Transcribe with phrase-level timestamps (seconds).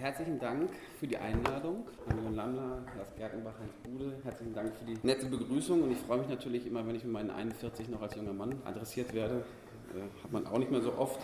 [0.00, 1.86] herzlichen Dank für die Einladung.
[2.08, 6.18] Anne Lammler, Lars Gerkenbach, Heinz Bude, herzlichen Dank für die nette Begrüßung und ich freue
[6.18, 9.44] mich natürlich immer, wenn ich mit meinen 41 noch als junger Mann adressiert werde.
[9.94, 11.18] Äh, hat man auch nicht mehr so oft.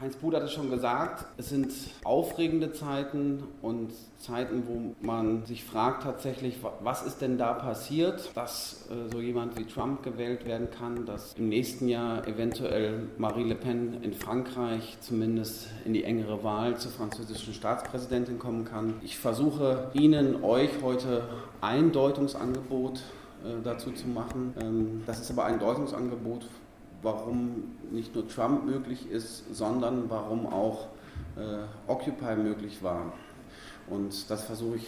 [0.00, 1.72] Heinz Bude hat es schon gesagt, es sind
[2.04, 8.88] aufregende Zeiten und Zeiten, wo man sich fragt tatsächlich, was ist denn da passiert, dass
[8.90, 13.54] äh, so jemand wie Trump gewählt werden kann, dass im nächsten Jahr eventuell Marie Le
[13.54, 18.94] Pen in Frankreich zumindest in die engere Wahl zur französischen Staatspräsidentin kommen kann.
[19.02, 21.24] Ich versuche Ihnen, euch heute
[21.60, 23.02] ein Deutungsangebot
[23.44, 24.54] äh, dazu zu machen.
[24.58, 26.46] Ähm, das ist aber ein Deutungsangebot
[27.02, 30.88] warum nicht nur Trump möglich ist, sondern warum auch
[31.36, 33.12] äh, Occupy möglich war.
[33.88, 34.86] Und das versuche ich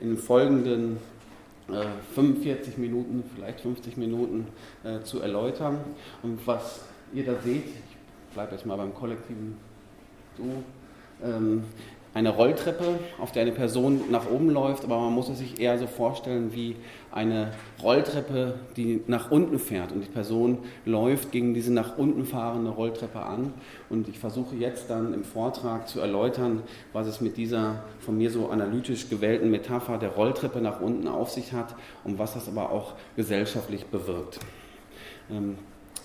[0.00, 0.98] in den folgenden
[1.68, 4.46] äh, 45 Minuten, vielleicht 50 Minuten
[4.84, 5.78] äh, zu erläutern.
[6.22, 6.80] Und was
[7.12, 9.56] ihr da seht, ich bleibe jetzt mal beim kollektiven
[10.36, 10.62] Du,
[11.22, 11.64] ähm,
[12.12, 15.78] eine Rolltreppe, auf der eine Person nach oben läuft, aber man muss es sich eher
[15.78, 16.74] so vorstellen wie
[17.12, 19.92] eine Rolltreppe, die nach unten fährt.
[19.92, 23.54] Und die Person läuft gegen diese nach unten fahrende Rolltreppe an.
[23.88, 26.62] Und ich versuche jetzt dann im Vortrag zu erläutern,
[26.92, 31.30] was es mit dieser von mir so analytisch gewählten Metapher der Rolltreppe nach unten auf
[31.30, 34.40] sich hat und was das aber auch gesellschaftlich bewirkt.
[35.30, 35.58] Ähm,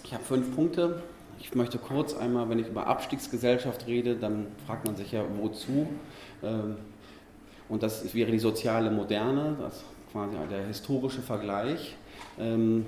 [0.04, 1.02] ich habe fünf Punkte,
[1.40, 5.88] ich möchte kurz einmal, wenn ich über Abstiegsgesellschaft rede, dann fragt man sich ja, wozu?
[6.44, 6.78] Ähm,
[7.70, 11.96] und das wäre die soziale Moderne, das ist quasi der historische Vergleich.
[12.40, 12.86] Ähm,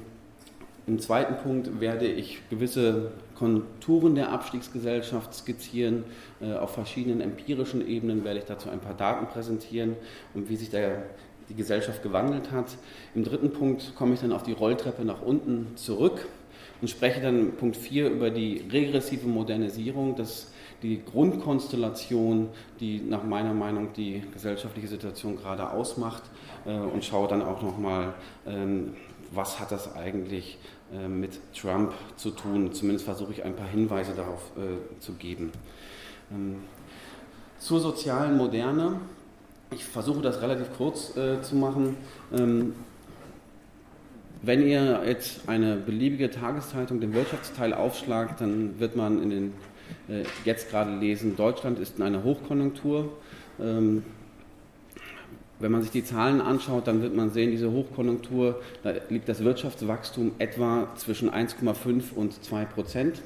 [0.86, 6.04] Im zweiten Punkt werde ich gewisse Konturen der Abstiegsgesellschaft skizzieren.
[6.42, 9.96] Äh, auf verschiedenen empirischen Ebenen werde ich dazu ein paar Daten präsentieren
[10.34, 11.04] und wie sich der,
[11.50, 12.78] die Gesellschaft gewandelt hat.
[13.16, 16.28] Im dritten Punkt komme ich dann auf die Rolltreppe nach unten zurück
[16.82, 20.52] und spreche dann Punkt 4 über die regressive Modernisierung, das
[20.84, 26.24] die Grundkonstellation, die nach meiner Meinung die gesellschaftliche Situation gerade ausmacht
[26.66, 28.14] äh, und schaue dann auch nochmal,
[28.46, 28.94] ähm,
[29.32, 30.58] was hat das eigentlich
[30.94, 32.74] äh, mit Trump zu tun.
[32.74, 35.52] Zumindest versuche ich ein paar Hinweise darauf äh, zu geben.
[36.32, 36.58] Ähm,
[37.58, 39.00] zur sozialen Moderne.
[39.72, 41.98] Ich versuche das relativ kurz zu machen.
[42.32, 42.74] Ähm,
[44.42, 49.54] wenn ihr jetzt eine beliebige Tageszeitung, den Wirtschaftsteil aufschlagt, dann wird man in den,
[50.10, 53.12] äh, jetzt gerade lesen, Deutschland ist in einer Hochkonjunktur.
[53.60, 54.04] Ähm,
[55.60, 59.44] wenn man sich die Zahlen anschaut, dann wird man sehen, diese Hochkonjunktur, da liegt das
[59.44, 63.22] Wirtschaftswachstum etwa zwischen 1,5 und 2 Prozent.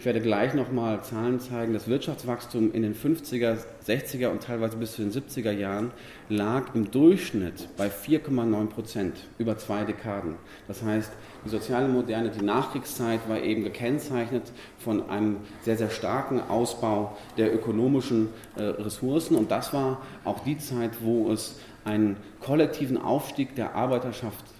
[0.00, 1.74] Ich werde gleich nochmal Zahlen zeigen.
[1.74, 5.90] Das Wirtschaftswachstum in den 50er, 60er und teilweise bis zu den 70er Jahren
[6.30, 10.36] lag im Durchschnitt bei 4,9 Prozent über zwei Dekaden.
[10.68, 11.12] Das heißt,
[11.44, 14.44] die soziale Moderne, die Nachkriegszeit war eben gekennzeichnet
[14.78, 19.36] von einem sehr, sehr starken Ausbau der ökonomischen äh, Ressourcen.
[19.36, 24.59] Und das war auch die Zeit, wo es einen kollektiven Aufstieg der Arbeiterschaft gab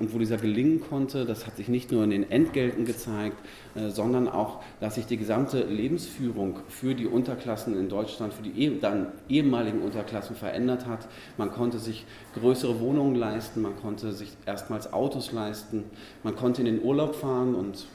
[0.00, 3.36] und wo dieser gelingen konnte, das hat sich nicht nur in den Entgelten gezeigt,
[3.76, 8.64] äh, sondern auch, dass sich die gesamte Lebensführung für die Unterklassen in Deutschland, für die
[8.64, 11.06] eh, dann ehemaligen Unterklassen verändert hat.
[11.36, 12.04] Man konnte sich
[12.34, 15.84] größere Wohnungen leisten, man konnte sich erstmals Autos leisten,
[16.24, 17.86] man konnte in den Urlaub fahren und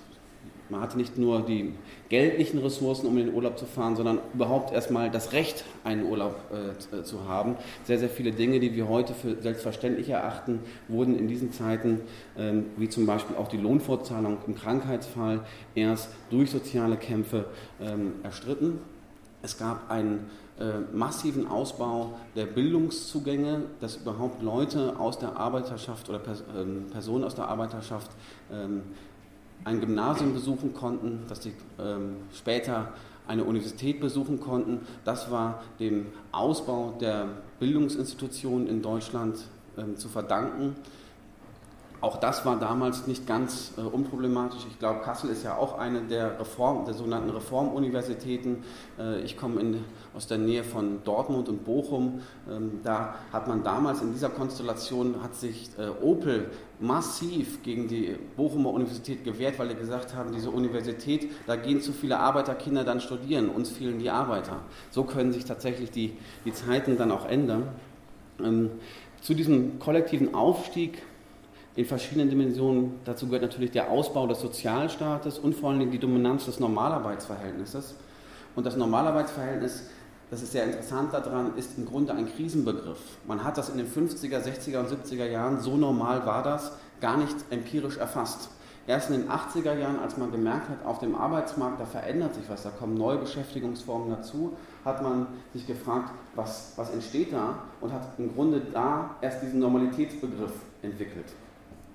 [0.74, 1.74] man hatte nicht nur die
[2.10, 6.36] geldlichen Ressourcen, um in den Urlaub zu fahren, sondern überhaupt erstmal das Recht, einen Urlaub
[6.52, 7.56] äh, zu haben.
[7.84, 12.02] Sehr, sehr viele Dinge, die wir heute für selbstverständlich erachten, wurden in diesen Zeiten,
[12.38, 15.42] ähm, wie zum Beispiel auch die Lohnfortzahlung im Krankheitsfall,
[15.76, 17.46] erst durch soziale Kämpfe
[17.80, 18.80] ähm, erstritten.
[19.44, 20.30] Es gab einen
[20.60, 27.24] äh, massiven Ausbau der Bildungszugänge, dass überhaupt Leute aus der Arbeiterschaft oder Pers ähm, Personen
[27.24, 28.12] aus der Arbeiterschaft
[28.52, 28.84] ähm,
[29.66, 32.94] ein Gymnasium besuchen konnten, dass sie ähm, später
[33.28, 34.82] eine Universität besuchen konnten.
[35.06, 37.28] Das war dem Ausbau der
[37.60, 39.40] Bildungsinstitutionen in Deutschland
[39.78, 40.76] ähm, zu verdanken.
[42.04, 44.66] Auch das war damals nicht ganz äh, unproblematisch.
[44.70, 48.62] Ich glaube, Kassel ist ja auch eine der, Reform, der sogenannten Reformuniversitäten.
[49.00, 49.78] Äh, ich komme
[50.14, 52.20] aus der Nähe von Dortmund und Bochum.
[52.52, 56.50] Ähm, da hat man damals in dieser Konstellation, hat sich äh, Opel
[56.84, 61.94] massiv gegen die Bochumer Universität gewehrt, weil die gesagt haben, diese Universität, da gehen zu
[61.94, 64.60] viele Arbeiterkinder dann studieren, uns fehlen die Arbeiter.
[64.92, 66.14] So können sich tatsächlich die,
[66.44, 67.70] die Zeiten dann auch ändern.
[68.44, 68.70] Ähm,
[69.22, 71.02] zu diesem kollektiven Aufstieg
[71.78, 73.00] in verschiedenen Dimensionen.
[73.06, 77.96] Dazu gehört natürlich der Ausbau des Sozialstaates und vor allem die Dominanz des Normalarbeitsverhältnisses.
[78.56, 79.90] Und das Normalarbeitsverhältnis,
[80.30, 83.00] das ist sehr interessant daran, ist im Grunde ein Krisenbegriff.
[83.28, 86.72] Man hat das in den 50er, 60er und 70er Jahren, so normal war das,
[87.02, 88.50] gar nicht empirisch erfasst.
[88.86, 92.44] Erst in den 80er Jahren, als man gemerkt hat, auf dem Arbeitsmarkt, da verändert sich
[92.50, 97.94] was, da kommen neue Beschäftigungsformen dazu, hat man sich gefragt, was, was entsteht da und
[97.94, 101.28] hat im Grunde da erst diesen Normalitätsbegriff entwickelt.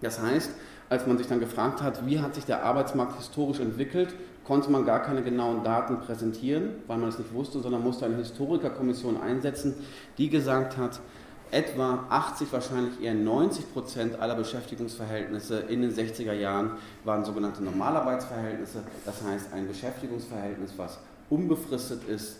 [0.00, 0.50] Das heißt,
[0.88, 4.14] als man sich dann gefragt hat, wie hat sich der Arbeitsmarkt historisch entwickelt,
[4.48, 8.16] konnte man gar keine genauen Daten präsentieren, weil man es nicht wusste, sondern musste eine
[8.16, 9.74] Historikerkommission einsetzen,
[10.16, 11.00] die gesagt hat,
[11.50, 16.72] etwa 80, wahrscheinlich eher 90 Prozent aller Beschäftigungsverhältnisse in den 60er Jahren
[17.04, 20.98] waren sogenannte Normalarbeitsverhältnisse, das heißt ein Beschäftigungsverhältnis, was
[21.28, 22.38] unbefristet ist,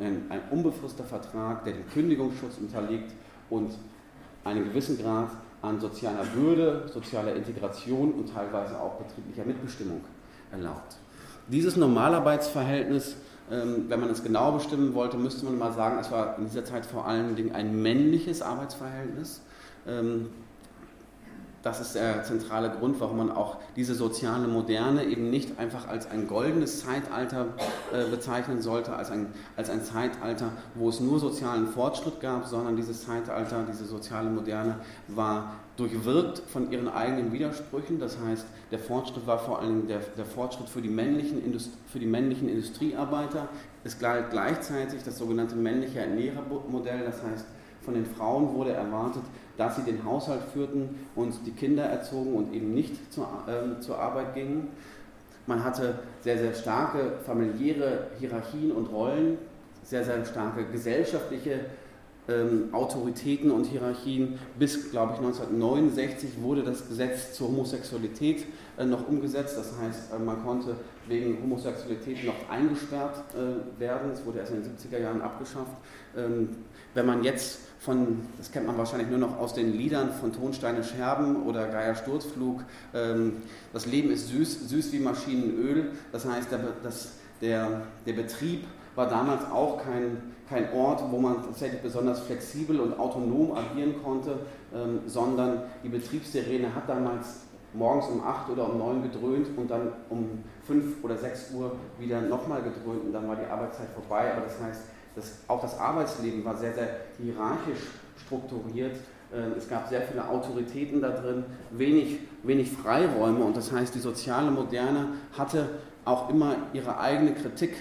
[0.00, 3.12] ein, unbefristeter Vertrag, der dem Kündigungsschutz unterliegt
[3.50, 3.74] und
[4.44, 5.30] einen gewissen Grad
[5.60, 10.00] an sozialer Würde, sozialer Integration und teilweise auch betrieblicher Mitbestimmung
[10.50, 10.96] erlaubt.
[11.48, 13.16] Dieses Normalarbeitsverhältnis,
[13.50, 16.64] ähm, wenn man es genau bestimmen wollte, müsste man mal sagen, es war in dieser
[16.64, 19.42] Zeit vor allen Dingen ein männliches Arbeitsverhältnis.
[21.64, 26.10] Das ist der zentrale Grund, warum man auch diese soziale Moderne eben nicht einfach als
[26.10, 27.46] ein goldenes Zeitalter
[27.90, 32.76] äh, bezeichnen sollte, als ein, als ein Zeitalter, wo es nur sozialen Fortschritt gab, sondern
[32.76, 34.76] dieses Zeitalter, diese soziale Moderne
[35.08, 37.98] war durchwirkt von ihren eigenen Widersprüchen.
[37.98, 41.42] Das heißt, der Fortschritt war vor allem der, der Fortschritt für die, männlichen
[41.86, 43.48] für die männlichen Industriearbeiter.
[43.84, 47.46] Es galt gleichzeitig das sogenannte männliche Ernährermodell, das heißt,
[47.80, 49.22] von den Frauen wurde erwartet,
[49.56, 53.98] dass sie den Haushalt führten und die Kinder erzogen und eben nicht zur, äh, zur
[53.98, 54.68] Arbeit gingen.
[55.46, 59.38] Man hatte sehr, sehr starke familiäre Hierarchien und Rollen,
[59.82, 61.60] sehr, sehr starke gesellschaftliche
[62.26, 64.38] ähm, Autoritäten und Hierarchien.
[64.58, 68.46] Bis, glaube ich, 1969 wurde das Gesetz zur Homosexualität
[68.78, 69.58] äh, noch umgesetzt.
[69.58, 74.12] Das heißt, äh, man konnte wegen Homosexualität noch eingesperrt äh, werden.
[74.12, 75.76] Es wurde erst in den 70er Jahren abgeschafft.
[76.16, 76.48] Ähm,
[76.94, 80.82] wenn man jetzt von, das kennt man wahrscheinlich nur noch aus den Liedern von Tonsteine
[80.82, 82.64] Scherben oder Geier Sturzflug,
[82.94, 83.42] ähm,
[83.72, 85.92] das Leben ist süß, süß wie Maschinenöl.
[86.10, 91.42] Das heißt, der, das, der, der Betrieb war damals auch kein, kein Ort, wo man
[91.42, 94.38] tatsächlich besonders flexibel und autonom agieren konnte,
[94.74, 97.40] ähm, sondern die Betriebssirene hat damals
[97.74, 102.22] morgens um 8 oder um 9 gedröhnt und dann um 5 oder 6 Uhr wieder
[102.22, 104.32] nochmal gedröhnt und dann war die Arbeitszeit vorbei.
[104.32, 104.82] Aber das heißt,
[105.14, 106.88] das, auch das Arbeitsleben war sehr, sehr
[107.22, 107.80] hierarchisch
[108.24, 108.96] strukturiert.
[109.34, 114.00] Ähm, es gab sehr viele Autoritäten da drin, wenig, wenig Freiräume und das heißt, die
[114.00, 115.68] soziale Moderne hatte
[116.04, 117.74] auch immer ihre eigene Kritik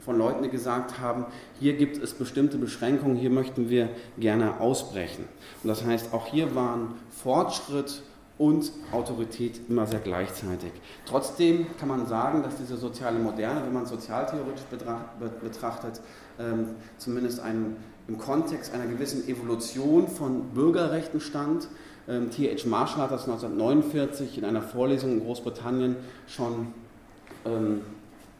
[0.00, 1.26] von Leuten, die gesagt haben,
[1.60, 5.24] hier gibt es bestimmte Beschränkungen, hier möchten wir gerne ausbrechen.
[5.62, 8.02] Und das heißt, auch hier waren Fortschritt
[8.38, 10.70] und Autorität immer sehr gleichzeitig.
[11.04, 14.64] Trotzdem kann man sagen, dass diese soziale Moderne, wenn man es sozialtheoretisch
[15.42, 16.00] betrachtet,
[16.38, 16.68] ähm,
[16.98, 17.76] zumindest einen,
[18.06, 21.68] im Kontext einer gewissen Evolution von Bürgerrechten stand.
[22.08, 22.66] Ähm, T.H.
[22.66, 25.96] Marshall hat das 1949 in einer Vorlesung in Großbritannien
[26.26, 26.68] schon
[27.44, 27.82] ähm,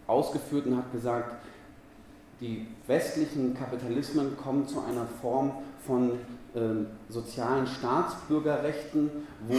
[0.06, 1.36] ausgeführt und hat gesagt,
[2.40, 5.52] die westlichen Kapitalismen kommen zu einer Form
[5.84, 6.12] von
[6.54, 6.60] äh,
[7.08, 9.10] sozialen Staatsbürgerrechten,
[9.48, 9.56] wo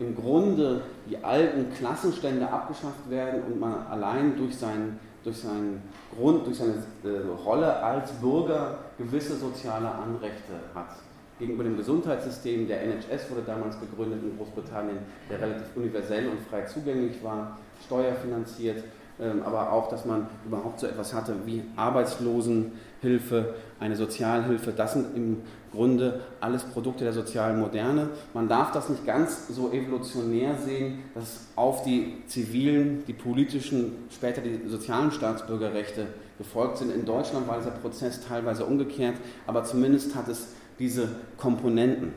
[0.00, 5.82] im Grunde die alten Klassenstände abgeschafft werden und man allein durch seinen, durch seinen
[6.16, 6.74] Grund, durch seine
[7.04, 10.96] äh, Rolle als Bürger gewisse soziale Anrechte hat.
[11.38, 14.98] Gegenüber dem Gesundheitssystem, der NHS wurde damals gegründet in Großbritannien,
[15.30, 18.84] der relativ universell und frei zugänglich war, steuerfinanziert
[19.20, 24.72] ähm, aber auch, dass man überhaupt so etwas hatte wie Arbeitslosenhilfe, eine Sozialhilfe.
[24.72, 28.08] Das sind im Grunde alles Produkte der sozialen Moderne.
[28.34, 34.40] Man darf das nicht ganz so evolutionär sehen, dass auf die zivilen, die politischen, später
[34.40, 36.06] die sozialen Staatsbürgerrechte
[36.38, 36.92] gefolgt sind.
[36.92, 40.48] In Deutschland war dieser Prozess teilweise umgekehrt, aber zumindest hat es
[40.78, 42.14] diese Komponenten.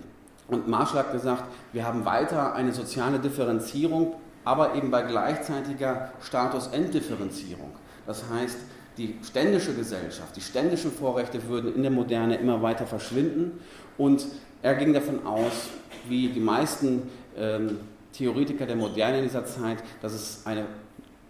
[0.47, 7.71] Und Marshall hat gesagt, wir haben weiter eine soziale Differenzierung aber eben bei gleichzeitiger Status-Enddifferenzierung.
[8.05, 8.57] Das heißt,
[8.97, 13.59] die ständische Gesellschaft, die ständischen Vorrechte würden in der Moderne immer weiter verschwinden
[13.97, 14.25] und
[14.61, 15.69] er ging davon aus,
[16.07, 17.03] wie die meisten
[17.37, 17.79] ähm,
[18.13, 20.65] Theoretiker der Moderne in dieser Zeit, dass es eine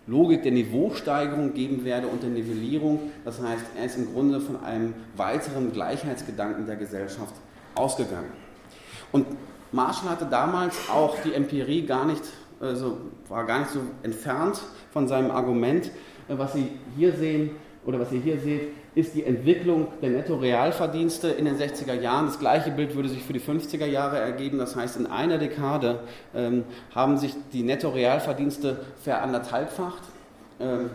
[0.05, 3.11] Logik der Niveausteigerung geben werde und der Nivellierung.
[3.23, 7.33] Das heißt, er ist im Grunde von einem weiteren Gleichheitsgedanken der Gesellschaft
[7.75, 8.31] ausgegangen.
[9.13, 9.25] Und
[9.71, 12.23] Marshall hatte damals auch die Empirie gar nicht
[12.63, 15.91] also war gar nicht so entfernt von seinem Argument.
[16.27, 17.51] Äh, was Sie hier sehen
[17.85, 22.27] oder was ihr hier seht, ist die Entwicklung der Netto-Realverdienste in den 60er Jahren.
[22.27, 24.59] Das gleiche Bild würde sich für die 50er Jahre ergeben.
[24.59, 25.99] Das heißt, in einer Dekade
[26.35, 26.63] ähm,
[26.93, 30.03] haben sich die Netto-Realverdienste veranderthalbfacht.
[30.59, 30.89] Ähm,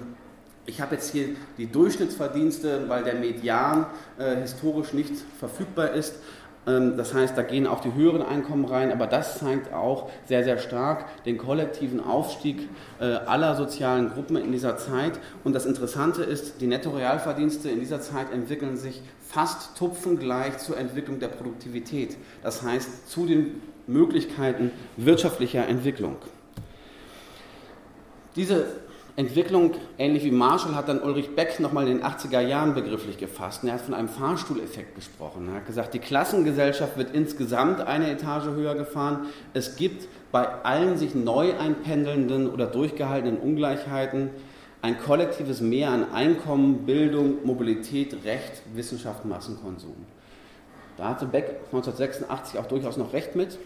[0.65, 3.87] ich habe jetzt hier die Durchschnittsverdienste, weil der Median
[4.19, 6.17] äh, historisch nicht verfügbar ist
[6.97, 10.59] das heißt, da gehen auch die höheren Einkommen rein, aber das zeigt auch sehr, sehr
[10.59, 12.69] stark den kollektiven Aufstieg
[13.01, 15.19] äh, aller sozialen Gruppen in dieser Zeit.
[15.45, 21.21] Und das Interessante ist, die Nettorealverdienste in dieser Zeit entwickeln sich fast tupfengleich zur Entwicklung
[21.21, 22.17] der Produktivität.
[22.43, 26.17] Das heißt, zu den Möglichkeiten wirtschaftlicher Entwicklung.
[28.37, 28.67] Diese
[29.19, 33.65] Entwicklung, ähnlich wie Marshall, hat dann Ulrich Beck nochmal in den 80er Jahren begrifflich gefasst.
[33.65, 35.49] er hat von einem Fahrstuhleffekt gesprochen.
[35.49, 39.27] Er hat gesagt, die Klassengesellschaft wird insgesamt eine Etage höher gefahren.
[39.55, 44.31] Es gibt bei allen sich neu einpendelnden oder durchgehaltenen Ungleichheiten
[44.83, 49.97] ein kollektives Mehr an Einkommen, Bildung, Mobilität, Recht, Wissenschaft, Massenkonsum.
[50.97, 53.59] Da hatte Beck 1986 auch durchaus noch recht mit.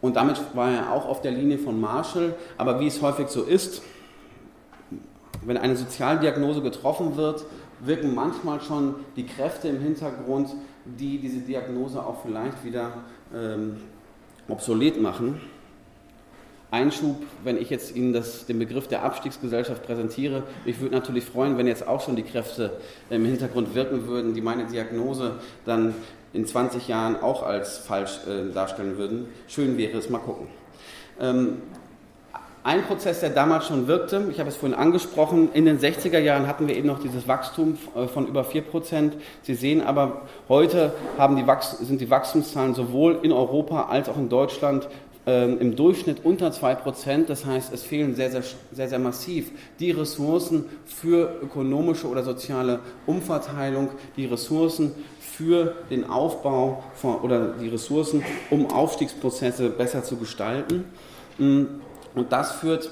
[0.00, 2.34] Und damit war er auch auf der Linie von Marshall.
[2.56, 3.82] Aber wie es häufig so ist,
[5.44, 7.44] wenn eine Sozialdiagnose getroffen wird,
[7.80, 12.92] wirken manchmal schon die Kräfte im Hintergrund, die diese Diagnose auch vielleicht wieder
[13.34, 13.76] ähm,
[14.48, 15.40] obsolet machen.
[16.70, 20.42] Einschub, wenn ich jetzt Ihnen das, den Begriff der Abstiegsgesellschaft präsentiere.
[20.66, 22.72] Ich würde natürlich freuen, wenn jetzt auch schon die Kräfte
[23.08, 25.94] im Hintergrund wirken würden, die meine Diagnose dann
[26.34, 29.28] in 20 Jahren auch als falsch äh, darstellen würden.
[29.48, 30.46] Schön wäre es, mal gucken.
[31.18, 31.62] Ähm,
[32.64, 36.46] ein Prozess, der damals schon wirkte, ich habe es vorhin angesprochen, in den 60er Jahren
[36.46, 39.14] hatten wir eben noch dieses Wachstum äh, von über 4 Prozent.
[39.40, 44.86] Sie sehen aber, heute die sind die Wachstumszahlen sowohl in Europa als auch in Deutschland
[45.28, 47.26] ähm, im Durchschnitt unter 2%.
[47.26, 48.42] Das heißt, es fehlen sehr, sehr,
[48.72, 56.82] sehr, sehr massiv die Ressourcen für ökonomische oder soziale Umverteilung, die Ressourcen für den Aufbau
[56.94, 60.86] von, oder die Ressourcen, um Aufstiegsprozesse besser zu gestalten.
[61.36, 61.64] Mm,
[62.14, 62.90] und das führt,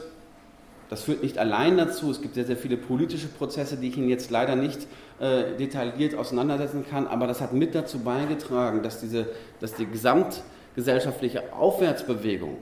[0.91, 4.11] das führt nicht allein dazu, es gibt sehr, sehr viele politische Prozesse, die ich Ihnen
[4.11, 4.87] jetzt leider nicht
[5.21, 9.27] äh, detailliert auseinandersetzen kann, aber das hat mit dazu beigetragen, dass, diese,
[9.59, 10.43] dass die Gesamt-
[10.77, 12.59] gesellschaftliche Aufwärtsbewegung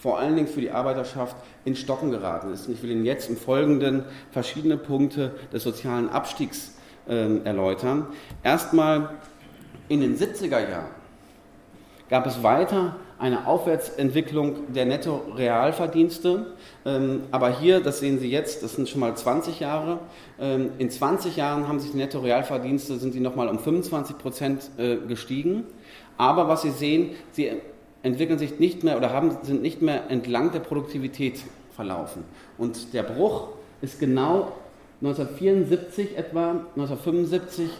[0.00, 1.36] vor allen Dingen für die Arbeiterschaft
[1.66, 2.66] in Stocken geraten ist.
[2.66, 6.74] Und ich will Ihnen jetzt im Folgenden verschiedene Punkte des sozialen Abstiegs
[7.06, 8.06] äh, erläutern.
[8.42, 9.10] Erstmal
[9.88, 10.88] in den 70er Jahren
[12.08, 16.46] gab es weiter eine Aufwärtsentwicklung der Netto-Realverdienste.
[16.86, 19.98] Ähm, aber hier, das sehen Sie jetzt, das sind schon mal 20 Jahre.
[20.40, 24.96] Ähm, in 20 Jahren haben sich die Netto-Realverdienste, sind die nochmal um 25 Prozent äh,
[24.96, 25.64] gestiegen.
[26.20, 27.50] Aber was Sie sehen, sie
[28.02, 31.40] entwickeln sich nicht mehr oder haben, sind nicht mehr entlang der Produktivität
[31.74, 32.24] verlaufen.
[32.58, 33.48] Und der Bruch
[33.80, 34.52] ist genau
[35.00, 37.70] 1974 etwa, 1975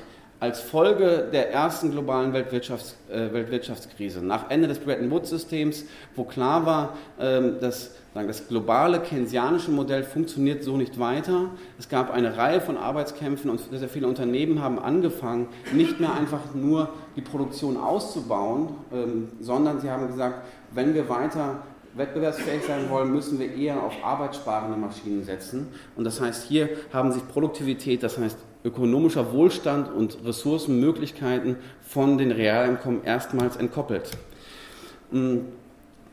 [0.41, 5.85] als Folge der ersten globalen Weltwirtschafts-, äh, Weltwirtschaftskrise, nach Ende des Bretton Woods-Systems,
[6.17, 11.51] wo klar war, ähm, dass sagen, das globale keynesianische Modell funktioniert so nicht weiter.
[11.79, 16.55] Es gab eine Reihe von Arbeitskämpfen und sehr, viele Unternehmen haben angefangen, nicht mehr einfach
[16.55, 21.63] nur die Produktion auszubauen, ähm, sondern sie haben gesagt, wenn wir weiter
[21.95, 25.69] wettbewerbsfähig sein wollen, müssen wir eher auf arbeitssparende Maschinen setzen.
[25.97, 32.31] Und das heißt, hier haben sich Produktivität, das heißt ökonomischer Wohlstand und Ressourcenmöglichkeiten von den
[32.31, 34.11] Realeinkommen erstmals entkoppelt.
[35.11, 35.47] Hm,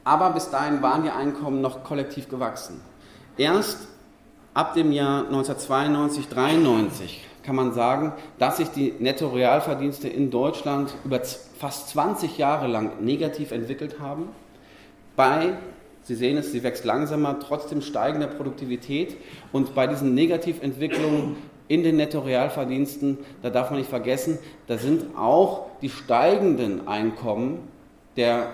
[0.03, 2.79] aber bis dahin waren die Einkommen noch kollektiv gewachsen.
[3.37, 3.87] Erst
[4.53, 11.21] ab dem Jahr 1992, 93 kann man sagen, dass sich die Netto-Realverdienste in Deutschland über
[11.21, 14.29] fast 20 Jahre lang negativ entwickelt haben.
[15.15, 15.57] Bei,
[16.07, 19.17] Sie sehen es, sie wächst langsamer, trotzdem steigender Produktivität.
[19.51, 21.35] Und bei diesen Negativentwicklungen
[21.67, 27.59] in den Netto-Realverdiensten, da darf man nicht vergessen, da sind auch die steigenden Einkommen
[28.15, 28.47] der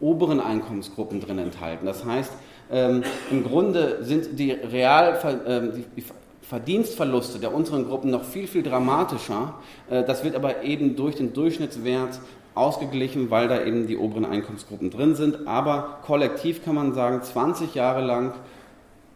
[0.00, 1.86] oberen Einkommensgruppen drin enthalten.
[1.86, 2.32] Das heißt,
[2.70, 6.04] ähm, im Grunde sind die Real, äh, die
[6.42, 9.54] Verdienstverluste der unteren Gruppen noch viel, viel dramatischer.
[9.88, 12.20] Äh, das wird aber eben durch den Durchschnittswert
[12.54, 15.46] ausgeglichen, weil da eben die oberen Einkommensgruppen drin sind.
[15.46, 18.34] Aber kollektiv kann man sagen, 20 Jahre lang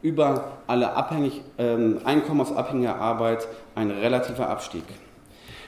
[0.05, 4.85] über alle abhängig, ähm, einkommensabhängige Arbeit ein relativer Abstieg.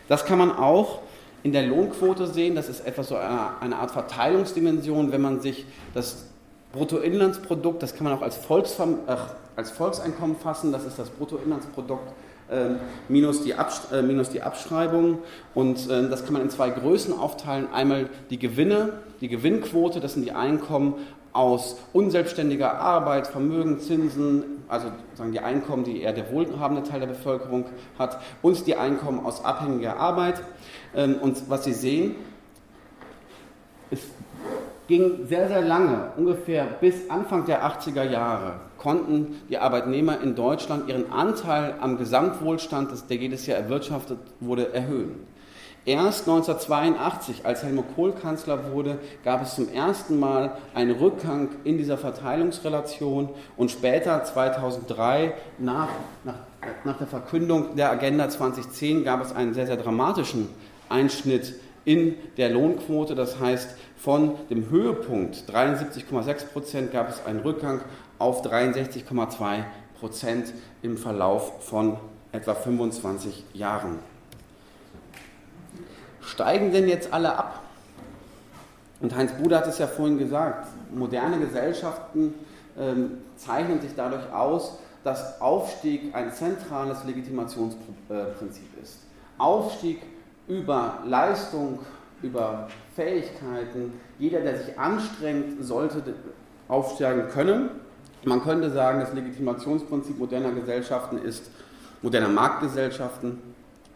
[0.08, 1.00] Das kann man auch
[1.42, 2.54] in der Lohnquote sehen.
[2.54, 5.64] Das ist etwas so eine, eine Art Verteilungsdimension, wenn man sich
[5.94, 6.26] das
[6.72, 9.16] Bruttoinlandsprodukt, das kann man auch als, Volksverm äh,
[9.56, 12.12] als Volkseinkommen fassen, das ist das Bruttoinlandsprodukt
[12.50, 12.74] äh,
[13.08, 15.20] minus, die äh, minus die Abschreibung.
[15.54, 17.68] Und äh, das kann man in zwei Größen aufteilen.
[17.72, 20.94] Einmal die Gewinne, die Gewinnquote, das sind die Einkommen
[21.36, 27.06] aus unselbstständiger Arbeit, Vermögen, Zinsen, also sagen die Einkommen, die eher der wohlhabende Teil der
[27.06, 27.66] Bevölkerung
[27.98, 30.42] hat, und die Einkommen aus abhängiger Arbeit.
[30.94, 32.16] Ähm, und was Sie sehen,
[33.90, 34.00] es
[34.88, 40.88] ging sehr, sehr lange, ungefähr bis Anfang der 80er Jahre, konnten die Arbeitnehmer in Deutschland
[40.88, 45.26] ihren Anteil am Gesamtwohlstand, der jedes Jahr erwirtschaftet wurde, erhöhen.
[45.86, 51.78] Erst 1982, als Helmut Kohl Kanzler wurde, gab es zum ersten Mal einen Rückgang in
[51.78, 55.90] dieser Verteilungsrelation und später 2003 nach,
[56.24, 56.34] nach,
[56.84, 60.48] nach der Verkündung der Agenda 2010 gab es einen sehr, sehr dramatischen
[60.88, 63.14] Einschnitt in der Lohnquote.
[63.14, 67.80] Das heißt, von dem Höhepunkt 73,6 Prozent gab es einen Rückgang
[68.18, 69.62] auf 63,2
[70.00, 70.52] Prozent
[70.82, 71.96] im Verlauf von
[72.32, 74.15] etwa 25 Jahren.
[76.26, 77.62] Steigen denn jetzt alle ab?
[79.00, 82.34] Und Heinz Bude hat es ja vorhin gesagt, moderne Gesellschaften
[82.78, 88.98] ähm, zeichnen sich dadurch aus, dass Aufstieg ein zentrales Legitimationsprinzip ist.
[89.38, 90.02] Aufstieg
[90.48, 91.78] über Leistung,
[92.22, 93.92] über Fähigkeiten.
[94.18, 96.02] Jeder, der sich anstrengt, sollte
[96.68, 97.70] aufsteigen können.
[98.24, 101.50] Man könnte sagen, das Legitimationsprinzip moderner Gesellschaften ist,
[102.02, 103.38] moderner Marktgesellschaften,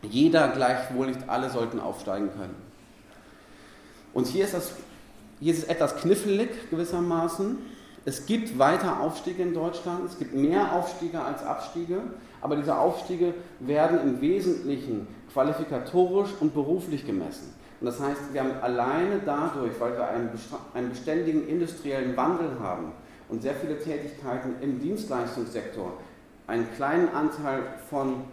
[0.03, 2.55] jeder, gleichwohl nicht alle, sollten aufsteigen können.
[4.13, 4.73] Und hier ist, das,
[5.41, 7.59] hier ist es etwas knifflig gewissermaßen.
[8.05, 12.01] Es gibt weiter Aufstiege in Deutschland, es gibt mehr Aufstiege als Abstiege,
[12.41, 17.55] aber diese Aufstiege werden im Wesentlichen qualifikatorisch und beruflich gemessen.
[17.81, 20.31] Und das heißt, wir haben alleine dadurch, weil wir einen,
[20.75, 22.93] einen beständigen industriellen Wandel haben
[23.29, 25.93] und sehr viele Tätigkeiten im Dienstleistungssektor,
[26.47, 28.25] einen kleinen Anteil von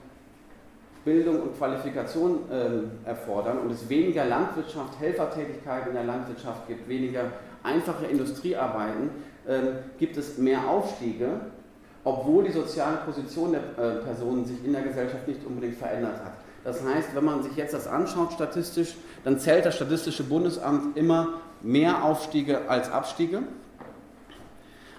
[1.08, 7.32] Bildung und Qualifikation äh, erfordern und es weniger Landwirtschaft, Helfertätigkeiten in der Landwirtschaft gibt, weniger
[7.64, 9.10] einfache Industriearbeiten,
[9.48, 9.60] äh,
[9.98, 11.30] gibt es mehr Aufstiege,
[12.04, 16.34] obwohl die soziale Position der äh, Personen sich in der Gesellschaft nicht unbedingt verändert hat.
[16.66, 21.36] Das heißt, wenn man sich jetzt das anschaut statistisch, dann zählt das Statistische Bundesamt immer
[21.62, 23.44] mehr Aufstiege als Abstiege.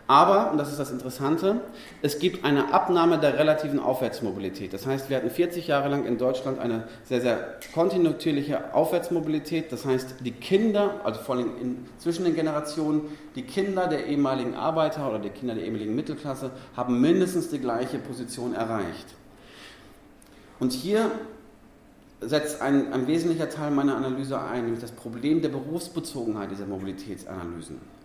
[0.08, 1.60] Aber, und das ist das Interessante,
[2.00, 4.72] es gibt eine Abnahme der relativen Aufwärtsmobilität.
[4.72, 9.70] Das heißt, wir hatten 40 Jahre lang in Deutschland eine sehr, sehr kontinuierliche Aufwärtsmobilität.
[9.70, 13.02] Das heißt, die Kinder, also vor allem in, zwischen den Generationen,
[13.36, 17.98] die Kinder der ehemaligen Arbeiter oder die Kinder der ehemaligen Mittelklasse haben mindestens die gleiche
[17.98, 19.14] Position erreicht.
[20.58, 21.10] Und hier
[22.22, 27.97] setzt ein, ein wesentlicher Teil meiner Analyse ein, nämlich das Problem der Berufsbezogenheit dieser Mobilitätsanalysen.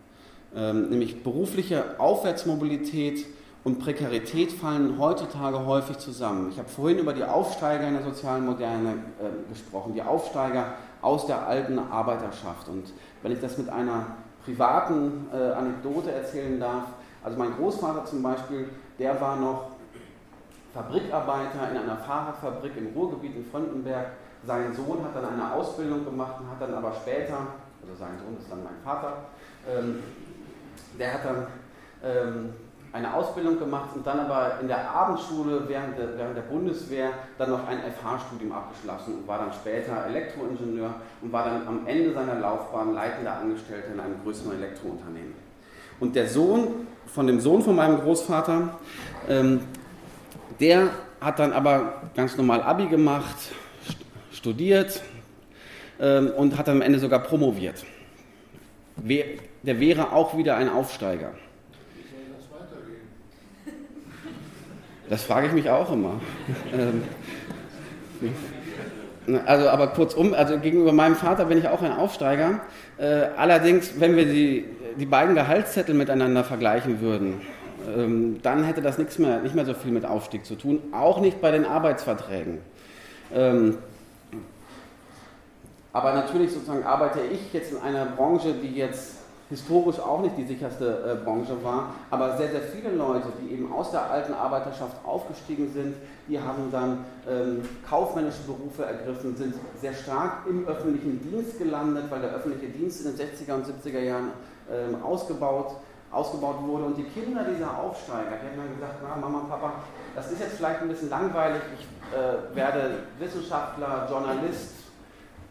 [0.55, 3.25] Ähm, nämlich berufliche Aufwärtsmobilität
[3.63, 6.49] und Prekarität fallen heutzutage häufig zusammen.
[6.51, 11.25] Ich habe vorhin über die Aufsteiger in der sozialen Moderne äh, gesprochen, die Aufsteiger aus
[11.25, 12.67] der alten Arbeiterschaft.
[12.67, 14.05] Und wenn ich das mit einer
[14.45, 16.83] privaten äh, Anekdote erzählen darf,
[17.23, 19.71] also mein Großvater zum Beispiel, der war noch
[20.73, 24.07] Fabrikarbeiter in einer Fahrradfabrik im Ruhrgebiet in Frontenberg.
[24.45, 27.37] Sein Sohn hat dann eine Ausbildung gemacht und hat dann aber später,
[27.81, 29.17] also sein Sohn ist dann mein Vater,
[29.69, 30.03] ähm,
[30.99, 31.47] der hat dann
[32.03, 32.53] ähm,
[32.93, 37.49] eine Ausbildung gemacht und dann aber in der Abendschule während der, während der Bundeswehr dann
[37.49, 42.35] noch ein FH-Studium abgeschlossen und war dann später Elektroingenieur und war dann am Ende seiner
[42.35, 45.33] Laufbahn leitender Angestellter in einem größeren Elektrounternehmen.
[45.99, 48.77] Und der Sohn von dem Sohn von meinem Großvater,
[49.27, 49.61] ähm,
[50.59, 53.37] der hat dann aber ganz normal Abi gemacht,
[54.31, 55.01] studiert
[55.99, 57.83] ähm, und hat am Ende sogar promoviert.
[59.63, 61.31] Der wäre auch wieder ein Aufsteiger.
[61.95, 63.01] Wie soll das weitergehen?
[65.09, 66.19] Das frage ich mich auch immer.
[66.73, 67.03] Ähm,
[69.45, 72.59] also, aber kurzum, also gegenüber meinem Vater bin ich auch ein Aufsteiger.
[72.97, 74.65] Äh, allerdings, wenn wir die,
[74.97, 77.41] die beiden Gehaltszettel miteinander vergleichen würden,
[77.95, 81.21] ähm, dann hätte das nichts mehr, nicht mehr so viel mit Aufstieg zu tun, auch
[81.21, 82.59] nicht bei den Arbeitsverträgen.
[83.33, 83.77] Ähm,
[85.93, 89.22] aber natürlich sozusagen arbeite ich jetzt in einer Branche, die jetzt
[89.53, 93.71] historisch auch nicht die sicherste äh, Branche war, aber sehr, sehr viele Leute, die eben
[93.71, 95.95] aus der alten Arbeiterschaft aufgestiegen sind,
[96.27, 102.21] die haben dann ähm, kaufmännische Berufe ergriffen, sind sehr stark im öffentlichen Dienst gelandet, weil
[102.21, 104.31] der öffentliche Dienst in den 60er und 70er Jahren
[104.71, 105.75] ähm, ausgebaut
[106.11, 106.85] ausgebaut wurde.
[106.85, 109.73] Und die Kinder dieser Aufsteiger, die haben dann gesagt, na, Mama, Papa,
[110.15, 114.73] das ist jetzt vielleicht ein bisschen langweilig, ich äh, werde Wissenschaftler, Journalist,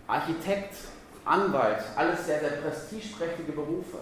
[0.07, 0.77] Architekt,
[1.25, 3.99] Anwalt, alles sehr, sehr prestigeträchtige Berufe.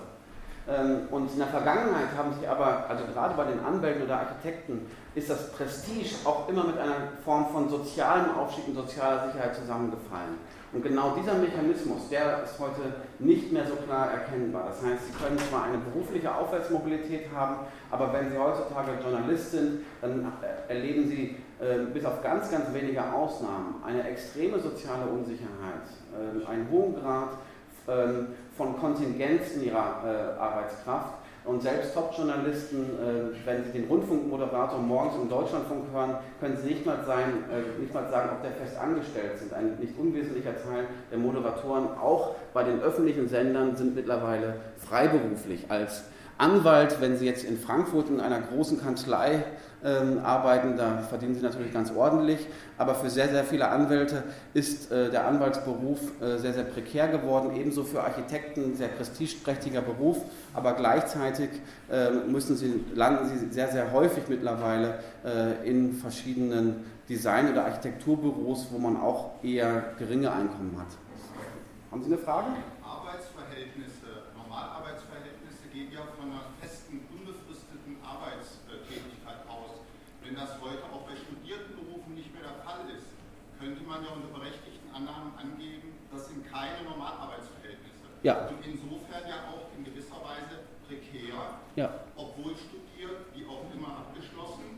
[0.69, 4.87] Ähm, und in der Vergangenheit haben sich aber, also gerade bei den Anwälten oder Architekten,
[5.15, 10.39] ist das Prestige auch immer mit einer Form von sozialem Aufstieg und sozialer Sicherheit zusammengefallen.
[10.73, 14.67] Und genau dieser Mechanismus, der ist heute nicht mehr so klar erkennbar.
[14.69, 19.81] Das heißt, Sie können zwar eine berufliche Aufwärtsmobilität haben, aber wenn Sie heutzutage Journalist sind,
[20.01, 20.33] dann
[20.69, 21.50] erleben Sie äh,
[21.93, 27.31] bis auf ganz, ganz wenige Ausnahmen eine extreme soziale Unsicherheit, äh, einen hohen Grad
[27.87, 28.25] äh,
[28.57, 32.85] von Kontingenz in Ihrer äh, Arbeitskraft Und selbst Top-Journalisten,
[33.47, 37.95] wenn sie den Rundfunkmoderator morgens im Deutschlandfunk hören, können sie nicht mal, sein, äh, nicht
[37.95, 39.55] mal sagen, ob der fest angestellt sind.
[39.55, 46.05] Ein nicht unwesentlicher Teil der Moderatoren, auch bei den öffentlichen Sendern, sind mittlerweile freiberuflich als
[46.37, 49.45] Anwalt, wenn Sie jetzt in Frankfurt in einer großen Kanzlei
[49.85, 52.47] ähm, arbeiten, da verdienen Sie natürlich ganz ordentlich,
[52.79, 54.23] aber für sehr, sehr viele Anwälte
[54.55, 60.19] ist äh, der Anwaltsberuf äh, sehr, sehr prekär geworden, ebenso für Architekten, sehr prestigeträchtiger Beruf,
[60.55, 61.51] aber gleichzeitig
[61.91, 68.69] äh, müssen Sie, landen Sie sehr, sehr häufig mittlerweile äh, in verschiedenen Design- oder Architekturbüros,
[68.71, 70.89] wo man auch eher geringe Einkommen hat.
[71.91, 72.49] Haben Sie eine Frage?
[88.23, 88.53] Ja.
[88.53, 91.89] Und insofern ja auch in gewisser Weise prekär, ja.
[92.17, 94.77] obwohl studiert, wie auch immer abgeschlossen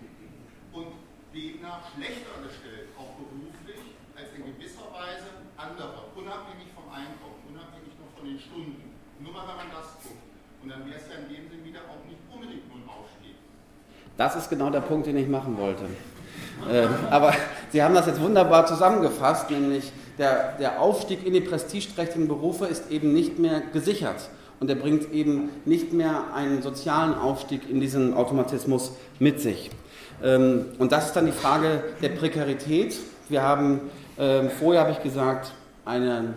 [0.70, 0.94] und
[1.34, 8.06] demnach schlechter gestellt, auch beruflich, als in gewisser Weise andere, unabhängig vom Einkommen, unabhängig nur
[8.14, 8.94] von den Stunden.
[9.18, 10.22] Nur mal, wenn man das guckt.
[10.62, 13.34] Und dann wäre es ja in dem Sinn wieder auch nicht unbedingt nur ein Aufstieg.
[14.14, 15.90] Das ist genau der Punkt, den ich machen wollte.
[16.70, 17.34] äh, aber
[17.74, 22.90] Sie haben das jetzt wunderbar zusammengefasst, nämlich der, der Aufstieg in die prestigeträchtigen Berufe ist
[22.90, 24.28] eben nicht mehr gesichert.
[24.60, 29.70] Und er bringt eben nicht mehr einen sozialen Aufstieg in diesen Automatismus mit sich.
[30.22, 32.96] Ähm, und das ist dann die Frage der Prekarität.
[33.28, 33.80] Wir haben,
[34.18, 35.52] ähm, vorher habe ich gesagt,
[35.84, 36.34] einen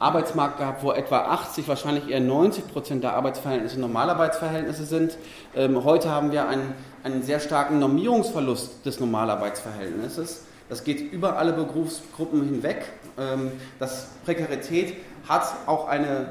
[0.00, 5.18] Arbeitsmarkt gehabt, wo etwa 80, wahrscheinlich eher 90 Prozent der Arbeitsverhältnisse Normalarbeitsverhältnisse sind.
[5.56, 10.44] Ähm, heute haben wir einen, einen sehr starken Normierungsverlust des Normalarbeitsverhältnisses.
[10.68, 12.84] Das geht über alle Berufsgruppen hinweg.
[13.18, 14.96] Ähm, das Prekarität
[15.28, 16.28] hat auch eine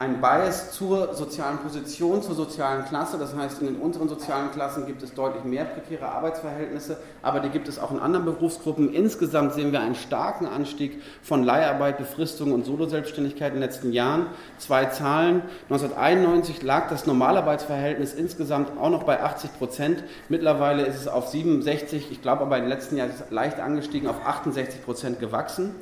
[0.00, 3.16] ein Bias zur sozialen Position, zur sozialen Klasse.
[3.16, 7.48] Das heißt, in den unteren sozialen Klassen gibt es deutlich mehr prekäre Arbeitsverhältnisse, aber die
[7.48, 8.92] gibt es auch in anderen Berufsgruppen.
[8.92, 14.26] Insgesamt sehen wir einen starken Anstieg von Leiharbeit, Befristung und Soloselbstständigkeit in den letzten Jahren.
[14.58, 15.42] Zwei Zahlen.
[15.70, 20.02] 1991 lag das Normalarbeitsverhältnis insgesamt auch noch bei 80 Prozent.
[20.28, 24.84] Mittlerweile ist es auf 67, ich glaube aber den letzten Jahren leicht angestiegen, auf 68
[24.84, 25.74] Prozent gewachsen.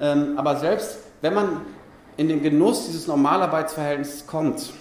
[0.00, 1.60] Ähm, aber selbst wenn man
[2.20, 4.74] in den Genuss dieses Normalarbeitsverhältnisses kommt.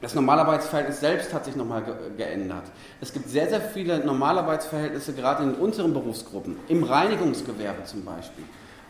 [0.00, 2.64] Das Normalarbeitsverhältnis selbst hat sich nochmal ge geändert.
[3.00, 8.44] Es gibt sehr, sehr viele Normalarbeitsverhältnisse, gerade in den unteren Berufsgruppen, im Reinigungsgewerbe zum Beispiel,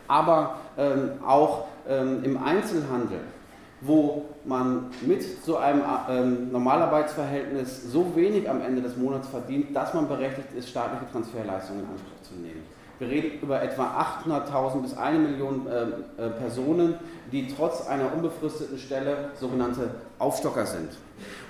[0.09, 3.21] aber ähm, auch ähm, im Einzelhandel,
[3.83, 9.93] wo man mit so einem ähm, Normalarbeitsverhältnis so wenig am Ende des Monats verdient, dass
[9.93, 12.76] man berechtigt ist, staatliche Transferleistungen in Anspruch zu nehmen.
[12.99, 15.83] Wir reden über etwa 800.000 bis 1 Million äh,
[16.23, 16.95] äh, Personen,
[17.31, 20.89] die trotz einer unbefristeten Stelle sogenannte Aufstocker sind.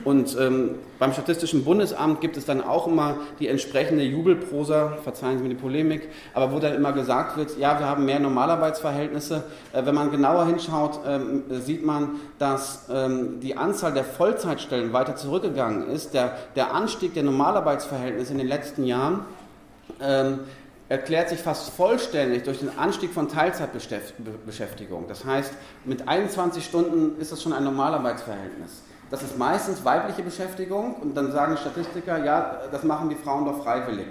[0.04, 5.44] Und ähm, beim Statistischen Bundesamt gibt es dann auch immer die entsprechende Jubelprosa, verzeihen Sie
[5.44, 9.44] mir die Polemik, aber wo dann immer gesagt wird, ja, wir haben mehr Normalarbeitsverhältnisse.
[9.72, 15.14] Äh, wenn man genauer hinschaut, ähm, sieht man, dass ähm, die Anzahl der Vollzeitstellen weiter
[15.14, 16.12] zurückgegangen ist.
[16.12, 19.20] Der, der Anstieg der Normalarbeitsverhältnisse in den letzten Jahren
[20.00, 20.40] ähm,
[20.88, 25.07] erklärt sich fast vollständig durch den Anstieg von Teilzeitbeschäftigung.
[25.09, 25.53] Das heißt,
[25.85, 28.83] mit 21 Stunden ist das schon ein Normalarbeitsverhältnis.
[29.11, 33.62] Das ist meistens weibliche Beschäftigung und dann sagen Statistiker, ja, das machen die Frauen doch
[33.62, 34.07] freiwillig.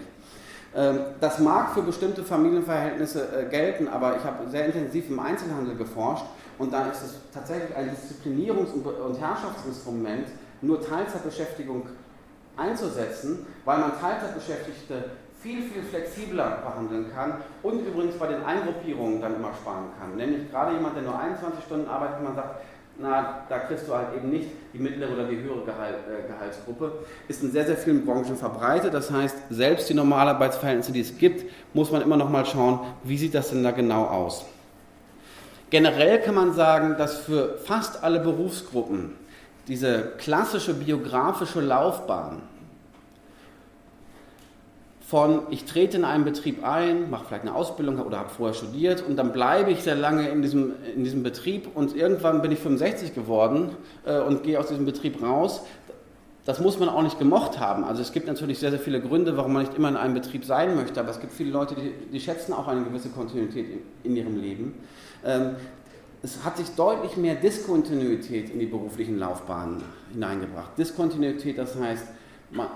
[0.73, 5.75] Ähm, das mag für bestimmte Familienverhältnisse äh, gelten, aber ich habe sehr intensiv im Einzelhandel
[5.75, 6.25] geforscht
[6.57, 10.27] und da ist es tatsächlich ein Disziplinierungs- und Herrschaftsinstrument,
[10.61, 11.87] nur Teilzeitbeschäftigung
[12.57, 15.11] einzusetzen, weil man Teilzeitbeschäftigte
[15.45, 20.17] viel, viel flexibler behandeln kann und übrigens bei den Eingruppierungen dann immer sparen kann.
[20.17, 22.61] Nämlich gerade jemand, der nur 21 Stunden arbeitet, man sagt,
[22.97, 26.93] na, da kriegst du halt eben nicht die mittlere oder die höhere Gehalt, äh, Gehaltsgruppe,
[27.27, 28.93] ist in sehr, sehr vielen Branchen verbreitet.
[28.93, 33.17] Das heißt, selbst die Normalarbeitsverhältnisse, die es gibt, muss man immer noch mal schauen, wie
[33.17, 34.45] sieht das denn da genau aus.
[35.69, 39.13] Generell kann man sagen, dass für fast alle Berufsgruppen
[39.67, 42.41] diese klassische biografische Laufbahn
[45.07, 49.03] von ich trete in einen Betrieb ein, mache vielleicht eine Ausbildung oder habe vorher studiert
[49.07, 52.59] und dann bleibe ich sehr lange in diesem, in diesem Betrieb und irgendwann bin ich
[52.59, 53.69] 65 geworden
[54.05, 55.61] äh, und gehe aus diesem Betrieb raus.
[56.45, 57.83] Das muss man auch nicht gemocht haben.
[57.83, 60.43] Also es gibt natürlich sehr, sehr viele Gründe, warum man nicht immer in einem Betrieb
[60.43, 64.11] sein möchte, aber es gibt viele Leute, die, die schätzen auch eine gewisse Kontinuität in,
[64.11, 64.73] in ihrem Leben.
[65.23, 65.55] Ähm,
[66.23, 70.75] es hat sich deutlich mehr Diskontinuität in die beruflichen Laufbahnen hineingebracht.
[70.77, 72.07] Diskontinuität, das heißt,
[72.49, 72.67] man,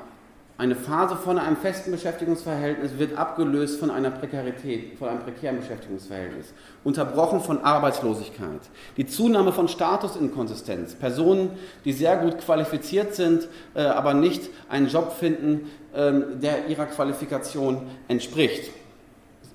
[0.60, 6.48] eine Phase von einem festen Beschäftigungsverhältnis wird abgelöst von einer Prekarität, von einem prekären Beschäftigungsverhältnis,
[6.84, 8.60] unterbrochen von Arbeitslosigkeit.
[8.98, 11.52] Die Zunahme von Statusinkonsistenz, Personen,
[11.86, 17.84] die sehr gut qualifiziert sind, äh, aber nicht einen Job finden, ähm, der ihrer Qualifikation
[18.10, 18.70] entspricht.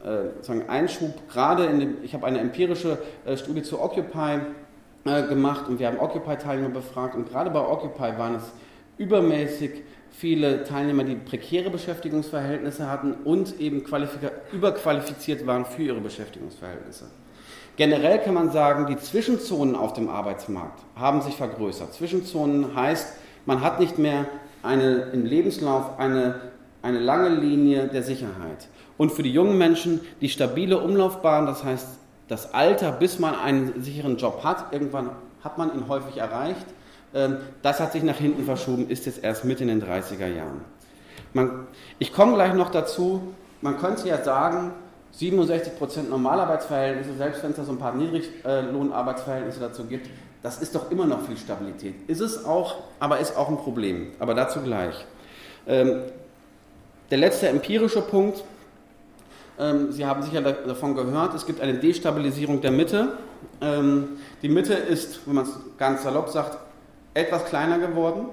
[0.03, 4.41] Äh, Einschub, gerade in dem, ich habe eine empirische äh, Studie zu Occupy
[5.05, 8.45] gemacht und wir haben Occupy-Teilnehmer befragt und gerade bei Occupy waren es
[8.97, 9.83] übermäßig
[10.17, 13.85] viele Teilnehmer, die prekäre Beschäftigungsverhältnisse hatten und eben
[14.53, 17.07] überqualifiziert waren für ihre Beschäftigungsverhältnisse.
[17.77, 21.93] Generell kann man sagen, die Zwischenzonen auf dem Arbeitsmarkt haben sich vergrößert.
[21.93, 23.15] Zwischenzonen heißt,
[23.47, 24.27] man hat nicht mehr
[24.63, 26.41] eine, im Lebenslauf eine,
[26.83, 28.69] eine lange Linie der Sicherheit.
[28.97, 31.89] Und für die jungen Menschen die stabile Umlaufbahn, das heißt
[32.29, 35.11] das Alter, bis man einen sicheren Job hat, irgendwann
[35.43, 36.65] hat man ihn häufig erreicht,
[37.63, 40.63] das hat sich nach hinten verschoben, ist jetzt erst mit in den 30er Jahren.
[41.33, 41.69] Man,
[42.01, 44.73] ich komme gleich noch dazu, man könnte ja sagen,
[45.19, 50.09] 67% Normalarbeitsverhältnisse, selbst wenn es da so ein paar Niedriglohnarbeitsverhältnisse dazu gibt,
[50.43, 51.95] das ist doch immer noch viel Stabilität.
[52.09, 54.11] Ist es auch, aber ist auch ein Problem.
[54.19, 55.07] Aber dazu gleich.
[55.67, 56.03] Ähm,
[57.11, 58.43] der letzte empirische Punkt,
[59.59, 63.19] ähm, Sie haben sicher davon gehört, es gibt eine Destabilisierung der Mitte.
[64.43, 66.59] die Mitte ist, wenn man es ganz salopp sagt,
[67.15, 68.27] etwas kleiner geworden.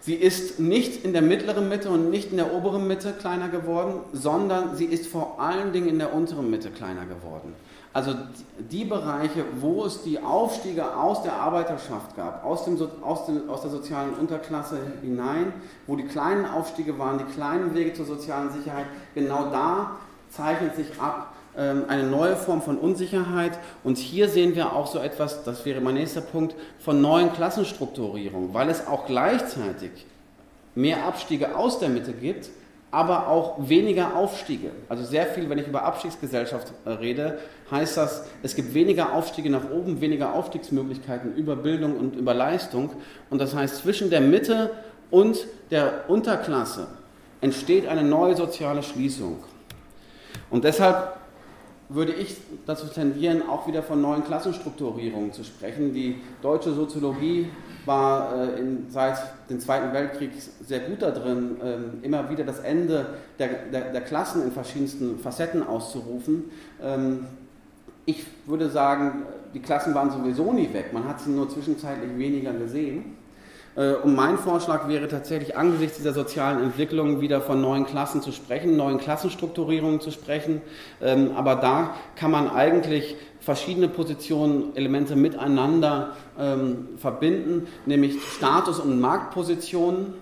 [0.00, 4.00] Sie ist nicht in der mittleren Mitte und nicht in der oberen Mitte kleiner geworden,
[4.12, 7.54] sondern sie ist vor allen Dingen in der unteren Mitte kleiner geworden.
[7.92, 8.14] Also
[8.58, 13.60] die Bereiche, wo es die Aufstiege aus der Arbeiterschaft gab, aus, dem, aus, dem, aus
[13.60, 15.52] der sozialen Unterklasse hinein,
[15.86, 19.98] wo die kleinen Aufstiege waren, die kleinen Wege zur sozialen Sicherheit, genau da
[20.30, 23.58] zeichnet sich ab, eine neue Form von Unsicherheit.
[23.84, 28.54] Und hier sehen wir auch so etwas, das wäre mein nächster Punkt, von neuen Klassenstrukturierungen,
[28.54, 29.90] weil es auch gleichzeitig
[30.74, 32.48] mehr Abstiege aus der Mitte gibt,
[32.90, 34.70] aber auch weniger Aufstiege.
[34.88, 37.38] Also sehr viel, wenn ich über Abstiegsgesellschaft äh, rede,
[37.70, 42.90] heißt das, es gibt weniger Aufstiege nach oben, weniger Aufstiegsmöglichkeiten über Bildung und über Leistung.
[43.30, 44.70] Und das heißt, zwischen der Mitte
[45.10, 46.86] und der Unterklasse
[47.40, 49.42] entsteht eine neue soziale Schließung.
[50.50, 51.16] Und deshalb
[51.88, 55.92] würde ich dazu tendieren, auch wieder von neuen Klassenstrukturierungen zu sprechen.
[55.92, 57.48] Die deutsche Soziologie
[57.84, 59.18] war äh, in, seit
[59.50, 60.30] dem Zweiten Weltkrieg
[60.64, 65.66] sehr gut darin, äh, immer wieder das Ende der, der, der, Klassen in verschiedensten Facetten
[65.66, 66.44] auszurufen.
[66.82, 67.26] Ähm,
[68.06, 69.22] ich würde sagen,
[69.54, 73.16] die Klassen waren sowieso nie weg, man hat sie nur zwischenzeitlich weniger gesehen.
[73.76, 78.32] Äh, und mein Vorschlag wäre tatsächlich angesichts dieser sozialen Entwicklung wieder von neuen Klassen zu
[78.32, 80.60] sprechen, neuen Klassenstrukturierungen zu sprechen.
[81.00, 89.00] Ähm, aber da kann man eigentlich verschiedene Positionen, Elemente miteinander ähm, verbinden, nämlich Status- und
[89.00, 90.14] Marktpositionen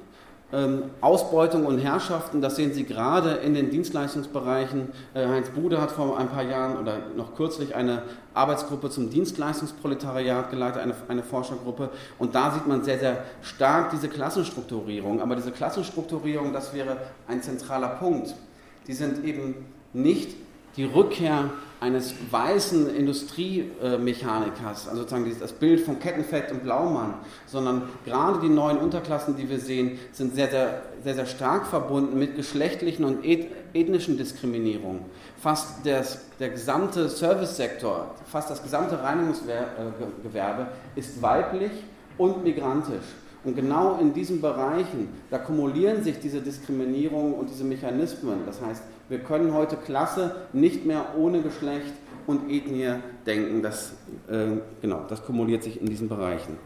[1.00, 4.88] Ausbeutung und Herrschaften, das sehen Sie gerade in den Dienstleistungsbereichen.
[5.14, 8.02] Äh, Heinz Bude hat vor ein paar Jahren oder noch kürzlich eine
[8.34, 11.90] Arbeitsgruppe zum Dienstleistungsproletariat geleitet, eine, eine Forschergruppe.
[12.18, 15.20] Und da sieht man sehr, sehr stark diese Klassenstrukturierung.
[15.20, 16.96] Aber diese Klassenstrukturierung, das wäre
[17.28, 18.34] ein zentraler Punkt.
[18.88, 19.54] Die sind eben
[19.92, 20.34] nicht
[20.76, 27.14] die Rückkehr eines weißen Industriemechanikers, also sozusagen das Bild von Kettenfett und Blaumann,
[27.46, 32.18] sondern gerade die neuen Unterklassen, die wir sehen, sind sehr, sehr, sehr, sehr stark verbunden
[32.18, 35.00] mit geschlechtlichen und ethnischen Diskriminierungen.
[35.38, 41.72] Fast das, der gesamte Servicesektor, fast das gesamte Reinigungsgewerbe ist weiblich
[42.18, 42.96] und migrantisch.
[43.42, 48.40] Und genau in diesen Bereichen, da kumulieren sich diese Diskriminierungen und diese Mechanismen.
[48.44, 51.92] Das heißt, wir können heute Klasse nicht mehr ohne Geschlecht
[52.28, 52.94] und Ethnie
[53.26, 53.60] denken.
[53.60, 53.92] Das,
[54.28, 56.56] äh, genau, das kumuliert sich in diesen Bereichen.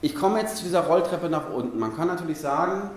[0.00, 1.80] Ich komme jetzt zu dieser Rolltreppe nach unten.
[1.80, 2.90] Man kann natürlich sagen,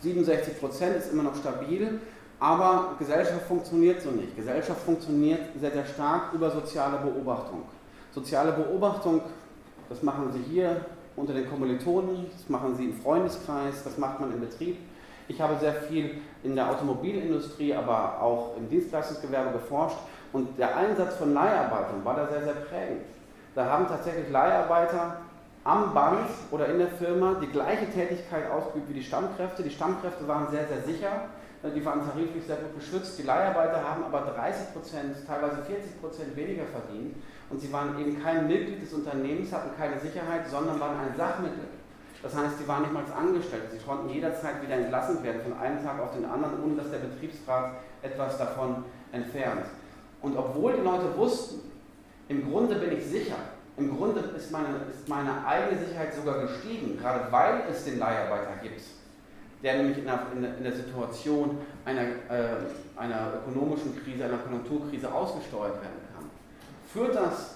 [0.00, 2.00] 67 Prozent ist immer noch stabil,
[2.40, 4.36] aber Gesellschaft funktioniert so nicht.
[4.36, 7.62] Gesellschaft funktioniert sehr, sehr stark über soziale Beobachtung.
[8.12, 9.20] Soziale Beobachtung,
[9.88, 14.32] das machen Sie hier unter den Kommilitonen, das machen Sie im Freundeskreis, das macht man
[14.32, 14.76] im Betrieb.
[15.28, 19.98] Ich habe sehr viel in der Automobilindustrie, aber auch im Dienstleistungsgewerbe geforscht
[20.32, 23.02] und der Einsatz von Leiharbeitern war da sehr, sehr prägend.
[23.54, 25.16] Da haben tatsächlich Leiharbeiter
[25.64, 29.62] am Band oder in der Firma die gleiche Tätigkeit ausgeübt wie die Stammkräfte.
[29.64, 31.22] Die Stammkräfte waren sehr, sehr sicher,
[31.74, 33.18] die waren tariflich sehr gut geschützt.
[33.18, 37.16] Die Leiharbeiter haben aber 30 Prozent, teilweise 40 Prozent weniger verdient
[37.50, 41.66] und sie waren eben kein Mitglied des Unternehmens, hatten keine Sicherheit, sondern waren ein Sachmittel.
[42.26, 43.70] Das heißt, sie waren nicht mal angestellt.
[43.70, 46.98] Sie konnten jederzeit wieder entlassen werden, von einem Tag auf den anderen, ohne dass der
[46.98, 49.66] Betriebsrat etwas davon entfernt.
[50.22, 51.60] Und obwohl die Leute wussten,
[52.28, 53.36] im Grunde bin ich sicher,
[53.76, 58.56] im Grunde ist meine, ist meine eigene Sicherheit sogar gestiegen, gerade weil es den Leiharbeiter
[58.60, 58.80] gibt.
[59.62, 60.26] der nämlich in der,
[60.58, 62.56] in der Situation einer, äh,
[62.96, 66.28] einer ökonomischen Krise, einer Konjunkturkrise ausgesteuert werden kann,
[66.92, 67.55] führt das,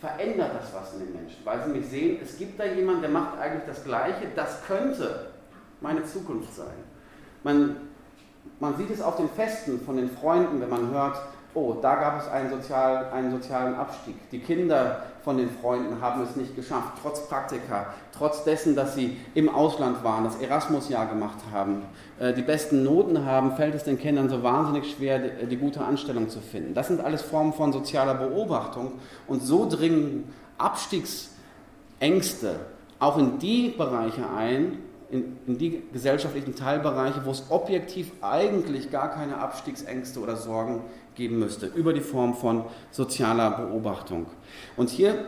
[0.00, 3.10] verändert das was in den Menschen, weil sie mich sehen, es gibt da jemanden, der
[3.10, 5.30] macht eigentlich das Gleiche, das könnte
[5.80, 6.66] meine Zukunft sein.
[7.42, 7.76] Man,
[8.60, 11.20] man sieht es auf den Festen von den Freunden, wenn man hört,
[11.54, 14.14] oh, da gab es einen, Sozial, einen sozialen Abstieg.
[14.30, 19.16] Die Kinder von den Freunden haben es nicht geschafft, trotz Praktika, trotz dessen, dass sie
[19.34, 21.82] im Ausland waren, das Erasmus-Jahr gemacht haben,
[22.18, 26.28] äh, die besten Noten haben, fällt es den Kindern so wahnsinnig schwer, die, gute Anstellung
[26.28, 26.74] zu finden.
[26.74, 28.92] Das sind alles Formen von sozialer Beobachtung
[29.26, 32.56] und so dringen Abstiegsängste
[32.98, 34.78] auch in die Bereiche ein,
[35.10, 40.82] in, in, die gesellschaftlichen Teilbereiche, wo es objektiv eigentlich gar keine Abstiegsängste oder Sorgen
[41.18, 44.26] geben müsste, über die Form von sozialer Beobachtung.
[44.78, 45.26] Und hier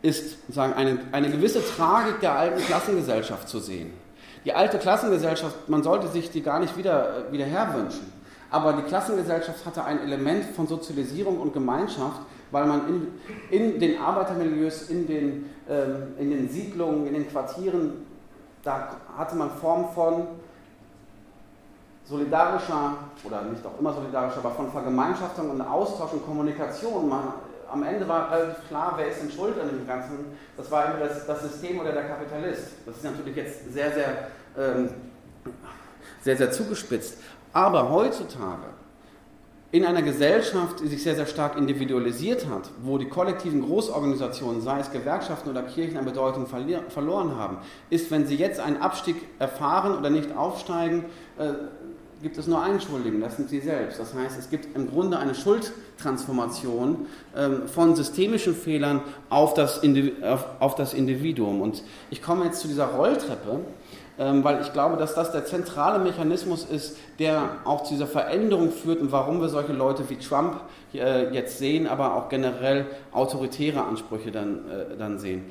[0.00, 3.92] ist sagen, eine, eine gewisse Tragik der alten Klassengesellschaft zu sehen.
[4.46, 8.10] Die alte Klassengesellschaft, man sollte sich die gar nicht wieder, wieder herwünschen.
[8.50, 13.08] Aber die Klassengesellschaft hatte ein Element von Sozialisierung und Gemeinschaft, weil man in,
[13.50, 18.06] in den Arbeitermilieus, in den, ähm, in den Siedlungen, in den Quartieren,
[18.62, 20.26] da hatte man Form von
[22.10, 22.94] solidarischer,
[23.24, 27.08] oder nicht auch immer solidarischer, aber von Vergemeinschaftung und Austausch und Kommunikation.
[27.08, 27.34] Man,
[27.70, 30.18] am Ende war relativ klar, wer ist denn schuld an dem Ganzen.
[30.56, 32.72] Das war immer das, das System oder der Kapitalist.
[32.84, 34.90] Das ist natürlich jetzt sehr, sehr, ähm,
[36.20, 37.18] sehr, sehr zugespitzt.
[37.52, 38.66] Aber heutzutage,
[39.72, 44.80] in einer Gesellschaft, die sich sehr, sehr stark individualisiert hat, wo die kollektiven Großorganisationen, sei
[44.80, 49.96] es Gewerkschaften oder Kirchen, an Bedeutung verloren haben, ist, wenn sie jetzt einen Abstieg erfahren
[49.96, 51.04] oder nicht aufsteigen,
[51.38, 51.52] äh,
[52.22, 53.98] gibt es nur einen Schuldigen, das sind Sie selbst.
[53.98, 57.06] Das heißt, es gibt im Grunde eine Schuldtransformation
[57.36, 61.60] ähm, von systemischen Fehlern auf das, Individuum.
[61.62, 63.60] Und ich komme jetzt zu dieser Rolltreppe,
[64.18, 68.70] ähm, weil ich glaube, dass das der zentrale Mechanismus ist, der auch zu dieser Veränderung
[68.70, 70.60] führt und warum wir solche Leute wie Trump
[70.92, 75.44] äh, jetzt sehen, aber auch generell autoritäre Ansprüche dann, äh, dann sehen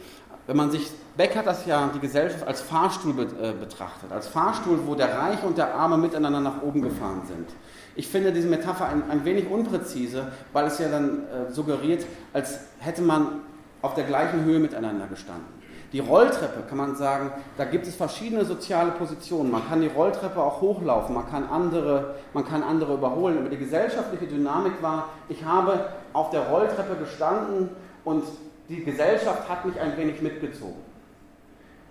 [0.50, 4.80] wenn man sich, Beck hat das ja die Gesellschaft als Fahrstuhl äh, betrachtet, als Fahrstuhl,
[4.88, 7.50] wo der Reiche und der Arme miteinander nach oben gefahren sind.
[7.96, 12.62] Ich finde diese Metapher ein, ein wenig unpräzise, weil es ja dann äh, suggeriert, als
[12.80, 13.42] hätte man
[13.84, 15.46] auf der gleichen Höhe miteinander gestanden.
[15.94, 19.52] Die Rolltreppe kann man sagen, da gibt es verschiedene soziale Positionen.
[19.52, 23.38] Man kann die Rolltreppe auch hochlaufen, man kann andere, man kann andere überholen.
[23.38, 27.70] Aber die gesellschaftliche Dynamik war, ich habe auf der Rolltreppe gestanden
[28.04, 28.24] und
[28.70, 30.82] die Gesellschaft hat mich ein wenig mitgezogen.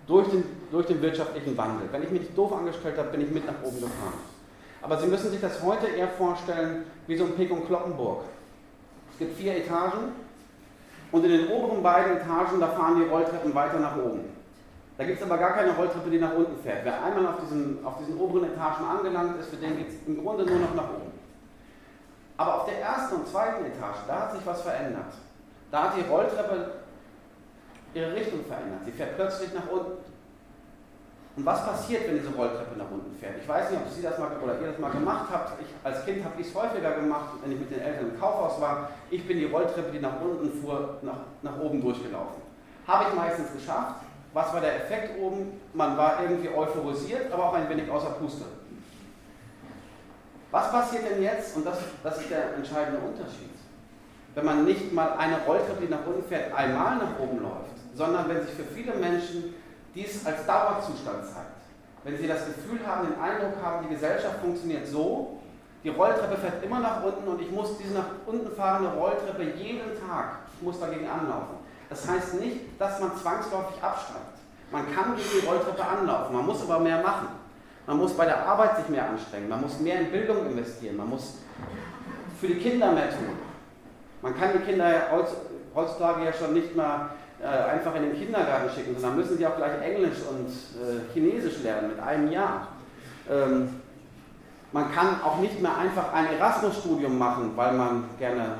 [0.07, 1.89] Durch den, durch den wirtschaftlichen Wandel.
[1.91, 4.13] Wenn ich mich doof angestellt habe, bin ich mit nach oben gefahren.
[4.81, 8.23] Aber Sie müssen sich das heute eher vorstellen wie so ein Pek und Kloppenburg.
[9.11, 10.13] Es gibt vier Etagen
[11.11, 14.21] und in den oberen beiden Etagen, da fahren die Rolltreppen weiter nach oben.
[14.97, 16.85] Da gibt es aber gar keine Rolltreppe, die nach unten fährt.
[16.85, 20.23] Wer einmal auf diesen, auf diesen oberen Etagen angelangt ist, für den geht es im
[20.23, 21.11] Grunde nur noch nach oben.
[22.37, 25.13] Aber auf der ersten und zweiten Etage, da hat sich was verändert.
[25.71, 26.71] Da hat die Rolltreppe
[27.93, 28.81] ihre Richtung verändert.
[28.85, 30.03] Sie fährt plötzlich nach unten.
[31.35, 33.35] Und was passiert, wenn diese Rolltreppe nach unten fährt?
[33.41, 35.61] Ich weiß nicht, ob Sie das mal oder ihr das mal gemacht habt.
[35.61, 38.59] Ich, als Kind habe ich es häufiger gemacht, wenn ich mit den Eltern im Kaufhaus
[38.59, 38.89] war.
[39.09, 42.41] Ich bin die Rolltreppe, die nach unten fuhr, nach, nach oben durchgelaufen.
[42.87, 44.01] Habe ich meistens geschafft.
[44.33, 45.59] Was war der Effekt oben?
[45.73, 48.45] Man war irgendwie euphorisiert, aber auch ein wenig außer Puste.
[50.51, 51.55] Was passiert denn jetzt?
[51.55, 53.49] Und das, das ist der entscheidende Unterschied
[54.39, 58.29] wenn man nicht mal eine Rolltreppe, die nach unten fährt, einmal nach oben läuft, sondern
[58.29, 59.53] wenn sich für viele Menschen
[59.93, 61.59] dies als Dauerzustand zeigt.
[62.05, 65.39] Wenn sie das Gefühl haben, den Eindruck haben, die Gesellschaft funktioniert so,
[65.83, 69.99] die Rolltreppe fährt immer nach unten und ich muss diese nach unten fahrende Rolltreppe jeden
[70.07, 71.59] Tag, ich muss dagegen anlaufen.
[71.89, 74.39] Das heißt nicht, dass man zwangsläufig absteigt.
[74.71, 77.27] Man kann gegen die Rolltreppe anlaufen, man muss aber mehr machen.
[77.87, 81.09] Man muss bei der Arbeit sich mehr anstrengen, man muss mehr in Bildung investieren, man
[81.09, 81.39] muss
[82.39, 83.48] für die Kinder mehr tun.
[84.21, 84.85] Man kann die Kinder
[85.73, 89.55] heutzutage ja schon nicht mal äh, einfach in den Kindergarten schicken, sondern müssen sie auch
[89.55, 92.67] gleich Englisch und äh, Chinesisch lernen mit einem Jahr.
[93.29, 93.69] Ähm,
[94.71, 98.55] man kann auch nicht mehr einfach ein Erasmus-Studium machen, weil man gerne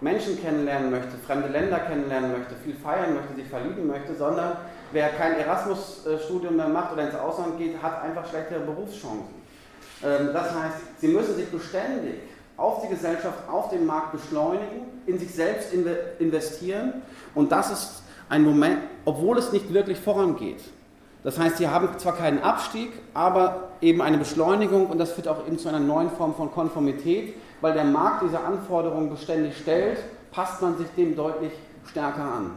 [0.00, 4.56] Menschen kennenlernen möchte, fremde Länder kennenlernen möchte, viel feiern möchte, sich verlieben möchte, sondern
[4.92, 9.44] wer kein Erasmus-Studium mehr macht oder ins Ausland geht, hat einfach schlechtere Berufschancen.
[10.02, 12.20] Ähm, das heißt, sie müssen sich beständig
[12.56, 15.72] auf die Gesellschaft, auf den Markt beschleunigen, in sich selbst
[16.18, 17.02] investieren.
[17.34, 20.62] Und das ist ein Moment, obwohl es nicht wirklich vorangeht.
[21.24, 25.46] Das heißt, sie haben zwar keinen Abstieg, aber eben eine Beschleunigung und das führt auch
[25.46, 29.98] eben zu einer neuen Form von Konformität, weil der Markt diese Anforderungen beständig stellt,
[30.30, 31.52] passt man sich dem deutlich
[31.88, 32.50] stärker an.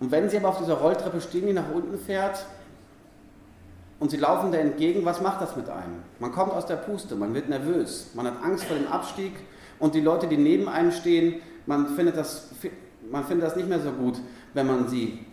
[0.00, 2.46] Und wenn Sie aber auf dieser Rolltreppe stehen, die nach unten fährt,
[4.00, 6.02] und Sie laufen da entgegen, was macht das mit einem?
[6.18, 9.32] Man kommt aus der Puste, man wird nervös, man hat Angst vor dem Abstieg
[9.78, 12.48] und die Leute, die neben einem stehen, man findet das,
[13.10, 14.18] man findet das nicht mehr so gut,
[14.54, 15.26] wenn man sie,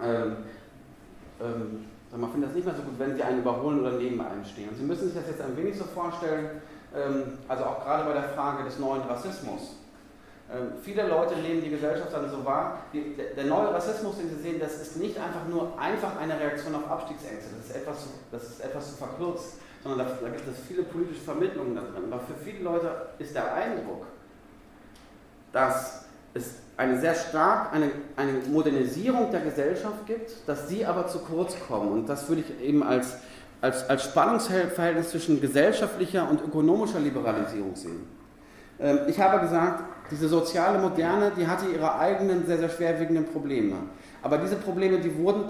[0.00, 0.36] ähm,
[1.40, 1.84] ähm,
[2.16, 4.68] man findet das nicht mehr so gut, wenn sie einen überholen oder neben einem stehen.
[4.68, 6.62] Und Sie müssen sich das jetzt ein wenig so vorstellen,
[6.94, 9.76] ähm, also auch gerade bei der Frage des neuen Rassismus.
[10.54, 14.42] Ähm, viele Leute nehmen die Gesellschaft dann so wahr, die, der, neue Rassismus, den sie
[14.42, 18.42] sehen, das ist nicht einfach nur einfach eine Reaktion auf Abstiegsängste, das ist etwas, das
[18.44, 22.12] ist etwas zu verkürzt, sondern da, da gibt es viele politische Vermittlungen da drin.
[22.12, 24.06] Aber für viele Leute ist der Eindruck,
[25.52, 31.18] dass es eine sehr stark eine, eine Modernisierung der Gesellschaft gibt, dass sie aber zu
[31.20, 31.90] kurz kommen.
[31.90, 33.18] Und das würde ich eben als,
[33.60, 38.23] als, als Spannungsverhältnis zwischen gesellschaftlicher und ökonomischer Liberalisierung sehen.
[38.80, 43.76] Ähm, ich habe gesagt, diese soziale Moderne, die hatte ihre eigenen sehr, sehr schwerwiegenden Probleme.
[44.22, 45.48] Aber diese Probleme, die wurden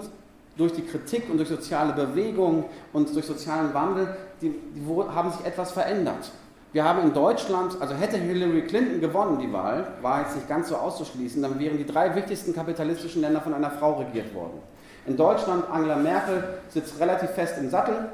[0.57, 4.81] durch die Kritik und durch soziale Bewegung und durch sozialen Wandel, die, die
[5.13, 6.31] haben sich etwas verändert.
[6.71, 10.67] Wir haben in Deutschland, also hätte Hillary Clinton gewonnen, die Wahl, war jetzt nicht ganz
[10.67, 14.59] so auszuschließen, dann wären die drei wichtigsten kapitalistischen Länder von einer Frau regiert worden.
[15.05, 18.09] In Deutschland, Angela Merkel sitzt relativ fest im Sattel.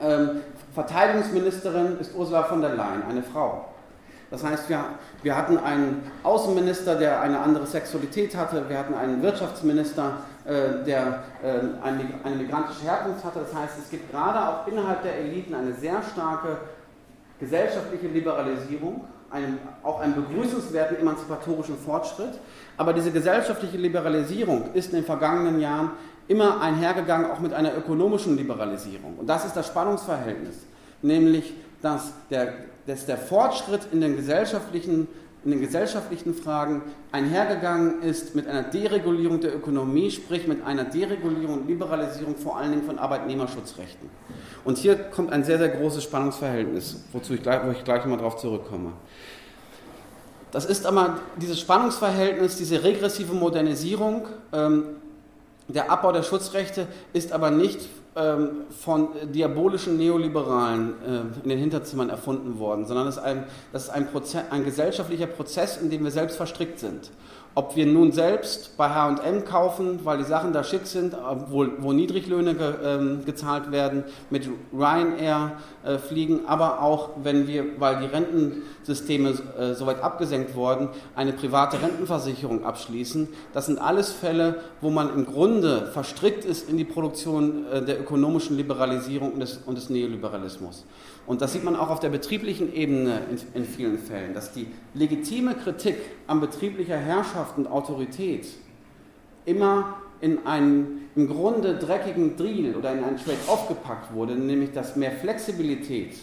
[0.00, 0.40] Ähm,
[0.72, 3.66] Verteidigungsministerin ist Ursula von der Leyen, eine Frau.
[4.30, 4.84] Das heißt, wir,
[5.22, 11.24] wir hatten einen Außenminister, der eine andere Sexualität hatte, wir hatten einen Wirtschaftsminister, äh, der
[11.42, 13.40] äh, eine, eine migrantische Herkunft hatte.
[13.40, 16.58] Das heißt, es gibt gerade auch innerhalb der Eliten eine sehr starke
[17.40, 22.38] gesellschaftliche Liberalisierung, einen, auch einen begrüßenswerten emanzipatorischen Fortschritt.
[22.76, 25.90] Aber diese gesellschaftliche Liberalisierung ist in den vergangenen Jahren
[26.28, 29.16] immer einhergegangen, auch mit einer ökonomischen Liberalisierung.
[29.18, 30.54] Und das ist das Spannungsverhältnis,
[31.02, 31.52] nämlich
[31.82, 32.52] dass der
[32.86, 35.08] dass der Fortschritt in den gesellschaftlichen,
[35.44, 41.60] in den gesellschaftlichen Fragen einhergegangen ist mit einer Deregulierung der Ökonomie, sprich mit einer Deregulierung
[41.60, 44.08] und Liberalisierung vor allen Dingen von Arbeitnehmerschutzrechten.
[44.64, 48.16] Und hier kommt ein sehr, sehr großes Spannungsverhältnis, wozu ich gleich, wo ich gleich mal
[48.16, 48.92] darauf zurückkomme.
[50.52, 54.84] Das ist aber dieses Spannungsverhältnis, diese regressive Modernisierung, ähm,
[55.68, 57.88] der Abbau der Schutzrechte ist aber nicht
[58.70, 63.90] von diabolischen Neoliberalen äh, in den Hinterzimmern erfunden worden, sondern das ist, ein, das ist
[63.90, 67.10] ein, Proze ein gesellschaftlicher Prozess, in dem wir selbst verstrickt sind.
[67.56, 71.16] Ob wir nun selbst bei HM kaufen, weil die Sachen da schick sind,
[71.48, 77.80] wo, wo Niedriglöhne ge, ähm, gezahlt werden, mit Ryanair äh, fliegen, aber auch wenn wir,
[77.80, 83.28] weil die Rentensysteme äh, soweit abgesenkt wurden, eine private Rentenversicherung abschließen.
[83.52, 88.00] Das sind alles Fälle, wo man im Grunde verstrickt ist in die Produktion äh, der
[88.00, 90.84] ökonomischen Liberalisierung und des, und des Neoliberalismus.
[91.30, 94.66] Und das sieht man auch auf der betrieblichen Ebene in, in, vielen Fällen, dass die
[94.94, 95.94] legitime Kritik
[96.26, 98.48] an betrieblicher Herrschaft und Autorität
[99.44, 104.96] immer in einen im Grunde dreckigen Drill oder in einen Trade-off gepackt wurde, nämlich dass
[104.96, 106.16] mehr Flexibilität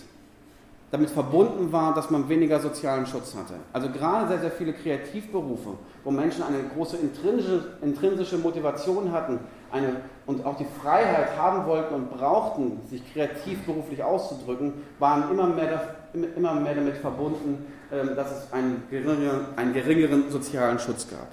[0.90, 3.56] damit verbunden war, dass man weniger sozialen Schutz hatte.
[3.74, 5.72] Also gerade sehr, sehr viele Kreativberufe,
[6.04, 12.10] wo Menschen eine große intrinsische, Motivation hatten eine, und auch die Freiheit haben wollten und
[12.12, 15.96] brauchten, sich kreativ beruflich auszudrücken, waren immer mehr,
[16.36, 21.28] immer mehr damit verbunden, ähm, dass es einen geringeren, einen geringeren sozialen Schutz gab.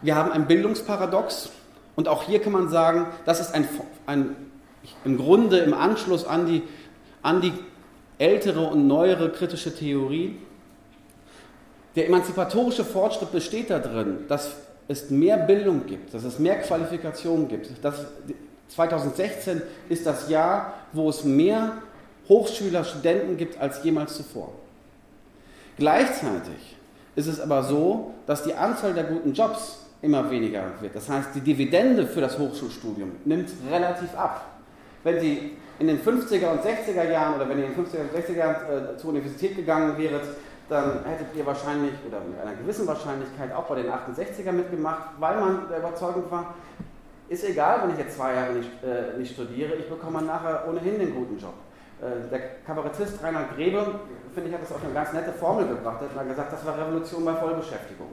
[0.00, 1.50] Wir haben ein Bildungsparadox
[1.96, 3.68] und auch hier kann man sagen, das ist ein,
[4.06, 4.36] ein
[5.04, 6.62] im Grunde im Anschluss an die,
[7.22, 7.52] an die
[8.18, 10.36] ältere und neuere kritische Theorie.
[11.96, 14.52] Der emanzipatorische Fortschritt besteht darin, dass
[14.88, 17.70] es mehr Bildung gibt, dass es mehr Qualifikation gibt.
[17.82, 18.06] Das,
[18.68, 21.78] 2016 ist das Jahr, wo es mehr
[22.28, 24.52] Hochschüler, Studenten gibt als jemals zuvor.
[25.78, 26.76] Gleichzeitig
[27.16, 30.94] ist es aber so, dass die Anzahl der guten Jobs immer weniger wird.
[30.94, 34.44] Das heißt, die Dividende für das Hochschulstudium nimmt relativ ab.
[35.02, 38.12] Wenn Sie in den 50er und 60er Jahren oder wenn ihr in den 50er und
[38.12, 40.22] 60er Jahren äh, zur Universität gegangen wäret,
[40.68, 45.40] dann hättet ihr wahrscheinlich oder mit einer gewissen Wahrscheinlichkeit auch bei den 68er mitgemacht, weil
[45.40, 46.54] man der Überzeugung war,
[47.28, 50.98] ist egal, wenn ich jetzt zwei Jahre nicht, äh, nicht studiere, ich bekomme nachher ohnehin
[50.98, 51.54] den guten Job.
[52.00, 54.00] Äh, der Kabarettist Reinhard Grebe,
[54.34, 56.00] finde ich, hat das auf eine ganz nette Formel gebracht.
[56.02, 58.08] Er hat gesagt, das war Revolution bei Vollbeschäftigung.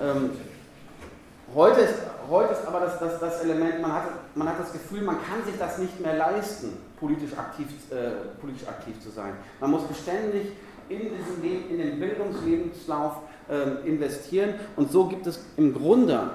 [0.00, 0.30] Ähm,
[1.54, 1.94] heute ist
[2.30, 5.44] heute ist aber das, das, das Element, man hat, man hat das Gefühl, man kann
[5.44, 9.32] sich das nicht mehr leisten, politisch aktiv, äh, politisch aktiv zu sein.
[9.60, 10.52] Man muss beständig
[10.88, 13.16] in, diesen Leben, in den Bildungslebenslauf
[13.48, 16.30] äh, investieren und so gibt es im Grunde,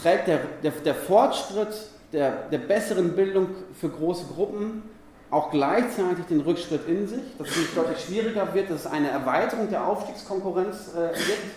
[0.00, 3.48] trägt der, der, der Fortschritt der, der besseren Bildung
[3.78, 4.82] für große Gruppen
[5.30, 9.68] auch gleichzeitig den Rückschritt in sich, dass es deutlich schwieriger wird, dass es eine Erweiterung
[9.68, 11.54] der Aufstiegskonkurrenz äh, gibt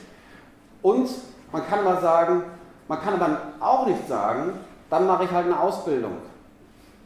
[0.81, 1.09] und
[1.51, 2.43] man kann mal sagen,
[2.91, 4.51] Man kann aber auch nicht sagen,
[4.89, 6.17] dann mache ich halt eine Ausbildung.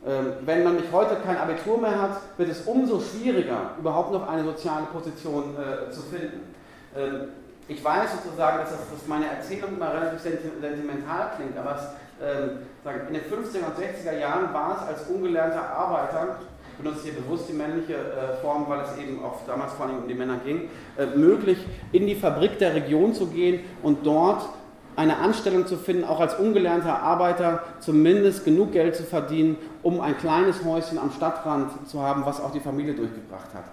[0.04, 4.28] Ähm, wenn man nicht heute kein Abitur mehr hat, wird es umso schwieriger, überhaupt noch
[4.28, 6.56] eine soziale Position äh, zu finden.
[6.98, 7.28] Ähm,
[7.68, 11.84] ich weiß sozusagen, dass, das, dass meine Erzählung immer relativ sentimental klingt, aber es,
[12.24, 12.60] ähm,
[13.08, 16.38] in den 50er und 60er Jahren war es als ungelernter Arbeiter,
[16.78, 20.08] benutze hier bewusst die männliche äh, Form, weil es eben auch damals vor allem um
[20.08, 21.58] die Männer ging, äh, möglich,
[21.92, 24.48] in die Fabrik der Region zu gehen und dort
[24.96, 30.18] eine Anstellung zu finden, auch als ungelernter Arbeiter zumindest genug Geld zu verdienen, um ein
[30.18, 33.66] kleines Häuschen am Stadtrand zu haben, was auch die Familie durchgebracht hat.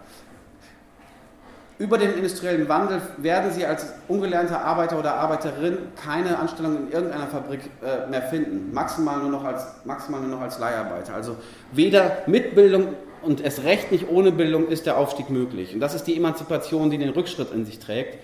[1.83, 7.27] Über den industriellen Wandel werden Sie als ungelernter Arbeiter oder Arbeiterin keine Anstellung in irgendeiner
[7.27, 11.13] Fabrik äh, mehr finden, maximal nur, noch als, maximal nur noch als Leiharbeiter.
[11.13, 11.35] Also
[11.73, 15.75] weder mit Bildung und erst recht nicht ohne Bildung ist der Aufstieg möglich.
[15.75, 18.17] Und das ist die Emanzipation, die den Rückschritt in sich trägt.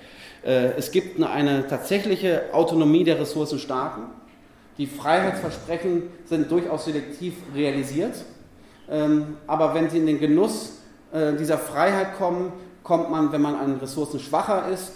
[0.46, 4.04] Äh, es gibt eine tatsächliche Autonomie der Ressourcenstarken.
[4.78, 8.24] Die Freiheitsversprechen sind durchaus selektiv realisiert.
[8.88, 10.78] Ähm, aber wenn sie in den Genuss
[11.12, 12.52] äh, dieser Freiheit kommen,
[12.88, 14.92] kommt man, wenn man ein ressourcenschwacher ist,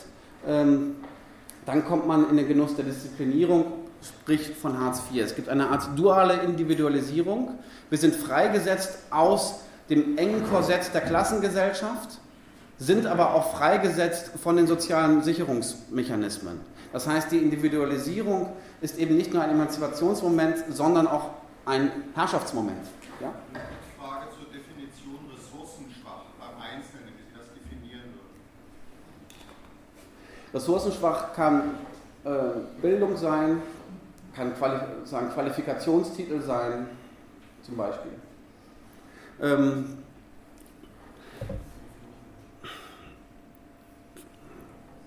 [0.47, 0.97] ähm,
[1.65, 3.67] dann kommt man in den Genuss der Disziplinierung,
[4.03, 5.23] sprich von Hartz IV.
[5.23, 7.59] Es gibt eine Art duale Individualisierung.
[7.89, 12.19] Wir sind freigesetzt aus dem engen Korsett der Klassengesellschaft
[12.79, 16.61] sind aber auch freigesetzt von den sozialen Sicherungsmechanismen.
[16.93, 21.31] Das heißt, die Individualisierung ist eben nicht nur ein Emanzipationsmoment, sondern auch
[21.65, 22.85] ein Herrschaftsmoment.
[23.21, 23.33] Ja?
[23.99, 28.35] Frage zur Definition ressourcenschwach beim Einzelnen, wie Sie das definieren würden.
[30.55, 31.75] Ressourcenschwach kann
[32.25, 32.31] äh,
[32.81, 33.63] Bildung sein,
[34.35, 36.89] kann Quali sagen, Qualifikationstitel sein,
[37.63, 38.13] zum Beispiel.
[39.41, 39.99] Ähm,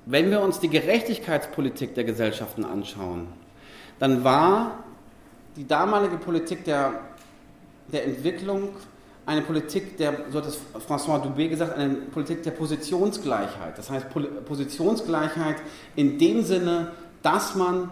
[0.08, 3.28] Wenn wir uns die Gerechtigkeitspolitik der Gesellschaften anschauen,
[3.98, 4.84] dann war
[5.56, 7.00] die damalige Politik der,
[7.92, 8.70] der Entwicklung
[9.26, 13.78] eine Politik der, so hat es François Dubé gesagt, eine Politik der Positionsgleichheit.
[13.78, 14.08] Das heißt
[14.46, 15.58] Positionsgleichheit
[15.96, 16.92] in dem Sinne,
[17.24, 17.90] dass man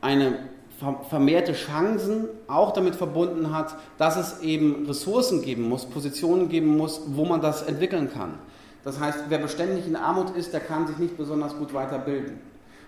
[0.00, 0.38] eine
[1.08, 7.00] vermehrte Chancen auch damit verbunden hat, dass es eben Ressourcen geben muss, Positionen geben muss,
[7.06, 8.38] wo man das entwickeln kann.
[8.84, 12.38] Das heißt, wer beständig in Armut ist, der kann sich nicht besonders gut weiterbilden.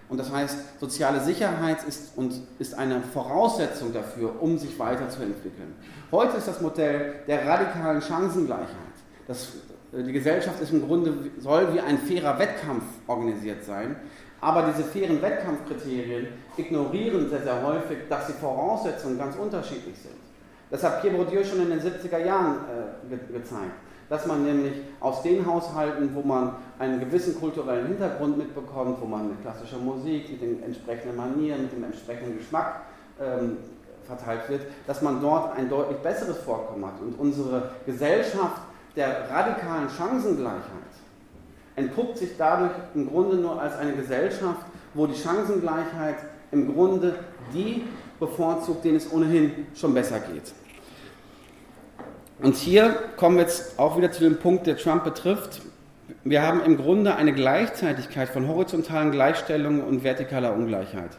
[0.08, 5.74] Und das heißt, soziale Sicherheit ist, und ist eine Voraussetzung dafür, um sich weiterzuentwickeln.
[6.12, 8.68] Heute ist das Modell der radikalen Chancengleichheit.
[9.28, 9.52] Das,
[9.92, 13.96] äh, die Gesellschaft ist im Grunde, soll wie ein fairer Wettkampf organisiert sein.
[14.40, 20.16] Aber diese fairen Wettkampfkriterien ignorieren sehr, sehr häufig, dass die Voraussetzungen ganz unterschiedlich sind.
[20.70, 23.74] Das hat Pierre Bourdieu schon in den 70er Jahren äh, ge gezeigt
[24.10, 29.28] dass man nämlich aus den Haushalten, wo man einen gewissen kulturellen Hintergrund mitbekommt, wo man
[29.28, 32.80] mit klassischer Musik, mit den entsprechenden Manieren, mit dem entsprechenden Geschmack
[33.20, 33.58] ähm,
[34.16, 37.00] verteilt wird, dass man dort ein deutlich besseres Vorkommen hat.
[37.00, 38.62] Und unsere Gesellschaft
[38.96, 40.60] der radikalen Chancengleichheit
[41.76, 46.16] entpuppt sich dadurch im Grunde nur als eine Gesellschaft, wo die Chancengleichheit
[46.50, 47.14] im Grunde
[47.54, 47.84] die
[48.18, 50.52] bevorzugt, denen es ohnehin schon besser geht.
[52.42, 55.60] Und hier kommen wir jetzt auch wieder zu dem Punkt, der Trump betrifft.
[56.24, 61.10] Wir haben im Grunde eine Gleichzeitigkeit von horizontalen Gleichstellungen und vertikaler Ungleichheit.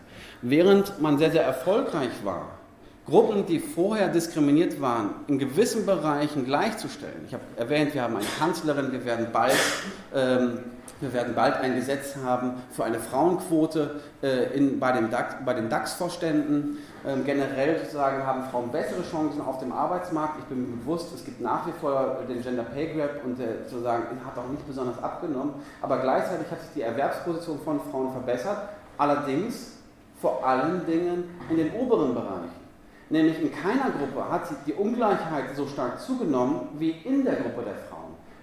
[0.42, 2.58] Während man sehr, sehr erfolgreich war,
[3.06, 7.26] Gruppen, die vorher diskriminiert waren, in gewissen Bereichen gleichzustellen.
[7.28, 9.58] Ich habe erwähnt, wir haben eine Kanzlerin, wir werden bald
[10.14, 10.60] ähm,
[11.02, 15.68] wir werden bald ein Gesetz haben für eine Frauenquote äh, in, bei, DAX, bei, den
[15.68, 16.78] DAX-Vorständen.
[17.04, 20.38] Ähm, generell sozusagen haben Frauen bessere Chancen auf dem Arbeitsmarkt.
[20.40, 23.68] Ich bin mir bewusst, es gibt nach wie vor den Gender Pay Gap und äh,
[23.68, 25.56] sozusagen hat auch nicht besonders abgenommen.
[25.82, 28.70] Aber gleichzeitig hat sich die Erwerbsposition von Frauen verbessert.
[29.00, 29.78] Allerdings
[30.22, 32.61] vor allen Dingen in den oberen Bereichen.
[33.12, 37.76] Nämlich in keiner Gruppe hat die Ungleichheit so stark zugenommen wie in der Gruppe der
[37.76, 38.02] Frauen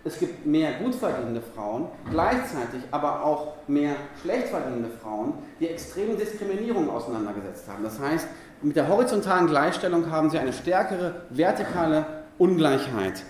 [0.09, 6.15] es gibt mehr gut verdienende Frauen, gleichzeitig aber auch mehr schlecht verdienende Frauen, die extreme
[6.15, 7.83] Diskriminierung auseinandergesetzt haben.
[7.83, 8.27] Das heißt,
[8.63, 12.07] mit der horizontalen Gleichstellung haben sie eine stärkere vertikale
[12.39, 13.23] Ungleichheit.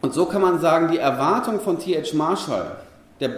[0.00, 2.14] Und so kann man sagen, die Erwartung von T.H.
[2.14, 2.76] Marshall,
[3.20, 3.30] der,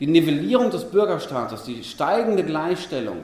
[0.00, 3.18] die Nivellierung des Bürgerstatus, die steigende Gleichstellung,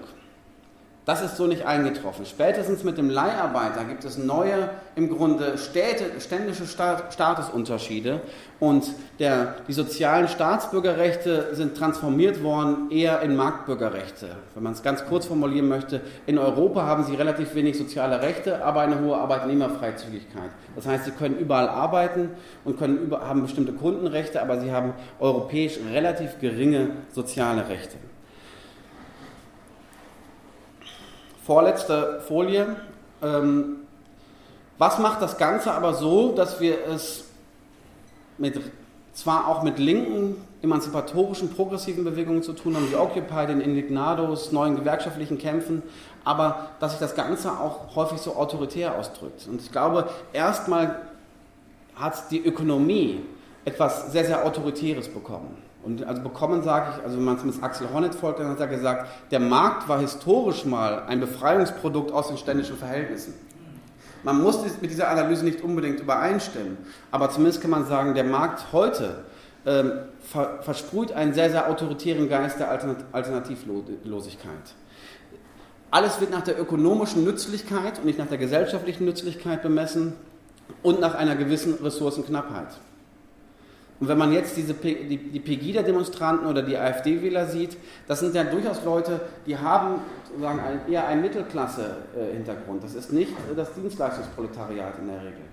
[1.10, 2.24] das ist so nicht eingetroffen.
[2.24, 8.20] Spätestens mit dem Leiharbeiter gibt es neue, im Grunde Städte, ständische Statusunterschiede
[8.60, 8.84] und
[9.18, 14.28] der, die sozialen Staatsbürgerrechte sind transformiert worden eher in Marktbürgerrechte.
[14.54, 18.64] Wenn man es ganz kurz formulieren möchte, in Europa haben sie relativ wenig soziale Rechte,
[18.64, 20.50] aber eine hohe Arbeitnehmerfreizügigkeit.
[20.76, 22.30] Das heißt, sie können überall arbeiten
[22.64, 27.96] und können über, haben bestimmte Kundenrechte, aber sie haben europäisch relativ geringe soziale Rechte.
[31.50, 32.76] Vorletzte Folie.
[33.20, 33.78] Ähm,
[34.78, 37.24] was macht das Ganze aber so, dass wir es
[38.38, 38.60] mit,
[39.14, 44.76] zwar auch mit linken, emanzipatorischen, progressiven Bewegungen zu tun haben, wie Occupy, den Indignados, neuen
[44.76, 45.82] gewerkschaftlichen Kämpfen,
[46.22, 49.48] aber dass sich das Ganze auch häufig so autoritär ausdrückt.
[49.50, 51.00] Und ich glaube, erstmal
[51.96, 53.24] hat die Ökonomie
[53.64, 55.69] etwas sehr, sehr Autoritäres bekommen.
[55.82, 58.60] Und also bekommen sage ich, also wenn man es mit Axel Honneth folgt, dann hat
[58.60, 63.34] er gesagt, der Markt war historisch mal ein Befreiungsprodukt aus den ständischen Verhältnissen.
[64.22, 66.76] Man muss mit dieser Analyse nicht unbedingt übereinstimmen,
[67.10, 69.24] aber zumindest kann man sagen, der Markt heute
[69.64, 74.74] ähm, ver versprüht einen sehr, sehr autoritären Geist der Alternativlosigkeit.
[75.90, 80.12] Alles wird nach der ökonomischen Nützlichkeit und nicht nach der gesellschaftlichen Nützlichkeit bemessen
[80.82, 82.68] und nach einer gewissen Ressourcenknappheit.
[84.00, 87.76] Und wenn man jetzt diese, die, die Pegida-Demonstranten oder die AfD-Wähler sieht,
[88.08, 89.96] das sind ja durchaus Leute, die haben
[90.26, 92.82] sozusagen ein, eher einen Mittelklasse-Hintergrund.
[92.82, 95.44] Das ist nicht das Dienstleistungsproletariat in der Regel.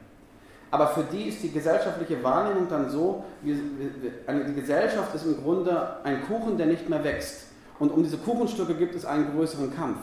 [0.71, 5.41] Aber für die ist die gesellschaftliche Wahrnehmung dann so, wie, wie, die Gesellschaft ist im
[5.41, 7.47] Grunde ein Kuchen, der nicht mehr wächst.
[7.79, 9.99] Und um diese Kuchenstücke gibt es einen größeren Kampf.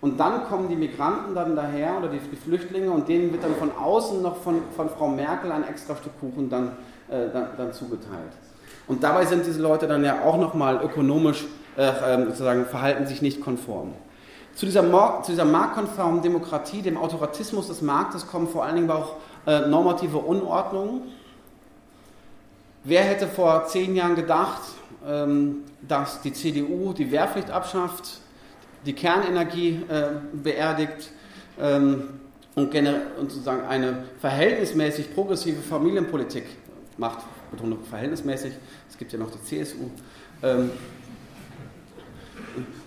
[0.00, 3.54] Und dann kommen die Migranten dann daher oder die, die Flüchtlinge und denen wird dann
[3.54, 6.72] von außen noch von, von Frau Merkel ein extra Stück Kuchen dann
[7.12, 8.32] äh, dann, dann, zugeteilt.
[8.86, 11.44] Und dabei sind diese Leute dann ja auch nochmal ökonomisch,
[11.76, 13.92] äh, ähm, sozusagen, verhalten sich nicht konform.
[14.54, 14.82] Zu dieser,
[15.22, 20.18] zu dieser marktkonformen Demokratie, dem Autoratismus des Marktes, kommen vor allen Dingen auch äh, normative
[20.18, 21.02] Unordnungen.
[22.84, 24.62] Wer hätte vor zehn Jahren gedacht,
[25.06, 28.20] ähm, dass die CDU die Wehrpflicht abschafft,
[28.84, 31.10] die Kernenergie äh, beerdigt
[31.60, 32.20] ähm,
[32.54, 36.44] und, und sozusagen eine verhältnismäßig progressive Familienpolitik
[36.98, 38.54] macht, Betonung verhältnismäßig,
[38.88, 39.90] es gibt ja noch die CSU.
[40.42, 40.70] Ähm,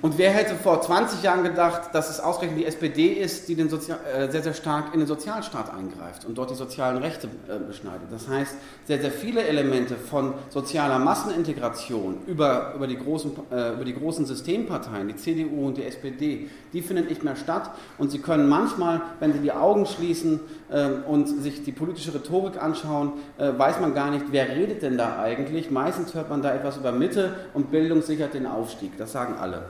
[0.05, 3.69] und wer hätte vor 20 Jahren gedacht, dass es ausgerechnet die SPD ist, die den
[3.69, 7.57] Sozial äh, sehr, sehr stark in den Sozialstaat eingreift und dort die sozialen Rechte äh,
[7.57, 8.11] beschneidet?
[8.11, 8.53] Das heißt,
[8.85, 14.27] sehr, sehr viele Elemente von sozialer Massenintegration über, über, die großen, äh, über die großen
[14.27, 17.71] Systemparteien, die CDU und die SPD, die finden nicht mehr statt.
[17.97, 20.39] Und sie können manchmal, wenn sie die Augen schließen
[20.71, 24.99] ähm, und sich die politische Rhetorik anschauen, äh, weiß man gar nicht, wer redet denn
[24.99, 25.71] da eigentlich.
[25.71, 28.99] Meistens hört man da etwas über Mitte und Bildung sichert den Aufstieg.
[28.99, 29.63] Das sagen alle.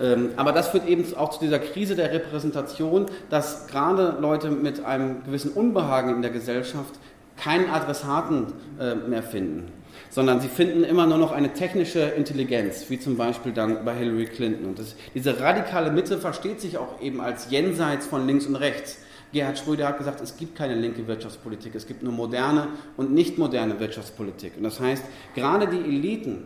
[0.00, 4.84] Ähm, aber das führt eben auch zu dieser Krise der Repräsentation, dass gerade Leute mit
[4.84, 6.94] einem gewissen Unbehagen in der Gesellschaft
[7.36, 8.46] keinen Adressaten
[8.80, 9.72] äh, mehr finden,
[10.10, 14.26] sondern sie finden immer nur noch eine technische Intelligenz, wie zum Beispiel dann bei Hillary
[14.26, 14.66] Clinton.
[14.66, 18.98] Und das, diese radikale Mitte versteht sich auch eben als jenseits von links und rechts.
[19.32, 23.36] Gerhard Schröder hat gesagt, es gibt keine linke Wirtschaftspolitik, es gibt nur moderne und nicht
[23.36, 24.52] moderne Wirtschaftspolitik.
[24.56, 25.04] Und das heißt,
[25.34, 26.44] gerade die Eliten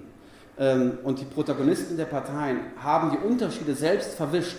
[1.05, 4.59] und die Protagonisten der Parteien haben die Unterschiede selbst verwischt.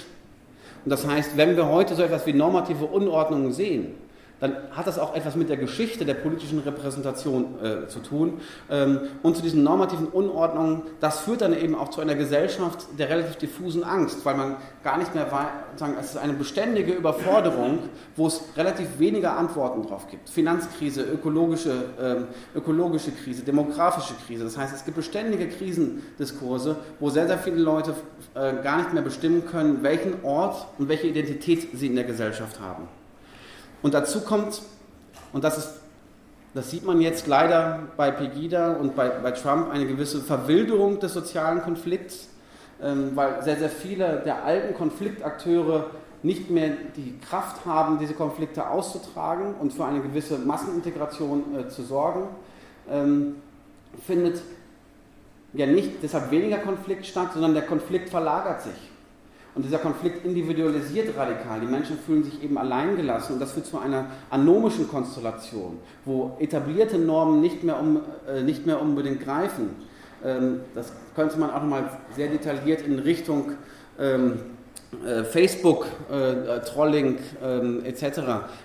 [0.86, 3.96] Und das heißt, wenn wir heute so etwas wie normative Unordnungen sehen,
[4.40, 8.40] dann hat das auch etwas mit der Geschichte der politischen Repräsentation äh, zu tun.
[8.70, 13.10] Ähm, und zu diesen normativen Unordnungen, das führt dann eben auch zu einer Gesellschaft der
[13.10, 17.80] relativ diffusen Angst, weil man gar nicht mehr weiß, sagen, es ist eine beständige Überforderung,
[18.16, 20.30] wo es relativ wenige Antworten drauf gibt.
[20.30, 24.44] Finanzkrise, ökologische, äh, ökologische Krise, demografische Krise.
[24.44, 27.94] Das heißt, es gibt beständige Krisendiskurse, wo sehr, sehr viele Leute
[28.36, 32.60] äh, gar nicht mehr bestimmen können, welchen Ort und welche Identität sie in der Gesellschaft
[32.60, 32.88] haben.
[33.82, 34.62] Und dazu kommt,
[35.34, 35.70] und das, ist,
[36.54, 41.14] das sieht man jetzt leider bei Pegida und bei, bei Trump, eine gewisse Verwilderung des
[41.14, 42.28] sozialen Konflikts,
[42.82, 48.70] ähm, weil sehr, sehr viele der alten Konfliktakteure nicht mehr die Kraft haben, diese Konflikte
[48.70, 52.28] auszutragen und für eine gewisse Massenintegration äh, zu sorgen,
[52.90, 53.36] ähm,
[54.06, 54.42] findet
[55.54, 58.89] ja nicht deshalb weniger Konflikt statt, sondern der Konflikt verlagert sich.
[59.56, 61.60] Und dieser Konflikt individualisiert radikal.
[61.60, 66.98] Die Menschen fühlen sich eben alleingelassen und das führt zu einer anomischen Konstellation, wo etablierte
[66.98, 69.76] Normen nicht mehr, um, äh, nicht mehr unbedingt greifen.
[70.24, 73.54] Ähm, das könnte man auch nochmal sehr detailliert in Richtung
[74.00, 74.59] ähm, äh,
[75.32, 78.04] Facebook-Trolling äh, ähm, etc.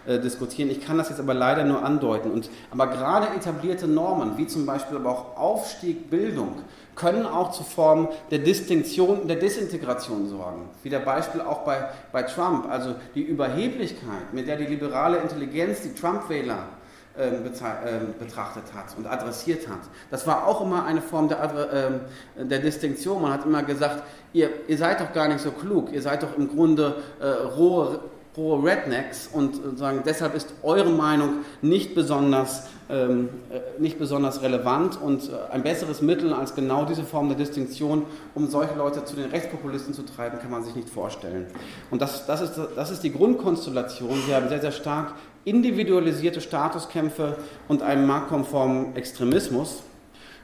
[0.06, 0.70] Äh, diskutieren.
[0.70, 2.30] Ich kann das jetzt aber leider nur andeuten.
[2.30, 6.62] Und, aber gerade etablierte Normen, wie zum Beispiel aber auch Aufstieg, Bildung,
[6.94, 10.70] können auch zu Formen der Distinktion, der Desintegration sorgen.
[10.82, 12.70] Wie der Beispiel auch bei, bei Trump.
[12.70, 16.68] Also die Überheblichkeit, mit der die liberale Intelligenz die Trump-Wähler
[17.14, 19.78] betrachtet hat und adressiert hat.
[20.10, 23.22] Das war auch immer eine Form der, ähm, der Distinktion.
[23.22, 24.02] Man hat immer gesagt,
[24.32, 28.00] ihr, ihr seid doch gar nicht so klug, ihr seid doch im Grunde äh, rohe
[28.36, 35.00] rohe Rednecks und sagen, deshalb ist eure Meinung nicht besonders, ähm, äh, nicht besonders relevant
[35.00, 39.14] und äh, ein besseres Mittel als genau diese Form der Distinktion, um solche Leute zu
[39.14, 41.46] den Rechtspopulisten zu treiben, kann man sich nicht vorstellen.
[41.90, 44.26] Und das, das, ist, das ist die Grundkonstellation.
[44.26, 47.36] Wir haben sehr, sehr stark individualisierte Statuskämpfe
[47.68, 49.82] und einen marktkonformen Extremismus.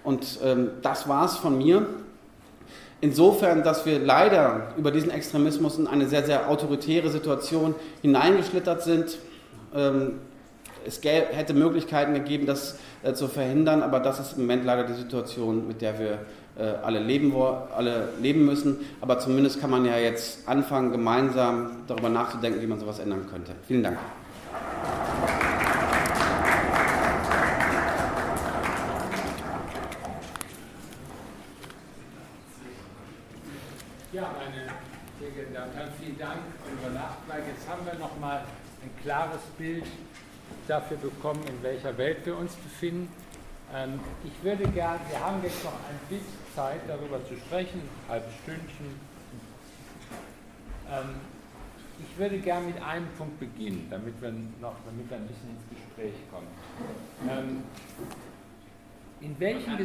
[0.05, 1.87] Und ähm, das war es von mir.
[3.01, 9.19] Insofern, dass wir leider über diesen Extremismus in eine sehr, sehr autoritäre Situation hineingeschlittert sind.
[9.75, 10.21] Ähm,
[10.87, 14.95] es hätte Möglichkeiten gegeben, das äh, zu verhindern, aber das ist im Moment leider die
[14.95, 16.19] Situation, mit der wir
[16.59, 17.35] äh, alle, leben,
[17.75, 18.79] alle leben müssen.
[19.01, 23.53] Aber zumindest kann man ja jetzt anfangen, gemeinsam darüber nachzudenken, wie man sowas ändern könnte.
[23.67, 23.99] Vielen Dank.
[34.13, 34.67] Ja, meine
[35.21, 37.43] sehr geehrten Damen und Herren, vielen Dank für Ihre Nachfrage.
[37.47, 38.39] Jetzt haben wir noch mal
[38.83, 39.85] ein klares Bild
[40.67, 43.09] dafür bekommen, in welcher Welt wir uns befinden.
[43.73, 46.27] Ähm, ich würde gerne, wir haben jetzt noch ein bisschen
[46.57, 49.01] Zeit, darüber zu sprechen, ein halbes Stündchen.
[50.91, 51.15] Ähm,
[52.03, 55.63] ich würde gerne mit einem Punkt beginnen, damit wir, noch, damit wir ein bisschen ins
[55.69, 56.49] Gespräch kommen.
[57.29, 57.63] Ähm,
[59.21, 59.79] in welchen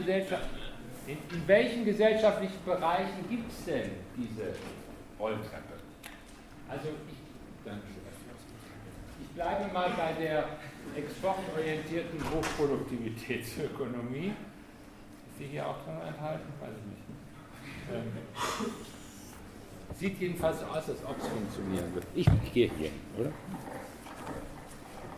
[1.07, 4.55] in, in welchen gesellschaftlichen Bereichen gibt es denn diese
[5.19, 5.75] Rolltreppe?
[6.67, 7.17] Also ich,
[9.21, 10.45] ich bleibe mal bei der
[10.95, 14.29] exportorientierten Hochproduktivitätsökonomie.
[14.29, 16.47] Ist die hier auch drin enthalten?
[16.59, 17.03] Weiß ich nicht.
[17.93, 18.11] Ähm,
[19.97, 22.05] sieht jedenfalls so aus, als ob es funktionieren wird.
[22.13, 23.31] Ich, gehe hier, oder?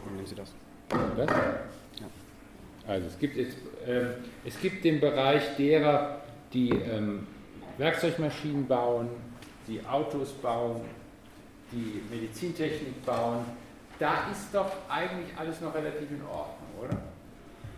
[0.06, 0.54] Wie nehmen Sie das?
[0.90, 1.30] Was?
[2.88, 4.06] Also es gibt, jetzt, äh,
[4.46, 6.22] es gibt den Bereich derer,
[6.54, 7.28] die ähm,
[7.78, 9.10] Werkzeugmaschinen bauen,
[9.68, 10.82] die Autos bauen,
[11.72, 13.44] die Medizintechnik bauen.
[14.00, 16.98] Da ist doch eigentlich alles noch relativ in Ordnung, oder?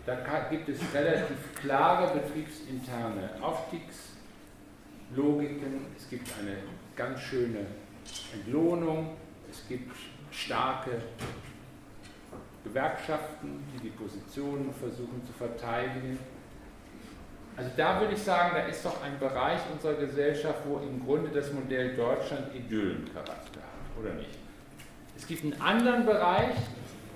[0.06, 0.16] Da
[0.48, 5.86] gibt es relativ klare betriebsinterne Aufstiegslogiken.
[5.96, 6.58] Es gibt eine
[7.00, 7.64] ganz schöne
[8.34, 9.16] Entlohnung.
[9.50, 9.90] Es gibt
[10.30, 10.90] starke
[12.62, 16.18] Gewerkschaften, die die Positionen versuchen zu verteidigen.
[17.56, 21.30] Also da würde ich sagen, da ist doch ein Bereich unserer Gesellschaft, wo im Grunde
[21.30, 24.38] das Modell Deutschland Idyllencharakter hat, oder nicht?
[25.16, 26.54] Es gibt einen anderen Bereich,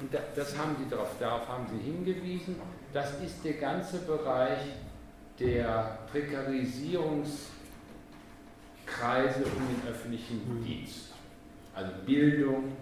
[0.00, 2.56] und das haben Sie darauf, darauf haben Sie hingewiesen,
[2.94, 4.60] das ist der ganze Bereich
[5.38, 5.98] der
[8.86, 11.12] Prekarisierungskreise um den öffentlichen Dienst.
[11.74, 12.72] Also Bildung,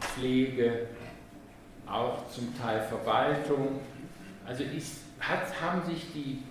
[0.00, 0.88] Pflege,
[1.86, 3.80] auch zum Teil Verwaltung.
[4.46, 6.42] Also ist, hat, haben sich die,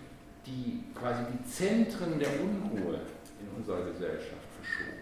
[0.45, 2.99] die, quasi die Zentren der Unruhe
[3.39, 4.97] in unserer Gesellschaft verschoben.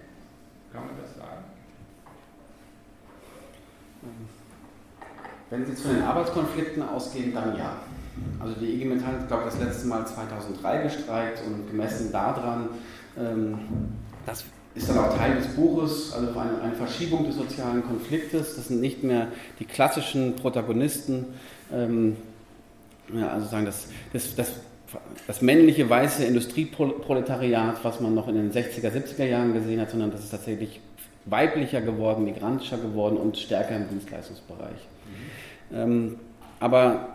[0.74, 1.44] Kann man das sagen?
[5.50, 7.78] Wenn Sie zu den Arbeitskonflikten ausgehen, dann ja.
[8.40, 12.70] Also die IG Metall hat, glaube ich, das letzte Mal 2003 gestreikt und gemessen daran,
[13.20, 13.60] ähm,
[14.26, 14.46] dass
[14.76, 18.56] ist dann auch Teil des Buches, also eine, eine, Verschiebung des sozialen Konfliktes.
[18.56, 19.28] Das sind nicht mehr
[19.60, 21.26] die klassischen Protagonisten,
[21.74, 22.16] ähm,
[23.14, 24.54] ja, also sagen das, das, das,
[25.26, 30.12] das männliche weiße Industrieproletariat, was man noch in den 60er, 70er Jahren gesehen hat, sondern
[30.12, 30.80] das ist tatsächlich
[31.26, 34.88] weiblicher geworden, migrantischer geworden und stärker im Dienstleistungsbereich.
[35.72, 35.78] Mhm.
[35.78, 36.16] Ähm,
[36.60, 37.10] aber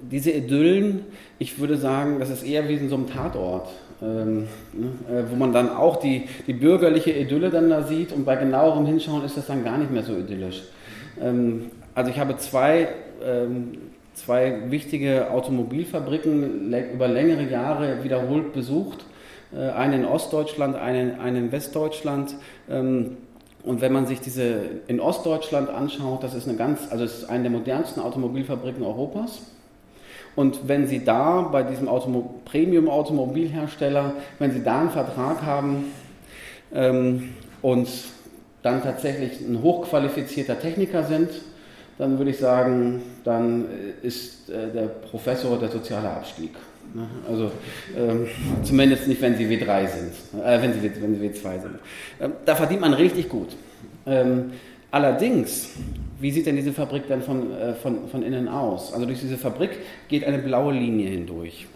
[0.00, 1.04] diese Idyllen,
[1.38, 3.68] ich würde sagen, das ist eher wie in so einem Tatort
[4.04, 8.24] ähm, ne, äh, wo man dann auch die, die bürgerliche Idylle dann da sieht und
[8.24, 10.62] bei genauerem Hinschauen ist das dann gar nicht mehr so idyllisch.
[11.20, 12.88] Ähm, also ich habe zwei,
[13.24, 13.78] ähm,
[14.14, 19.06] zwei wichtige Automobilfabriken über längere Jahre wiederholt besucht,
[19.54, 22.34] äh, eine in Ostdeutschland, eine, eine in Westdeutschland.
[22.68, 23.16] Ähm,
[23.62, 27.30] und wenn man sich diese in Ostdeutschland anschaut, das ist eine ganz, also es ist
[27.30, 29.40] eine der modernsten Automobilfabriken Europas.
[30.36, 35.86] Und wenn Sie da bei diesem Automo Premium-Automobilhersteller, wenn Sie da einen Vertrag haben
[36.74, 37.88] ähm, und
[38.62, 41.30] dann tatsächlich ein hochqualifizierter Techniker sind,
[41.98, 43.66] dann würde ich sagen, dann
[44.02, 46.50] ist äh, der Professor der soziale Abstieg.
[46.92, 47.06] Ne?
[47.28, 47.50] Also
[47.96, 48.26] ähm,
[48.62, 51.78] zumindest nicht, wenn Sie W3 sind, äh, wenn, Sie, wenn Sie W2 sind.
[52.20, 53.50] Ähm, da verdient man richtig gut.
[54.06, 54.52] Ähm,
[54.90, 55.70] allerdings
[56.24, 58.94] wie sieht denn diese Fabrik dann von, äh, von, von innen aus?
[58.94, 59.72] Also durch diese Fabrik
[60.08, 61.66] geht eine blaue Linie hindurch.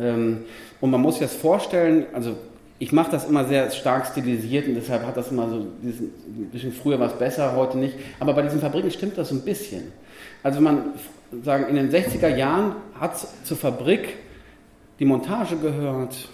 [0.00, 0.44] Ähm,
[0.80, 2.36] und man muss sich das vorstellen, also
[2.78, 6.50] ich mache das immer sehr stark stilisiert und deshalb hat das immer so diesen, ein
[6.52, 7.96] bisschen früher was besser, heute nicht.
[8.20, 9.90] Aber bei diesen Fabriken stimmt das so ein bisschen.
[10.44, 10.92] Also man
[11.42, 14.14] sagen, in den 60er Jahren hat zur Fabrik
[15.00, 16.28] die Montage gehört,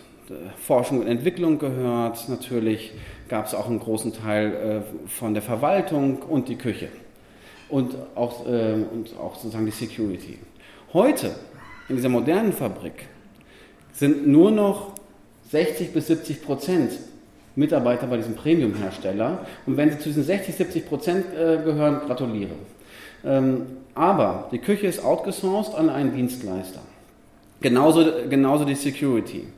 [0.58, 2.92] Forschung und Entwicklung gehört, natürlich
[3.28, 6.88] gab es auch einen großen Teil äh, von der Verwaltung und die Küche
[7.68, 10.38] und auch, äh, und auch sozusagen die Security.
[10.92, 11.34] Heute,
[11.88, 13.06] in dieser modernen Fabrik,
[13.92, 14.92] sind nur noch
[15.50, 16.92] 60 bis 70 Prozent
[17.56, 19.44] Mitarbeiter bei diesem Premium-Hersteller.
[19.66, 22.52] Und wenn Sie zu diesen 60, 70 Prozent äh, gehören, gratuliere.
[23.24, 23.62] Ähm,
[23.94, 26.80] aber die Küche ist outgesourced an einen Dienstleister.
[27.60, 29.48] Genauso, genauso die Security.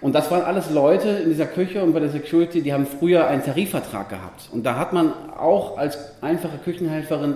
[0.00, 3.26] Und das waren alles Leute in dieser Küche und bei der Security, die haben früher
[3.26, 4.48] einen Tarifvertrag gehabt.
[4.50, 7.34] Und da hat man auch als einfache Küchenhelferin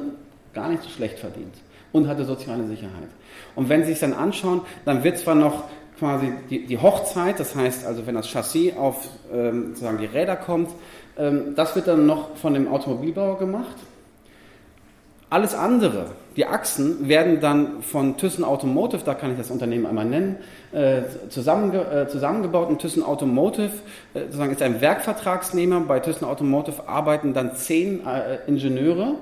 [0.55, 1.55] gar nicht so schlecht verdient
[1.92, 3.09] und hatte soziale Sicherheit.
[3.55, 5.64] Und wenn Sie sich dann anschauen, dann wird zwar noch
[5.98, 10.36] quasi die, die Hochzeit, das heißt also, wenn das Chassis auf ähm, sozusagen die Räder
[10.36, 10.70] kommt,
[11.16, 13.76] ähm, das wird dann noch von dem Automobilbauer gemacht.
[15.30, 20.05] Alles andere, die Achsen, werden dann von Thyssen Automotive, da kann ich das Unternehmen einmal
[20.05, 20.36] nennen,
[20.72, 22.68] äh, zusammenge äh, zusammengebaut.
[22.68, 23.72] Und Thyssen Automotive
[24.14, 25.80] äh, sozusagen ist ein Werkvertragsnehmer.
[25.80, 28.00] Bei Thyssen Automotive arbeiten dann zehn
[28.46, 29.14] Ingenieure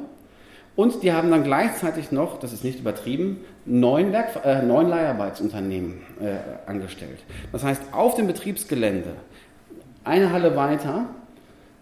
[0.74, 6.00] und die haben dann gleichzeitig noch, das ist nicht übertrieben, neun, Werk, äh, neun Leiharbeitsunternehmen
[6.20, 7.18] äh, angestellt.
[7.52, 9.14] Das heißt, auf dem Betriebsgelände,
[10.04, 11.06] eine Halle weiter,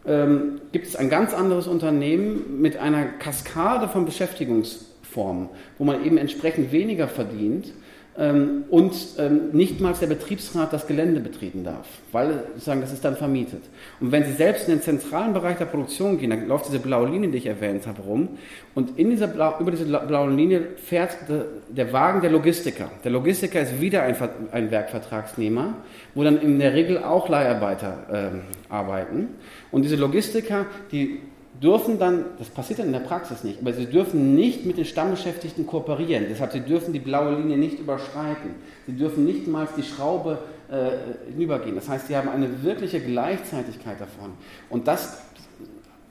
[0.06, 6.18] ähm, gibt es ein ganz anderes Unternehmen mit einer Kaskade von Beschäftigungsformen, wo man eben
[6.18, 7.72] entsprechend weniger verdient
[8.20, 13.02] ähm, und ähm, nicht mal der Betriebsrat das Gelände betreten darf, weil sagen, das ist
[13.02, 13.62] dann vermietet.
[13.98, 17.08] Und wenn Sie selbst in den zentralen Bereich der Produktion gehen, dann läuft diese blaue
[17.08, 18.28] Linie, die ich erwähnt habe, rum
[18.74, 22.90] und in dieser Blau, über diese blaue Linie fährt der, der, Wagen der Logistiker.
[23.02, 24.14] Der Logistiker ist wieder ein,
[24.52, 25.78] ein Werkvertragsnehmer,
[26.14, 29.28] wo dann in der Regel auch Leiharbeiter ähm, arbeiten.
[29.70, 31.20] Und diese Logistiker, die
[31.62, 34.86] dürfen dann, das passiert dann in der Praxis nicht, aber sie dürfen nicht mit den
[34.86, 36.26] Stammbeschäftigten kooperieren.
[36.28, 38.54] Deshalb, sie dürfen die blaue Linie nicht überschreiten.
[38.86, 40.38] Sie dürfen nicht mal die Schraube
[40.70, 41.74] äh, hinübergehen.
[41.74, 44.32] Das heißt, sie haben eine wirkliche Gleichzeitigkeit davon.
[44.70, 45.22] Und das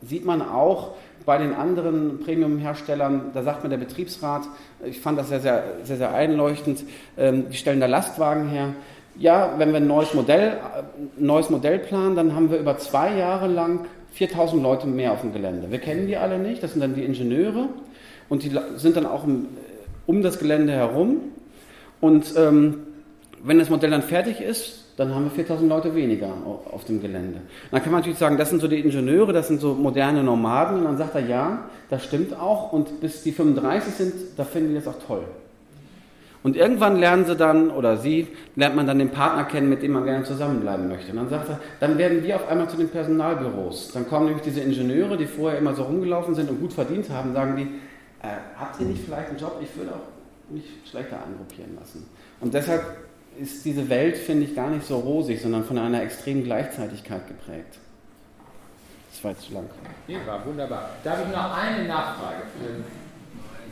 [0.02, 0.96] sieht man auch
[1.26, 3.32] bei den anderen Premium-Herstellern.
[3.34, 4.44] Da sagt mir der Betriebsrat,
[4.86, 6.84] ich fand das sehr, sehr, sehr, sehr einleuchtend,
[7.18, 8.74] ähm, die stellen da Lastwagen her.
[9.18, 10.60] Ja, wenn wir ein neues Modell,
[11.20, 15.22] ein neues Modell planen, dann haben wir über zwei Jahre lang 4000 Leute mehr auf
[15.22, 15.72] dem Gelände.
[15.72, 17.70] Wir kennen die alle nicht, das sind dann die Ingenieure
[18.28, 19.26] und die sind dann auch
[20.06, 21.18] um das Gelände herum.
[22.02, 22.88] Und ähm,
[23.44, 26.28] wenn das Modell dann fertig ist, dann haben wir 4000 Leute weniger
[26.72, 27.40] auf dem Gelände.
[27.72, 30.80] dann kann man natürlich sagen, das sind so die Ingenieure, das sind so moderne Nomaden.
[30.80, 32.74] Und dann sagt er, ja, das stimmt auch.
[32.74, 35.24] Und bis die 35 sind, da finden die das auch toll.
[36.50, 39.92] Und irgendwann lernen sie dann, oder sie, lernt man dann den Partner kennen, mit dem
[39.92, 41.12] man gerne zusammenbleiben möchte.
[41.12, 43.92] Und dann sagt er, dann werden wir auf einmal zu den Personalbüros.
[43.94, 47.34] Dann kommen nämlich diese Ingenieure, die vorher immer so rumgelaufen sind und gut verdient haben,
[47.34, 49.60] sagen die, äh, habt ihr nicht vielleicht einen Job?
[49.62, 52.10] Ich würde auch mich schlechter angruppieren lassen.
[52.42, 52.82] Und deshalb
[53.40, 57.78] ist diese Welt, finde ich, gar nicht so rosig, sondern von einer extremen Gleichzeitigkeit geprägt.
[59.12, 59.66] Das war jetzt zu lang.
[60.26, 60.90] War wunderbar.
[61.04, 62.42] Darf ich noch eine Nachfrage?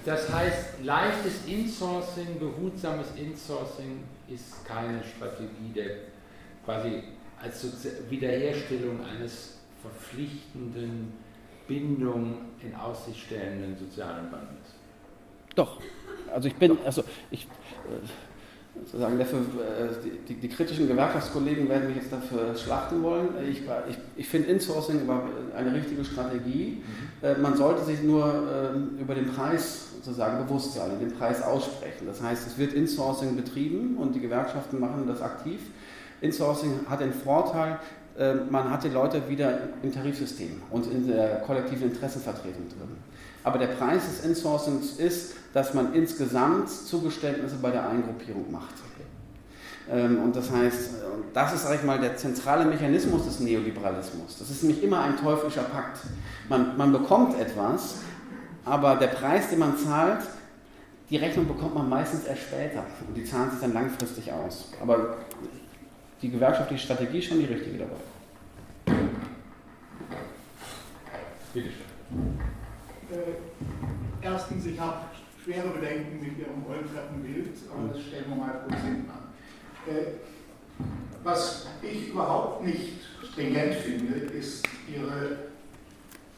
[0.05, 5.89] Das heißt, leichtes Insourcing, behutsames Insourcing ist keine Strategie der
[6.65, 7.03] quasi
[7.41, 7.65] als
[8.09, 11.13] Wiederherstellung eines verpflichtenden
[11.67, 14.75] Bindung in Aussicht stellenden sozialen Bandes.
[15.55, 15.81] Doch.
[16.33, 18.07] Also ich bin, also ich äh,
[18.85, 23.29] sozusagen dafür, äh, die, die, kritischen Gewerkschaftskollegen werden mich jetzt dafür schlachten wollen.
[23.49, 25.01] Ich, ich, ich finde Insourcing
[25.55, 26.81] eine richtige Strategie.
[26.81, 27.27] Mhm.
[27.27, 32.05] Äh, man sollte sich nur ähm, über den Preis sozusagen Bewusstsein, den Preis aussprechen.
[32.05, 35.59] Das heißt, es wird Insourcing betrieben und die Gewerkschaften machen das aktiv.
[36.21, 37.79] Insourcing hat den Vorteil,
[38.17, 42.97] äh, man hat die Leute wieder im Tarifsystem und in der kollektiven Interessenvertretung drin.
[43.47, 48.73] Aber der Preis des Insourcings ist, dass man insgesamt Zugeständnisse bei der Eingruppierung macht.
[49.89, 50.89] Ähm, und das heißt,
[51.33, 54.37] das ist, sag ich mal, der zentrale Mechanismus des Neoliberalismus.
[54.37, 55.99] Das ist nämlich immer ein teuflischer Pakt.
[56.49, 57.99] Man, man bekommt etwas,
[58.65, 60.23] aber der Preis, den man zahlt,
[61.09, 64.71] die Rechnung bekommt man meistens erst später und die zahlen sich dann langfristig aus.
[64.81, 65.19] Aber
[66.21, 68.97] die gewerkschaftliche Strategie ist schon die richtige dabei.
[71.53, 72.56] Bitte schön.
[73.09, 75.05] Äh, erstens, ich habe
[75.43, 79.23] schwere Bedenken mit Ihrem Rolltreppenbild, aber das stellen wir mal kurz hinten an.
[79.87, 80.17] Äh,
[81.23, 85.37] was ich überhaupt nicht stringent finde, ist Ihre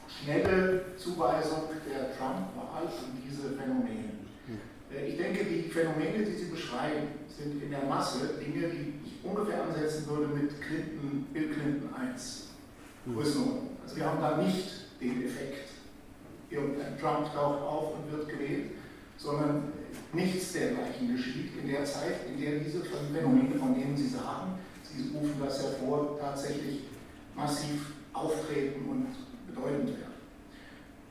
[0.08, 4.12] schnelle Zuweisung der Trump-Wahl und diese Phänomene.
[4.94, 9.26] Äh, ich denke, die Phänomene, die Sie beschreiben, sind in der Masse Dinge, die ich
[9.26, 12.50] ungefähr ansetzen würde mit Clinton, Bill Clinton 1.
[13.12, 13.70] Größenordnung.
[13.84, 14.70] Also wir haben da nicht
[15.02, 15.70] den Effekt,
[16.50, 18.72] irgendein Trump taucht auf und wird gewählt,
[19.18, 19.72] sondern
[20.14, 25.16] nichts dergleichen geschieht in der Zeit, in der diese Phänomene, von denen Sie sagen, Sie
[25.16, 26.82] rufen das hervor, tatsächlich
[27.36, 29.08] massiv auftreten und
[29.48, 30.14] bedeutend werden.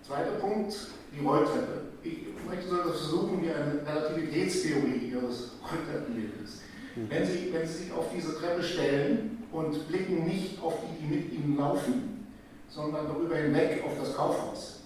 [0.04, 0.74] Zweiter Punkt,
[1.14, 1.82] die Rolltreppe.
[2.02, 6.62] Ich möchte so versuchen, wie eine Relativitätstheorie Ihres Rolltreppenbildes.
[7.08, 11.14] Wenn Sie, wenn Sie sich auf diese Treppe stellen und blicken nicht auf die, die
[11.14, 12.26] mit Ihnen laufen,
[12.68, 14.77] sondern darüber hinweg auf das Kaufhaus,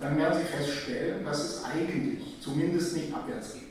[0.00, 3.62] dann werden Sie feststellen, dass es eigentlich zumindest nicht abwärts geht.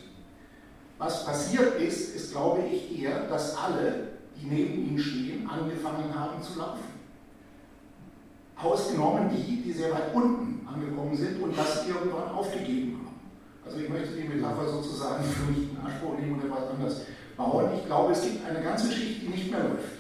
[0.98, 4.10] Was passiert ist, ist, glaube ich, eher, dass alle,
[4.40, 6.96] die neben Ihnen stehen, angefangen haben zu laufen.
[8.56, 13.20] Ausgenommen die, die sehr weit unten angekommen sind und das irgendwann aufgegeben haben.
[13.66, 17.02] Also ich möchte die Metapher sozusagen für mich in Anspruch nehmen und etwas anders
[17.36, 17.72] bauen.
[17.78, 19.92] Ich glaube, es gibt eine ganze Schicht, die nicht mehr läuft,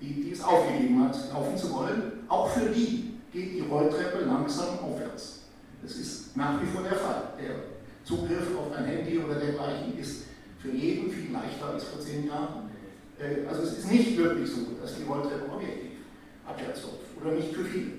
[0.00, 2.12] die, die es aufgegeben hat, laufen zu wollen.
[2.28, 3.05] Auch für die
[3.36, 5.40] geht die Rolltreppe langsam aufwärts.
[5.82, 7.22] Das ist nach wie vor der Fall.
[7.38, 7.54] Der
[8.02, 10.24] Zugriff auf ein Handy oder dergleichen ist
[10.58, 12.70] für jeden viel leichter als vor zehn Jahren.
[13.18, 15.98] Äh, also es ist nicht wirklich so, dass die Rolltreppe objektiv
[16.46, 17.20] abwärts läuft.
[17.20, 17.92] Oder nicht für viele.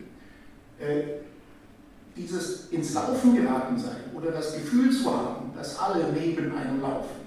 [0.80, 1.20] Äh,
[2.16, 7.27] dieses ins Laufen geraten sein oder das Gefühl zu haben, dass alle neben einem laufen,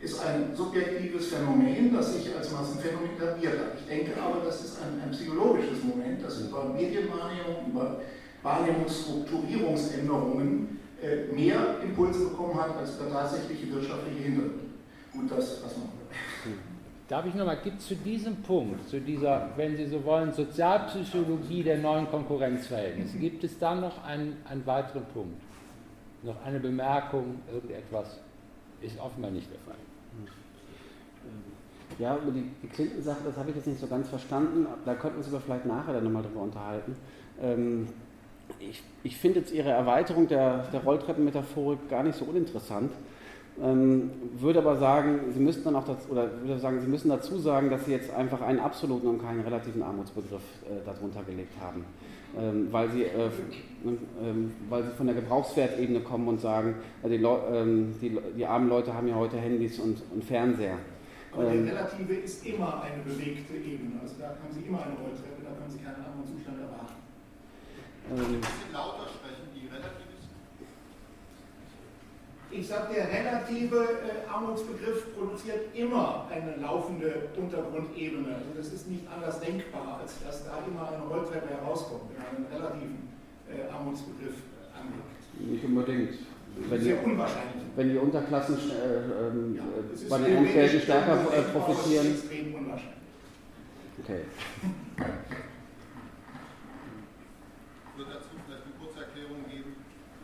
[0.00, 3.74] ist ein subjektives Phänomen, das sich als Massenphänomen etabliert hat.
[3.80, 8.00] Ich denke aber, das ist ein, ein psychologisches Moment, das über Medienwahrnehmung, über
[8.42, 14.68] Wahrnehmungsstrukturierungsänderungen äh, mehr Impulse bekommen hat als der tatsächliche wirtschaftliche Hintergrund.
[15.12, 15.88] Gut, das was man.
[17.08, 21.62] Darf ich nochmal, gibt es zu diesem Punkt, zu dieser, wenn Sie so wollen, Sozialpsychologie
[21.62, 25.40] der neuen Konkurrenzverhältnisse, gibt es da noch einen, einen weiteren Punkt?
[26.22, 28.20] Noch eine Bemerkung, irgendetwas?
[28.82, 29.87] Ist offenbar nicht der Fall.
[31.98, 34.66] Ja, über die, die Clinton-Sache, das habe ich jetzt nicht so ganz verstanden.
[34.84, 36.94] Da könnten wir uns aber vielleicht nachher dann nochmal drüber unterhalten.
[37.42, 37.88] Ähm,
[38.60, 42.92] ich, ich finde jetzt Ihre Erweiterung der, der Rolltreppenmetaphorik gar nicht so uninteressant.
[43.60, 47.38] Ähm, würde aber sagen, Sie müssten dann auch dazu, oder würde sagen, Sie müssen dazu
[47.38, 51.84] sagen, dass Sie jetzt einfach einen absoluten und keinen relativen Armutsbegriff äh, darunter gelegt haben.
[52.38, 53.30] Ähm, weil, sie, äh,
[54.22, 58.68] ähm, weil sie von der Gebrauchswertebene kommen und sagen, äh, die, ähm, die, die, armen
[58.68, 60.76] Leute haben ja heute Handys und, und Fernseher.
[61.32, 64.00] Aber die ähm, Relative ist immer eine bewegte Ebene.
[64.00, 66.98] Also da haben Sie immer eine Rolltreppe, da können Sie keinen anderen Zustand erwarten.
[68.10, 70.08] Ähm, ein bisschen lauter sprechen, die Relative.
[72.50, 78.36] Ich sage, der relative äh, Armutsbegriff produziert immer eine laufende Untergrundebene.
[78.36, 82.36] Also das ist nicht anders denkbar, als dass da immer eine Rolltreppe herauskommt, wenn man
[82.36, 83.08] einen relativen
[83.52, 84.36] äh, Armutsbegriff
[84.72, 85.52] anlegt.
[85.52, 86.14] Nicht unbedingt
[86.68, 87.64] wenn sehr unwahrscheinlich.
[87.76, 89.62] Wenn die Unterklassen äh, ähm, ja,
[90.10, 92.06] bei den Entgelten stärker äh, profitieren.
[92.06, 92.98] Das ist extrem unwahrscheinlich.
[94.02, 94.22] Okay.
[97.86, 99.74] Ich würde dazu vielleicht eine kurze Erklärung geben.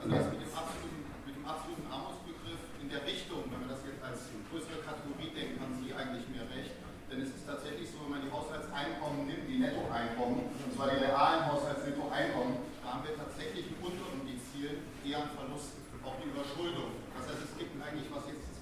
[0.02, 3.82] Also das mit dem absoluten, mit dem absoluten Armutsbegriff in der Richtung, wenn man das
[3.86, 6.74] jetzt als größere Kategorie denkt, haben Sie eigentlich mehr recht.
[7.10, 10.98] Denn es ist tatsächlich so, wenn man die Haushaltseinkommen nimmt, die Nettoeinkommen, und zwar die
[10.98, 16.94] realen Haushaltsnettoeinkommen, da haben wir tatsächlich einen Unterindizieren eher einen Verlust auch die Überschuldung.
[17.16, 18.54] Das heißt, es gibt eigentlich, was jetzt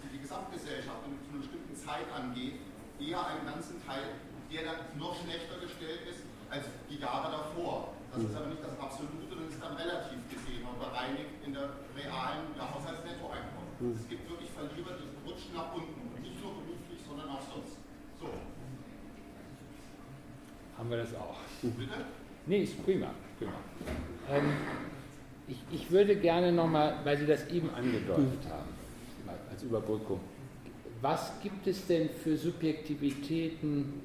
[0.62, 2.54] die Gesamtgesellschaft zu einer bestimmten Zeit angeht,
[3.02, 4.14] eher einen ganzen Teil,
[4.50, 7.94] der dann noch schlechter gestellt ist als die Jahre davor.
[8.12, 11.80] Das ist aber nicht das Absolute, das ist dann relativ gesehen und bereinigt in der
[11.96, 13.72] realen ja, Haushaltsnettoeinkommen.
[13.80, 13.96] Mhm.
[13.96, 16.12] Es gibt wirklich Verlierer, die rutschen nach unten.
[16.12, 17.80] Und nicht nur beruflich, sondern auch sonst.
[18.20, 18.28] So.
[20.76, 21.40] Haben wir das auch.
[21.62, 22.04] Bitte?
[22.44, 23.10] Nee, ist prima.
[23.38, 23.52] prima.
[24.28, 24.52] Ähm,
[25.48, 28.68] ich, ich würde gerne nochmal, weil Sie das eben angedeutet haben,
[29.50, 30.20] als Überbrückung,
[31.02, 34.02] was gibt es denn für Subjektivitäten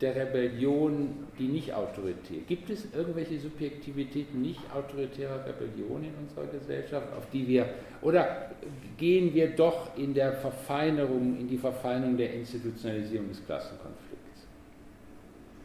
[0.00, 2.38] der Rebellion, die nicht autoritär?
[2.48, 7.68] Gibt es irgendwelche Subjektivitäten nicht autoritärer Rebellion in unserer Gesellschaft, auf die wir,
[8.00, 8.50] oder
[8.96, 14.46] gehen wir doch in der Verfeinerung, in die Verfeinerung der Institutionalisierung des Klassenkonflikts?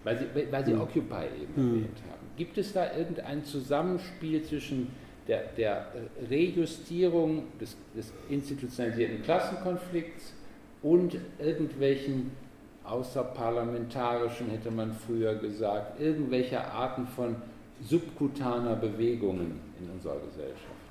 [0.03, 0.81] Weil Sie, weil Sie hm.
[0.81, 1.69] Occupy eben hm.
[1.69, 2.27] erwähnt haben.
[2.35, 4.87] Gibt es da irgendein Zusammenspiel zwischen
[5.27, 5.87] der, der
[6.29, 10.33] Rejustierung des, des institutionalisierten Klassenkonflikts
[10.81, 12.31] und irgendwelchen
[12.83, 17.35] außerparlamentarischen, hätte man früher gesagt, irgendwelche Arten von
[17.81, 20.81] subkutaner Bewegungen in unserer Gesellschaft?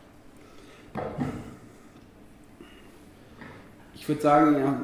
[3.94, 4.80] Ich würde sagen, ja,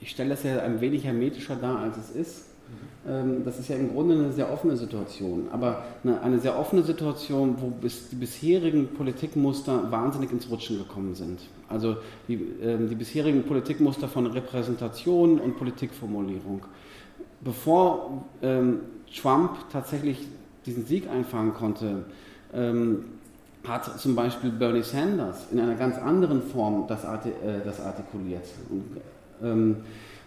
[0.00, 2.49] ich stelle das ja ein wenig hermetischer dar, als es ist.
[3.08, 5.48] Ähm, das ist ja im Grunde eine sehr offene Situation.
[5.52, 11.40] Aber eine, sehr offene Situation, wo bis, die bisherigen Politikmuster wahnsinnig ins Rutschen gekommen sind.
[11.68, 11.96] Also
[12.28, 16.62] die, ähm, die bisherigen Politikmuster von Repräsentation und Politikformulierung.
[17.40, 18.80] Bevor ähm,
[19.14, 20.18] Trump tatsächlich
[20.66, 22.04] diesen Sieg einfahren konnte,
[22.52, 23.04] ähm,
[23.66, 28.44] hat zum Beispiel Bernie Sanders in einer ganz anderen Form das, äh, artikuliert.
[28.68, 28.84] Und,
[29.42, 29.76] ähm,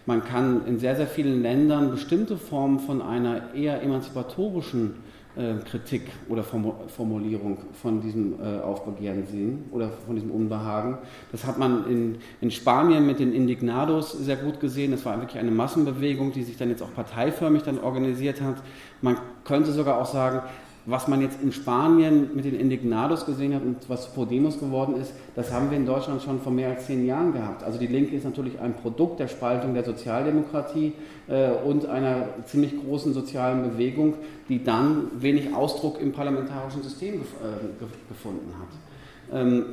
[0.06, 4.96] man kann in sehr, sehr vielen Ländern bestimmte Formen von einer eher emanzipatorischen
[5.36, 11.00] äh, Kritik oder Formulierung von diesem äh, Aufbegehren sehen oder von diesem Unbehagen.
[11.32, 14.92] Das hat man in, in Spanien mit den Indignados sehr gut gesehen.
[14.92, 18.58] Das war wirklich eine Massenbewegung, die sich dann jetzt auch parteiförmig dann organisiert hat.
[19.02, 20.42] Man könnte sogar auch sagen,
[20.86, 25.14] was man jetzt in Spanien mit den Indignados gesehen hat und was Podemos geworden ist,
[25.36, 27.64] das haben wir in Deutschland schon vor mehr als zehn Jahren gehabt.
[27.64, 30.94] Also die Linke ist natürlich ein Produkt der Spaltung der Sozialdemokratie
[31.28, 34.16] äh, und einer ziemlich großen sozialen Bewegung,
[34.50, 39.40] die dann wenig Ausdruck im parlamentarischen System gef äh, gefunden hat.
[39.42, 39.66] Ähm,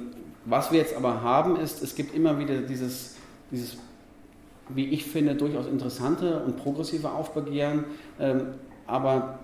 [0.45, 3.17] was wir jetzt aber haben, ist, es gibt immer wieder dieses,
[3.51, 3.77] dieses
[4.75, 7.85] wie ich finde, durchaus interessante und progressive Aufbegehren,
[8.21, 8.43] ähm,
[8.87, 9.40] aber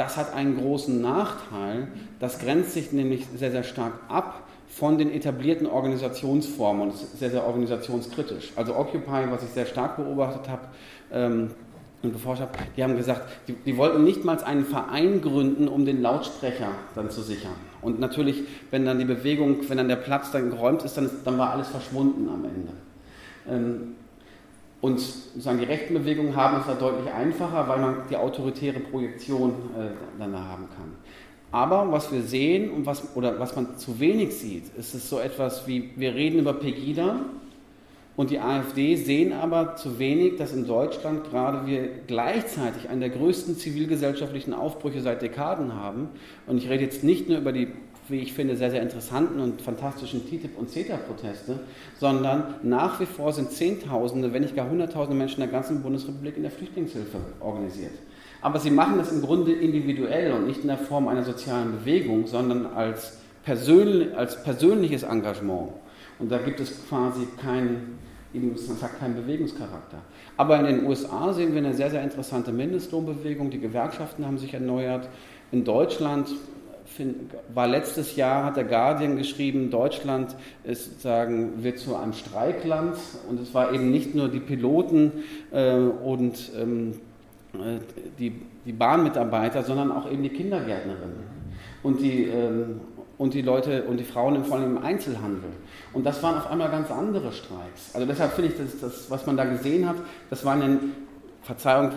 [0.00, 1.88] das hat einen großen Nachteil.
[2.20, 7.28] Das grenzt sich nämlich sehr, sehr stark ab von den etablierten Organisationsformen und ist sehr,
[7.28, 8.54] sehr organisationskritisch.
[8.56, 10.62] Also Occupy, was ich sehr stark beobachtet habe
[11.12, 11.50] ähm,
[12.02, 15.84] und geforscht habe, die haben gesagt, die, die, wollten nicht mal einen Verein gründen, um
[15.84, 17.52] den Lautsprecher dann zu sichern.
[17.82, 21.26] Und natürlich, wenn dann die Bewegung, wenn dann der Platz dann geräumt ist, dann, ist,
[21.26, 22.72] dann war alles verschwunden am Ende.
[23.46, 23.96] Ähm,
[24.80, 29.50] und sozusagen die rechten Bewegungen haben es da deutlich einfacher, weil man die autoritäre Projektion
[29.78, 30.92] äh, dann da haben kann.
[31.52, 35.18] Aber was wir sehen und was, oder was man zu wenig sieht, ist es so
[35.18, 37.20] etwas wie, wir reden über Pegida
[38.16, 43.10] und die AfD sehen aber zu wenig, dass in Deutschland gerade wir gleichzeitig einen der
[43.10, 46.08] größten zivilgesellschaftlichen Aufbrüche seit Dekaden haben.
[46.46, 47.68] Und ich rede jetzt nicht nur über die
[48.10, 51.60] wie ich finde, sehr, sehr interessanten und fantastischen TTIP- und CETA-Proteste,
[51.98, 56.42] sondern nach wie vor sind Zehntausende, wenn nicht gar Hunderttausende Menschen der ganzen Bundesrepublik in
[56.42, 57.92] der Flüchtlingshilfe organisiert.
[58.42, 62.26] Aber sie machen das im Grunde individuell und nicht in der Form einer sozialen Bewegung,
[62.26, 65.70] sondern als, persönlich, als persönliches Engagement.
[66.18, 67.98] Und da gibt es quasi keinen,
[68.32, 69.98] eben sagt keinen Bewegungscharakter.
[70.36, 73.50] Aber in den USA sehen wir eine sehr, sehr interessante Mindestlohnbewegung.
[73.50, 75.08] Die Gewerkschaften haben sich erneuert.
[75.52, 76.28] In Deutschland
[77.54, 82.96] war letztes Jahr, hat der Guardian geschrieben, Deutschland ist, sagen, wird zu einem Streikland
[83.28, 85.12] und es war eben nicht nur die Piloten
[85.50, 86.94] äh, und ähm,
[87.54, 87.78] äh,
[88.18, 88.32] die,
[88.64, 91.40] die Bahnmitarbeiter, sondern auch eben die Kindergärtnerinnen
[91.82, 92.80] und die, ähm,
[93.18, 95.50] und die Leute und die Frauen vor allem im Einzelhandel.
[95.92, 97.94] Und das waren auf einmal ganz andere Streiks.
[97.94, 99.96] Also deshalb finde ich, dass das, was man da gesehen hat,
[100.28, 100.78] das waren dann,
[101.42, 101.90] Verzeihung,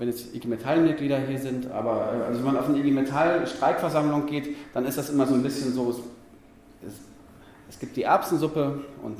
[0.00, 4.24] wenn jetzt IG Metall-Mitglieder hier sind, aber äh, also wenn man auf eine IG Metall-Streikversammlung
[4.26, 5.90] geht, dann ist das immer so ein bisschen so,
[6.84, 6.94] es,
[7.68, 9.18] es gibt die Erbsensuppe und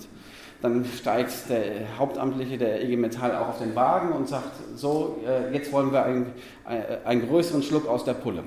[0.62, 5.52] dann steigt der Hauptamtliche der IG Metall auch auf den Wagen und sagt, so, äh,
[5.54, 6.32] jetzt wollen wir einen,
[6.66, 8.42] äh, einen größeren Schluck aus der Pulle.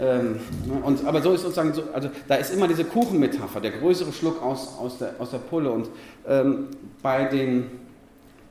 [0.00, 3.70] Ähm, ne, und, aber so ist sozusagen, so, also da ist immer diese Kuchenmetapher, der
[3.70, 5.70] größere Schluck aus, aus, der, aus der Pulle.
[5.70, 5.88] Und
[6.26, 6.66] ähm,
[7.00, 7.83] bei den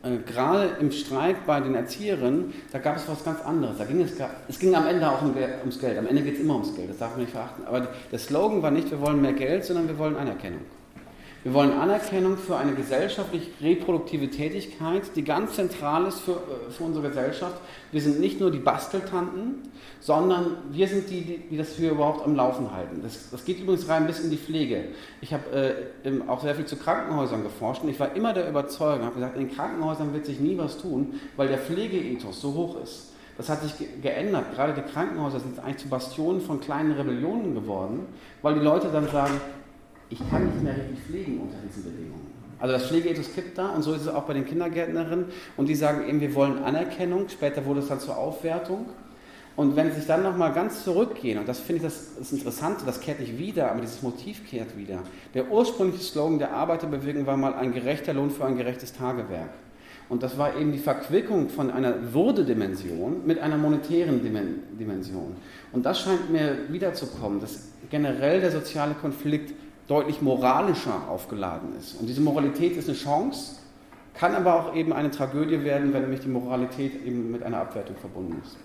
[0.04, 3.78] äh, gerade im Streik bei den Erzieherinnen, da gab es was ganz anderes.
[3.78, 4.12] Da ging es,
[4.48, 5.98] es ging am Ende auch um, ums Geld.
[5.98, 7.66] Am Ende geht es immer ums Geld, das darf man nicht verachten.
[7.66, 10.62] Aber der Slogan war nicht, wir wollen mehr Geld, sondern wir wollen Anerkennung.
[11.44, 16.86] Wir wollen Anerkennung für eine gesellschaftlich reproduktive Tätigkeit, die ganz zentral ist für, äh, für
[16.86, 17.58] unsere Gesellschaft.
[17.92, 19.56] Wir sind nicht nur die Basteltanten,
[20.00, 23.02] sondern wir sind die, die, das für überhaupt am Laufen halten.
[23.04, 24.86] Das, das, geht übrigens rein bis in die Pflege.
[25.20, 29.04] Ich habe äh, auch sehr viel zu Krankenhäusern geforscht und ich war immer der Überzeugung,
[29.04, 33.10] habe gesagt, in Krankenhäusern wird sich nie was tun, weil der Pflegeethos so hoch ist.
[33.38, 34.54] Das hat sich geändert.
[34.56, 38.06] Gerade die Krankenhäuser sind eigentlich zu Bastionen von kleinen Rebellionen geworden,
[38.42, 39.42] weil die Leute dann sagen,
[40.14, 42.28] ich kann nicht mehr richtig pflegen unter diesen Bedingungen.
[42.60, 45.26] Also das Pflegeethos kippt da und so ist es auch bei den Kindergärtnerinnen
[45.58, 48.86] und die sagen eben, wir wollen Anerkennung, später wurde es dann zur Aufwertung.
[49.56, 52.86] Und wenn sie sich dann nochmal ganz zurückgehen, und das finde ich das, das Interessante,
[52.86, 55.00] das kehrt nicht wieder, aber dieses Motiv kehrt wieder.
[55.36, 59.50] Der ursprüngliche Slogan der Arbeiterbewegung war mal ein gerechter Lohn für ein gerechtes Tagewerk.
[60.10, 65.36] Und das war eben die Verquickung von einer Würdedimension mit einer monetären Dimension.
[65.72, 69.54] Und das scheint mir wiederzukommen, dass generell der soziale Konflikt
[69.88, 72.00] deutlich moralischer aufgeladen ist.
[72.00, 73.58] Und diese Moralität ist eine Chance,
[74.14, 77.96] kann aber auch eben eine Tragödie werden, wenn nämlich die Moralität eben mit einer Abwertung
[77.98, 78.58] verbunden ist.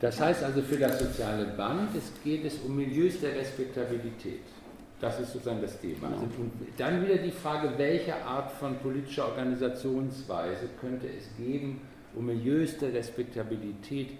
[0.00, 4.42] Das heißt also für das soziale Band ist, geht es um Milieus der Respektabilität.
[5.00, 6.08] Das ist sozusagen das Thema.
[6.08, 6.22] Genau.
[6.22, 11.80] und dann wieder die Frage, welche Art von politischer Organisationsweise könnte es geben,
[12.14, 14.10] um Milieus der Respektabilität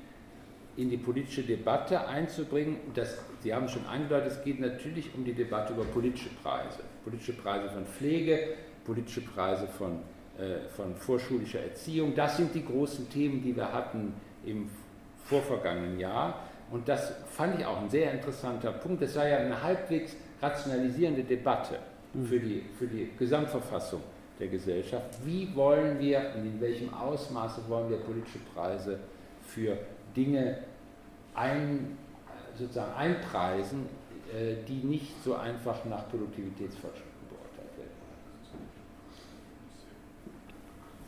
[0.79, 2.77] in die politische Debatte einzubringen.
[2.95, 6.79] Das, Sie haben schon angedeutet, es geht natürlich um die Debatte über politische Preise.
[7.03, 9.99] Politische Preise von Pflege, politische Preise von,
[10.39, 12.15] äh, von vorschulischer Erziehung.
[12.15, 14.15] Das sind die großen Themen, die wir hatten
[14.47, 14.71] im
[15.25, 16.45] vorvergangenen Jahr.
[16.71, 19.03] Und das fand ich auch ein sehr interessanter Punkt.
[19.03, 21.81] Das war ja eine halbwegs rationalisierende Debatte
[22.29, 24.01] für die, für die Gesamtverfassung
[24.39, 25.07] der Gesellschaft.
[25.25, 29.01] Wie wollen wir und in welchem Ausmaße wollen wir politische Preise
[29.43, 29.77] für
[30.19, 30.59] Dinge
[31.35, 31.97] ein,
[32.59, 33.87] sozusagen einpreisen,
[34.35, 37.95] äh, die nicht so einfach nach Produktivitätsfortschritten beurteilt werden.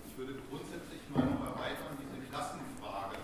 [0.07, 3.19] Ich würde grundsätzlich mal noch erweitern diese Klassenfrage.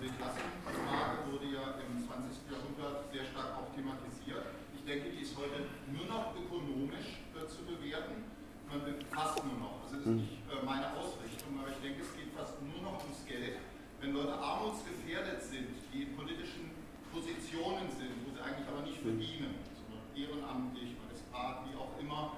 [0.00, 2.48] Diese Klassenfrage wurde ja im 20.
[2.48, 4.56] Jahrhundert sehr stark auch thematisiert.
[4.72, 8.24] Ich denke, die ist heute nur noch ökonomisch äh, zu bewerten.
[8.66, 8.82] Man
[9.14, 9.78] fast nur noch.
[9.84, 10.16] Das ist hm.
[10.16, 13.62] nicht äh, meine Ausrichtung, aber ich denke, es geht fast nur noch ums Geld.
[14.00, 16.74] Wenn Leute armutsgefährdet sind, die in politischen
[17.14, 19.16] Positionen sind, wo sie eigentlich aber nicht hm.
[19.16, 22.36] verdienen, sondern ehrenamtlich, Magistrat, wie auch immer,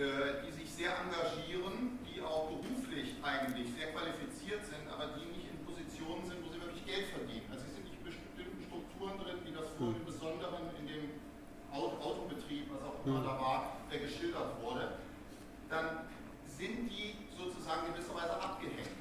[0.00, 5.52] äh, die sich sehr engagieren, die auch beruflich eigentlich sehr qualifiziert sind, aber die nicht
[5.52, 7.46] in Positionen sind, wo sie wirklich Geld verdienen.
[7.52, 11.04] Also sie sind nicht in bestimmten Strukturen drin, wie das vorhin im Besonderen in dem
[11.70, 13.58] Autobetrieb, was auch immer da war,
[13.90, 14.98] der geschildert wurde,
[15.68, 16.06] dann
[16.46, 18.94] sind die sozusagen gewisserweise abgehängt.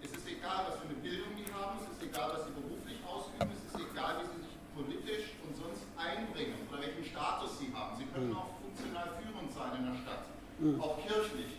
[0.00, 2.96] Es ist egal, was für eine Bildung die haben, es ist egal, was sie beruflich
[3.04, 7.72] ausüben, es ist egal, wie sie sich politisch und sonst einbringen oder welchen Status sie
[7.74, 7.96] haben.
[7.98, 8.38] Sie können hm.
[8.38, 10.24] auch funktional führend sein in der Stadt,
[10.60, 10.80] mhm.
[10.80, 11.58] auch kirchlich.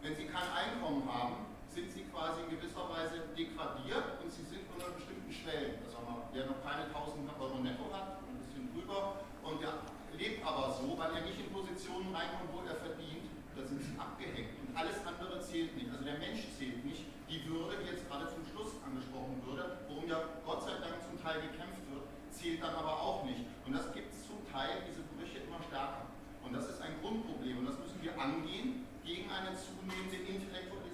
[0.00, 4.62] Wenn sie kein Einkommen haben, sind sie quasi in gewisser Weise degradiert und sie sind
[4.70, 5.82] unter bestimmten Schwellen.
[5.82, 5.98] Also
[6.30, 9.82] wer noch keine 1000 Euro netto hat, ein bisschen drüber, und der
[10.14, 13.26] lebt aber so, weil er nicht in Positionen reinkommt, wo er verdient,
[13.58, 14.54] da sind sie abgehängt.
[14.62, 15.90] Und alles andere zählt nicht.
[15.90, 17.02] Also der Mensch zählt nicht.
[17.26, 21.18] Die Würde, die jetzt gerade zum Schluss angesprochen wurde, worum ja Gott sei Dank zum
[21.18, 23.42] Teil gekämpft wird, zählt dann aber auch nicht.
[23.66, 26.06] Und das gibt es zum Teil, diese Brüche immer stärker.
[26.46, 30.89] Und das ist ein Grundproblem und das müssen wir angehen gegen eine zunehmende Intellektualisierung und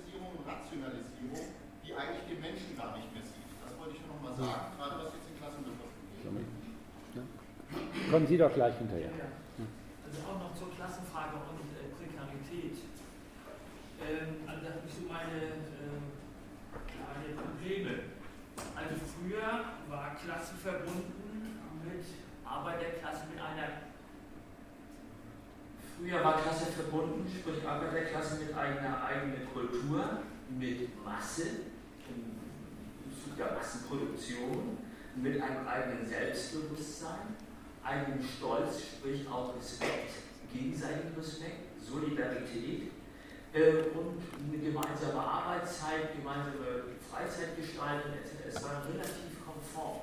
[0.47, 1.51] Rationalisierung,
[1.83, 3.51] die eigentlich den Menschen gar nicht mehr sieht.
[3.61, 7.19] Das wollte ich nur noch mal sagen, gerade was jetzt in Klassenbegriffen geht.
[7.19, 7.23] Ja.
[8.11, 9.11] Kommen Sie doch gleich hinterher.
[9.11, 9.29] Ja,
[10.07, 12.79] also auch noch zur Klassenfrage und äh, Prekarität.
[13.99, 15.99] Ähm, also da habe ich so meine äh,
[16.87, 18.15] kleine Probleme.
[18.79, 22.07] Also früher war Klasse verbunden mit
[22.47, 23.87] Arbeiterklasse, mit einer
[25.97, 30.21] Früher war Klasse verbunden, sprich Arbeiterklasse mit einer eigenen Kultur,
[30.51, 31.43] mit Masse,
[32.09, 34.79] im Zug der Massenproduktion,
[35.17, 37.37] mit einem eigenen Selbstbewusstsein,
[37.83, 40.11] eigenem Stolz, sprich auch Respekt,
[40.53, 42.91] gegenseitigen Respekt, Solidarität
[43.53, 48.57] äh, und eine gemeinsame Arbeitszeit, gemeinsame Freizeitgestaltung etc.
[48.57, 50.01] Es war relativ konform.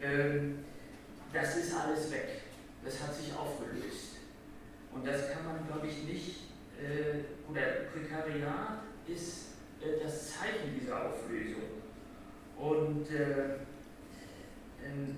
[0.00, 0.64] Ähm,
[1.32, 2.42] das ist alles weg.
[2.84, 4.16] Das hat sich aufgelöst.
[4.92, 6.40] Und das kann man, glaube ich, nicht,
[6.78, 7.60] äh, oder
[7.92, 11.84] Prekariat ist äh, das Zeichen dieser Auflösung.
[12.56, 13.66] Und äh,
[14.84, 15.16] ähm,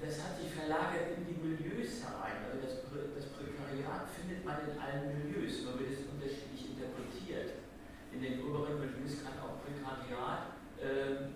[0.00, 2.44] das hat sich verlagert in die Milieus herein.
[2.44, 2.74] Also das,
[3.16, 7.64] das Prekariat findet man in allen Milieus, nur wird es unterschiedlich interpretiert.
[8.12, 11.32] In den oberen Milieus kann auch Prekariat äh,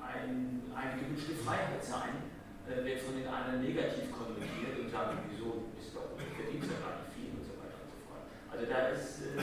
[0.00, 2.30] ein, eine gewünschte Freiheit sein,
[2.66, 6.98] äh, wird von den anderen negativ konnotiert und sagen, wieso ist doch verdienst ja gar
[7.02, 8.24] nicht viel und so weiter und so fort.
[8.50, 9.40] Also da ist, äh,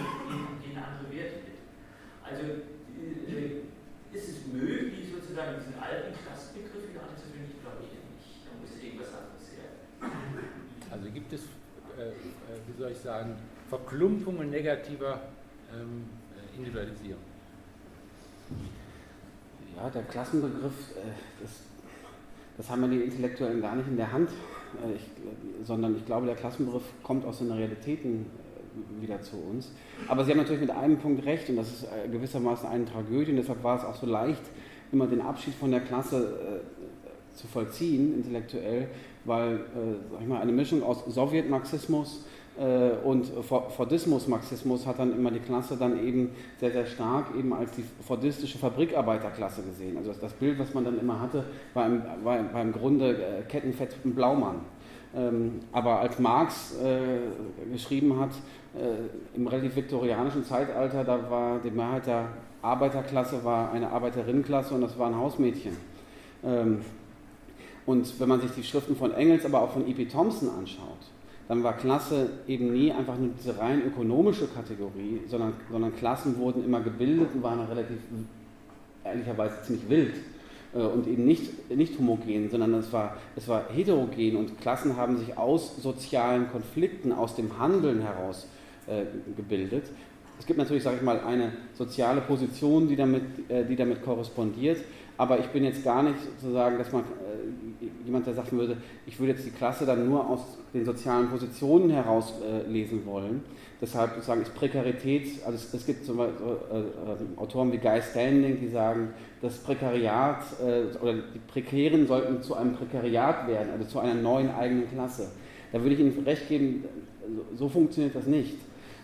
[0.60, 1.51] gehen, andere Werte.
[2.32, 7.48] Also äh, ist es möglich, sozusagen diesen alten Klassenbegriff wieder einzuführen?
[7.52, 8.48] Ich glaube ich nicht.
[8.48, 9.68] Da muss irgendwas anderes her.
[10.92, 11.42] Also gibt es,
[11.98, 13.36] äh, äh wie soll ich sagen,
[13.70, 15.22] Verklumpungen negativer
[15.74, 17.24] ähm, äh, Individualisierung?
[19.76, 21.52] Ja, der Klassenbegriff, äh, das,
[22.58, 24.30] das haben wir die Intellektuellen gar nicht in der Hand.
[24.30, 25.02] Äh, ich,
[25.66, 28.41] sondern ich glaube, der Klassenbegriff kommt aus den Realitäten äh,
[29.00, 29.72] wieder zu uns.
[30.08, 33.32] Aber Sie haben natürlich mit einem Punkt recht und das ist äh, gewissermaßen eine Tragödie
[33.32, 34.42] und deshalb war es auch so leicht,
[34.92, 38.88] immer den Abschied von der Klasse äh, zu vollziehen, intellektuell,
[39.26, 42.26] weil äh, ich mal, eine Mischung aus Sowjetmarxismus
[42.60, 47.72] äh, und Fordismus-Marxismus hat dann immer die Klasse dann eben sehr, sehr stark eben als
[47.72, 49.98] die fordistische Fabrikarbeiterklasse gesehen.
[49.98, 53.42] Also das Bild, was man dann immer hatte, war im, war, war im Grunde äh,
[53.48, 54.58] Kettenfett Blaumann.
[55.16, 58.32] Ähm, aber als Marx äh, geschrieben hat,
[58.74, 62.30] äh, im relativ viktorianischen Zeitalter, da war die Mehrheit der
[62.62, 65.76] Arbeiterklasse war eine Arbeiterinnenklasse und das waren Hausmädchen.
[66.44, 66.82] Ähm,
[67.86, 70.06] und wenn man sich die Schriften von Engels, aber auch von E.P.
[70.06, 71.00] Thompson anschaut,
[71.48, 76.64] dann war Klasse eben nie einfach nur diese rein ökonomische Kategorie, sondern, sondern Klassen wurden
[76.64, 77.98] immer gebildet und waren relativ,
[79.04, 80.14] ehrlicherweise ziemlich wild
[80.74, 85.38] und eben nicht, nicht homogen, sondern es war, es war heterogen und Klassen haben sich
[85.38, 88.48] aus sozialen Konflikten, aus dem Handeln heraus
[88.88, 89.04] äh,
[89.36, 89.84] gebildet.
[90.40, 94.78] Es gibt natürlich, sage ich mal, eine soziale Position, die damit, äh, die damit korrespondiert,
[95.18, 99.20] aber ich bin jetzt gar nicht sozusagen, dass man äh, jemand, der sagen würde, ich
[99.20, 103.44] würde jetzt die Klasse dann nur aus den sozialen Positionen heraus äh, lesen wollen.
[103.82, 108.00] Deshalb sozusagen ist Prekarität, also es, es gibt zum Beispiel äh, äh, Autoren wie Guy
[108.00, 109.10] Standing, die sagen,
[109.42, 114.52] das Prekariat äh, oder die Prekären sollten zu einem Prekariat werden, also zu einer neuen
[114.52, 115.32] eigenen Klasse.
[115.72, 116.86] Da würde ich Ihnen recht geben,
[117.56, 118.58] so funktioniert das nicht,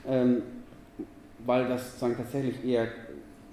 [0.07, 0.43] ähm,
[1.43, 2.87] weil das sozusagen tatsächlich eher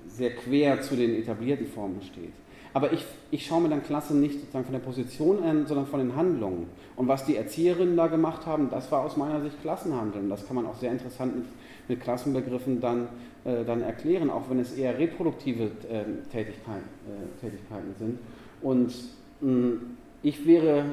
[0.09, 2.33] sehr quer zu den etablierten Formen steht.
[2.75, 6.01] Aber ich, ich schaue mir dann Klasse nicht sozusagen von der Position an, sondern von
[6.01, 6.67] den Handlungen.
[6.97, 10.29] Und was die Erzieherinnen da gemacht haben, das war aus meiner Sicht Klassenhandeln.
[10.29, 11.45] Das kann man auch sehr interessant mit,
[11.87, 13.09] mit Klassenbegriffen dann,
[13.45, 18.19] äh, dann erklären, auch wenn es eher reproduktive äh, Tätigkeiten, äh, Tätigkeiten sind.
[18.61, 18.93] Und
[19.41, 19.81] mh,
[20.25, 20.85] ich wäre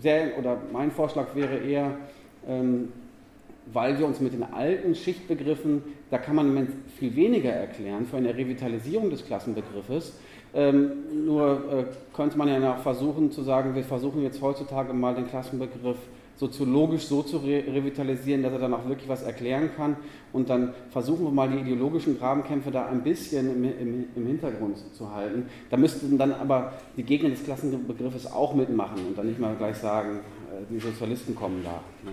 [0.00, 1.96] sehr, oder mein Vorschlag wäre eher,
[2.46, 2.92] ähm,
[3.72, 6.68] weil wir uns mit den alten Schichtbegriffen, da kann man
[6.98, 10.14] viel weniger erklären für eine Revitalisierung des Klassenbegriffes.
[10.52, 15.14] Ähm, nur äh, könnte man ja auch versuchen zu sagen, wir versuchen jetzt heutzutage mal
[15.14, 15.98] den Klassenbegriff
[16.40, 19.96] soziologisch so zu re revitalisieren, dass er dann auch wirklich was erklären kann.
[20.32, 24.78] Und dann versuchen wir mal die ideologischen Grabenkämpfe da ein bisschen im, im, im Hintergrund
[24.94, 25.46] zu halten.
[25.68, 29.76] Da müssten dann aber die Gegner des Klassenbegriffes auch mitmachen und dann nicht mal gleich
[29.76, 30.20] sagen,
[30.50, 31.80] äh, die Sozialisten kommen da.
[32.02, 32.12] Ne?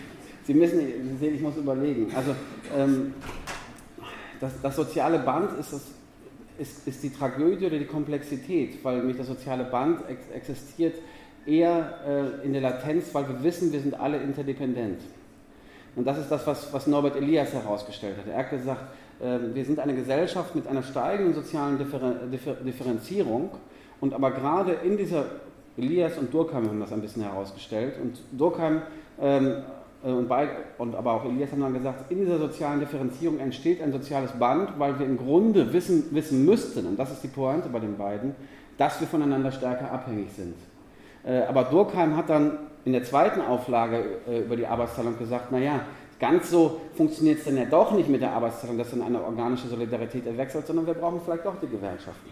[0.43, 2.11] Sie müssen, Sie sehen, ich muss überlegen.
[2.15, 2.35] Also
[2.75, 3.13] ähm,
[4.39, 5.81] das, das, soziale Band ist, das,
[6.57, 10.95] ist, ist, die Tragödie oder die Komplexität, weil nämlich das soziale Band ex existiert
[11.45, 15.01] eher äh, in der Latenz, weil wir wissen, wir sind alle interdependent.
[15.95, 18.27] Und das ist das, was, was Norbert Elias herausgestellt hat.
[18.27, 18.81] Er hat gesagt,
[19.19, 23.51] äh, wir sind eine Gesellschaft mit einer steigenden sozialen Differ Differ Differenzierung
[23.99, 25.25] und aber gerade in dieser,
[25.77, 28.81] Elias und Durkheim haben das ein bisschen herausgestellt und Durkheim
[29.19, 29.53] ähm, äh,
[30.03, 33.91] und, beid, und aber auch Elias haben dann gesagt, in dieser sozialen Differenzierung entsteht ein
[33.91, 37.79] soziales Band, weil wir im Grunde wissen, wissen müssten, und das ist die Pointe bei
[37.79, 38.35] den beiden,
[38.77, 40.55] dass wir voneinander stärker abhängig sind.
[41.23, 45.81] Äh, aber Durkheim hat dann in der zweiten Auflage äh, über die Arbeitsteilung gesagt, naja,
[46.19, 49.67] ganz so funktioniert es dann ja doch nicht mit der Arbeitsteilung, dass dann eine organische
[49.67, 52.29] Solidarität erwechselt, sondern wir brauchen vielleicht doch die Gewerkschaften.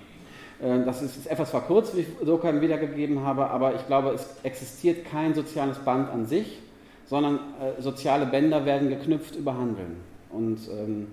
[0.62, 5.06] Äh, das ist etwas verkürzt, wie ich Durkheim wiedergegeben habe, aber ich glaube, es existiert
[5.06, 6.60] kein soziales Band an sich,
[7.10, 9.98] sondern äh, soziale Bänder werden geknüpft über Handeln.
[10.32, 11.08] Und ähm,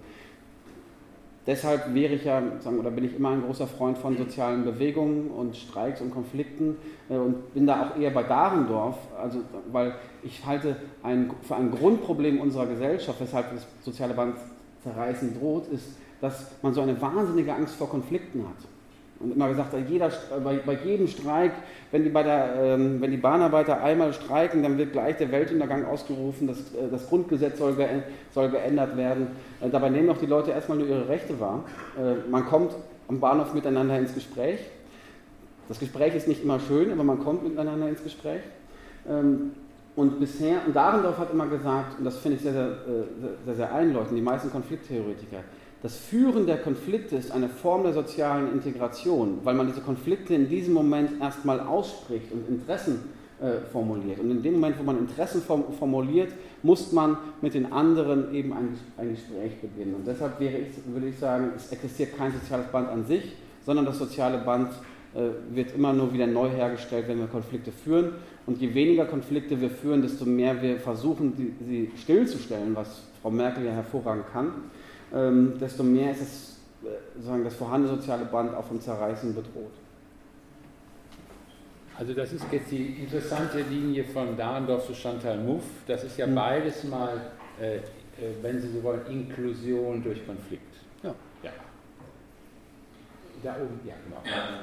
[1.47, 2.43] Deshalb wäre ich ja,
[2.77, 6.77] oder bin ich immer ein großer Freund von sozialen Bewegungen und Streiks und Konflikten
[7.09, 9.41] äh, und bin da auch eher bei Dahrendorf, also,
[9.71, 9.95] weil
[10.25, 14.37] ich halte ein, für ein Grundproblem unserer Gesellschaft, weshalb das soziale Band
[14.83, 18.76] zerreißen droht, ist, dass man so eine wahnsinnige Angst vor Konflikten hat.
[19.19, 20.11] Und immer gesagt, jeder,
[20.45, 21.53] bei, bei jedem Streik,
[21.91, 26.47] wenn die, der, ähm, wenn die Bahnarbeiter einmal streiken, dann wird gleich der Weltuntergang ausgerufen,
[26.47, 27.77] das, äh, das Grundgesetz soll,
[28.35, 29.29] soll geändert werden.
[29.61, 31.65] Äh, dabei nehmen auch die Leute erstmal nur ihre Rechte wahr.
[31.99, 32.73] Äh, man kommt
[33.09, 34.61] am Bahnhof miteinander ins Gespräch.
[35.69, 38.43] Das Gespräch ist nicht immer schön, aber man kommt miteinander ins Gespräch.
[39.09, 39.53] Ähm,
[39.97, 42.77] und bisher, und Dahrendorf hat immer gesagt, und das finde ich sehr, sehr,
[43.47, 45.39] sehr, sehr einleuchtend, die meisten Konflikttheoretiker,
[45.83, 50.49] das Führen der Konflikte ist eine Form der sozialen Integration, weil man diese Konflikte in
[50.49, 53.01] diesem Moment erstmal ausspricht und Interessen
[53.41, 54.19] äh, formuliert.
[54.19, 56.33] Und in dem Moment, wo man Interessen formuliert,
[56.63, 59.95] muss man mit den anderen eben ein, ein Gespräch beginnen.
[59.97, 60.51] Und deshalb ich,
[60.87, 63.33] würde ich sagen, es existiert kein soziales Band an sich,
[63.67, 64.71] sondern das soziale Band
[65.15, 68.13] äh, wird immer nur wieder neu hergestellt, wenn wir Konflikte führen.
[68.47, 73.67] Und je weniger Konflikte wir führen, desto mehr wir versuchen, sie stillzustellen, was Frau Merkel
[73.67, 74.53] ja hervorragend kann
[75.15, 79.73] ähm, desto mehr ist es, äh, sagen, das vorhandene soziale Band auch vom Zerreißen bedroht.
[81.99, 85.71] Also das ist jetzt die interessante Linie von Dahrendorf zu Chantal Mouffe.
[85.87, 86.35] Das ist ja mhm.
[86.35, 87.21] beides mal,
[87.61, 87.81] äh, äh,
[88.43, 90.75] wenn Sie so wollen, Inklusion durch Konflikt.
[91.03, 91.15] Ja.
[91.43, 91.51] ja.
[93.43, 94.23] Da oben, ja genau.
[94.25, 94.61] Ja.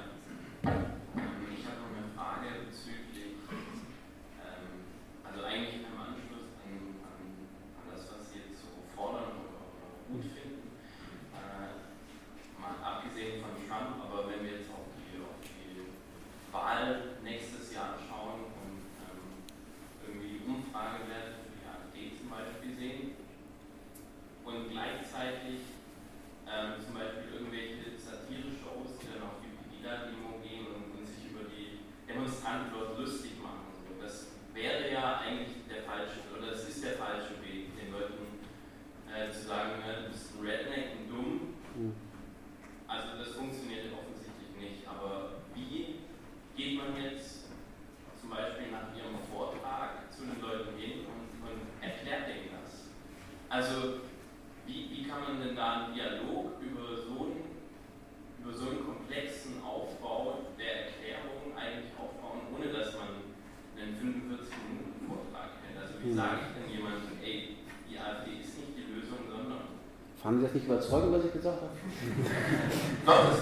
[70.23, 71.71] Fanden Sie das nicht überzeugend, was ich gesagt habe?
[73.05, 73.39] Doch, das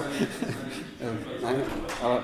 [0.99, 1.55] ähm, Nein,
[2.03, 2.23] aber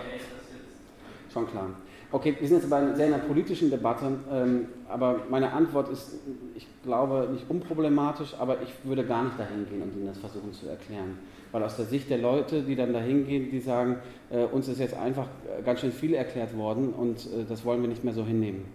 [1.31, 1.69] schon klar.
[2.11, 6.13] Okay, wir sind jetzt bei einer sehr einer politischen Debatte, ähm, aber meine Antwort ist,
[6.55, 10.51] ich glaube, nicht unproblematisch, aber ich würde gar nicht dahin gehen und Ihnen das versuchen
[10.53, 11.19] zu erklären.
[11.51, 13.97] Weil aus der Sicht der Leute, die dann dahin gehen, die sagen,
[14.31, 17.81] äh, uns ist jetzt einfach äh, ganz schön viel erklärt worden und äh, das wollen
[17.81, 18.65] wir nicht mehr so hinnehmen.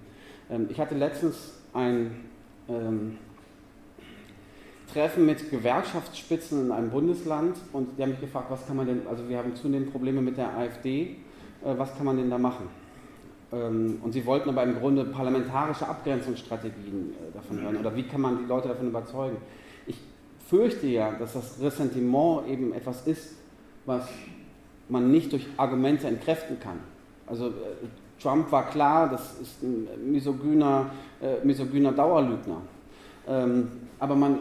[0.48, 2.12] Ähm, ich hatte letztens ein
[2.68, 3.18] ähm,
[4.92, 9.06] Treffen mit Gewerkschaftsspitzen in einem Bundesland und die haben mich gefragt, was kann man denn,
[9.08, 11.16] also wir haben zunehmend Probleme mit der AfD,
[11.64, 12.68] äh, was kann man denn da machen?
[13.52, 17.78] Ähm, und sie wollten aber im Grunde parlamentarische Abgrenzungsstrategien äh, davon hören.
[17.78, 19.36] Oder wie kann man die Leute davon überzeugen?
[19.86, 19.96] Ich
[20.46, 23.36] fürchte ja, dass das Ressentiment eben etwas ist,
[23.86, 24.06] was
[24.88, 26.78] man nicht durch Argumente entkräften kann.
[27.26, 27.50] Also äh,
[28.20, 30.90] Trump war klar, das ist ein misogyner,
[31.42, 32.58] misogyner Dauerlügner.
[33.26, 34.38] Ähm, aber man,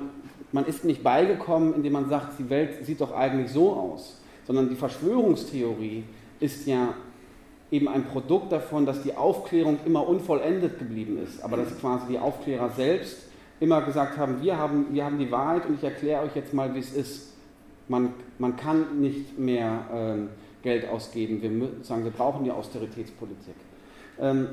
[0.51, 4.69] man ist nicht beigekommen, indem man sagt, die Welt sieht doch eigentlich so aus, sondern
[4.69, 6.03] die Verschwörungstheorie
[6.39, 6.93] ist ja
[7.71, 12.19] eben ein Produkt davon, dass die Aufklärung immer unvollendet geblieben ist, aber dass quasi die
[12.19, 13.27] Aufklärer selbst
[13.59, 16.73] immer gesagt haben, wir haben, wir haben die Wahrheit und ich erkläre euch jetzt mal,
[16.75, 17.31] wie es ist.
[17.87, 20.29] Man, man kann nicht mehr ähm,
[20.63, 23.55] Geld ausgeben, wir, sagen, wir brauchen die Austeritätspolitik.
[24.19, 24.47] Ähm,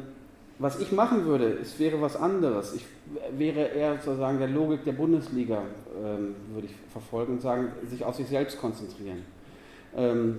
[0.59, 2.75] was ich machen würde, es wäre was anderes.
[2.75, 2.85] Ich
[3.37, 5.63] wäre eher sozusagen der Logik der Bundesliga,
[5.97, 9.25] ähm, würde ich verfolgen und sagen, sich auf sich selbst konzentrieren.
[9.97, 10.39] Ähm,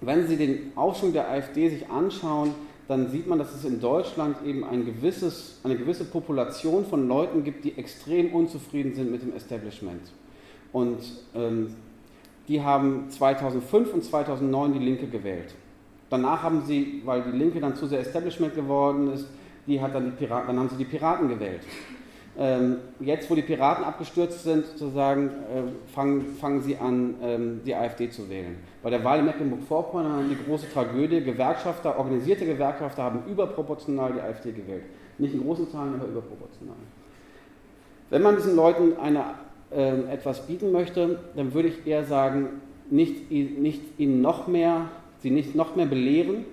[0.00, 2.54] wenn Sie den Aufschwung der AfD sich anschauen,
[2.88, 7.44] dann sieht man, dass es in Deutschland eben ein gewisses, eine gewisse Population von Leuten
[7.44, 10.02] gibt, die extrem unzufrieden sind mit dem Establishment.
[10.72, 11.00] Und
[11.34, 11.74] ähm,
[12.48, 15.54] die haben 2005 und 2009 die Linke gewählt.
[16.10, 19.26] Danach haben sie, weil die Linke dann zu sehr Establishment geworden ist,
[19.66, 21.62] die hat dann, die Piraten, dann haben sie die Piraten gewählt.
[22.36, 27.74] Ähm, jetzt, wo die Piraten abgestürzt sind, sozusagen, äh, fangen, fangen sie an, ähm, die
[27.74, 28.56] AfD zu wählen.
[28.82, 34.50] Bei der Wahl in Mecklenburg-Vorpommern die große Tragödie, Gewerkschafter, organisierte Gewerkschafter haben überproportional die AfD
[34.50, 34.82] gewählt.
[35.18, 36.76] Nicht in großen Zahlen, aber überproportional.
[38.10, 39.24] Wenn man diesen Leuten eine,
[39.70, 42.60] äh, etwas bieten möchte, dann würde ich eher sagen,
[42.90, 44.88] nicht, nicht ihnen noch mehr,
[45.24, 46.44] sie nicht noch mehr belehren,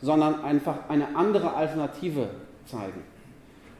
[0.00, 2.28] sondern einfach eine andere Alternative
[2.64, 3.02] zeigen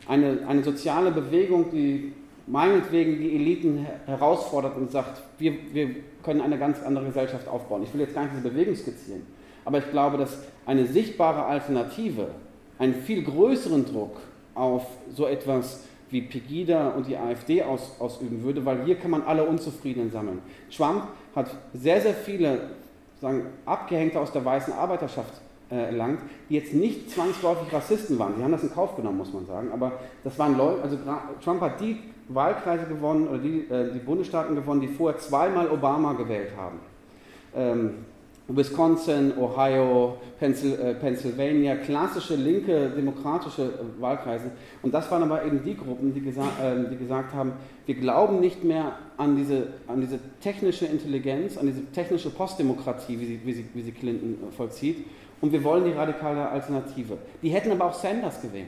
[0.08, 2.12] eine, eine soziale Bewegung, die
[2.46, 5.90] meinetwegen die Eliten herausfordert und sagt, wir, wir
[6.22, 7.82] können eine ganz andere Gesellschaft aufbauen.
[7.82, 9.22] Ich will jetzt gar nicht diese Bewegung skizzieren,
[9.64, 12.28] aber ich glaube, dass eine sichtbare Alternative
[12.78, 14.16] einen viel größeren Druck
[14.54, 19.22] auf so etwas wie Pegida und die AfD aus, ausüben würde, weil hier kann man
[19.22, 20.38] alle Unzufriedenen sammeln.
[20.74, 21.02] Trump
[21.36, 22.60] hat sehr, sehr viele
[23.20, 25.32] sagen, Abgehängte aus der weißen Arbeiterschaft
[25.70, 28.34] äh, erlangt, die jetzt nicht zwangsläufig Rassisten waren.
[28.36, 29.70] Die haben das in Kauf genommen, muss man sagen.
[29.72, 29.92] Aber
[30.24, 30.98] das waren Leute, also
[31.42, 36.12] Trump hat die Wahlkreise gewonnen oder die, äh, die Bundesstaaten gewonnen, die vorher zweimal Obama
[36.12, 36.78] gewählt haben.
[37.54, 38.04] Ähm,
[38.48, 44.50] Wisconsin, Ohio, äh, Pennsylvania, klassische linke demokratische äh, Wahlkreise.
[44.82, 47.52] Und das waren aber eben die Gruppen, die, gesa äh, die gesagt haben,
[47.84, 53.26] wir glauben nicht mehr an diese, an diese technische Intelligenz, an diese technische Postdemokratie, wie
[53.26, 55.04] sie, wie sie, wie sie Clinton äh, vollzieht,
[55.40, 57.18] und wir wollen die radikale Alternative.
[57.42, 58.66] Die hätten aber auch Sanders gewählt.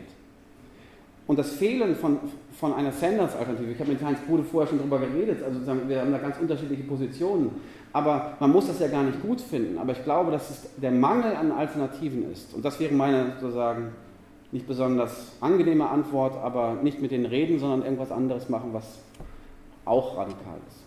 [1.26, 2.18] Und das Fehlen von,
[2.58, 6.10] von einer Sanders-Alternative, ich habe mit Heinz Bude vorher schon darüber geredet, also wir haben
[6.10, 7.52] da ganz unterschiedliche Positionen,
[7.92, 9.78] aber man muss das ja gar nicht gut finden.
[9.78, 12.54] Aber ich glaube, dass es der Mangel an Alternativen ist.
[12.54, 13.92] Und das wäre meine sozusagen
[14.52, 18.98] nicht besonders angenehme Antwort, aber nicht mit den Reden, sondern irgendwas anderes machen, was
[19.84, 20.80] auch radikal ist.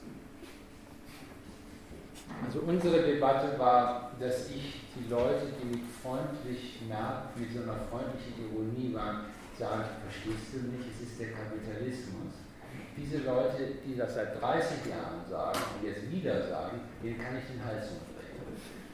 [2.45, 8.33] Also unsere Debatte war, dass ich die Leute, die freundlich merken, mit so einer freundlichen
[8.51, 9.25] Ironie waren,
[9.57, 12.32] sagen, verstehst du nicht, es ist der Kapitalismus.
[12.95, 17.45] Diese Leute, die das seit 30 Jahren sagen und jetzt wieder sagen, denen kann ich
[17.47, 18.13] den Hals umdrehen.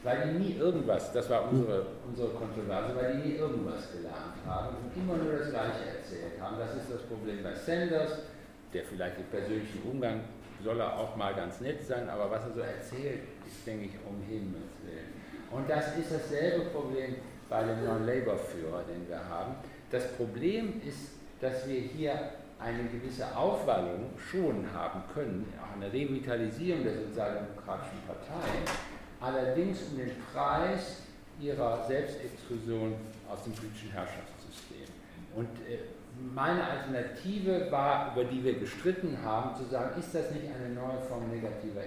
[0.03, 4.77] Weil die nie irgendwas, das war unsere, unsere Kontroverse, weil die nie irgendwas gelernt haben
[4.77, 6.57] und immer nur das Gleiche erzählt haben.
[6.57, 8.19] Das ist das Problem bei Sanders,
[8.73, 10.21] der vielleicht im persönlichen Umgang
[10.63, 13.93] soll er auch mal ganz nett sein, aber was er so erzählt, ist, denke ich,
[14.07, 15.13] um Himmels Willen.
[15.51, 17.15] Und das ist dasselbe Problem
[17.49, 19.55] bei dem neuen Labour-Führer, den wir haben.
[19.89, 21.11] Das Problem ist,
[21.41, 22.13] dass wir hier
[22.59, 28.63] eine gewisse Aufwallung schon haben können, auch eine Revitalisierung der sozialdemokratischen Parteien,
[29.21, 31.03] allerdings um den Preis
[31.39, 32.95] ihrer Selbstexklusion
[33.31, 34.87] aus dem politischen Herrschaftssystem.
[35.35, 35.79] Und äh,
[36.33, 40.99] meine Alternative war, über die wir gestritten haben, zu sagen, ist das nicht eine neue
[41.07, 41.83] Form negativer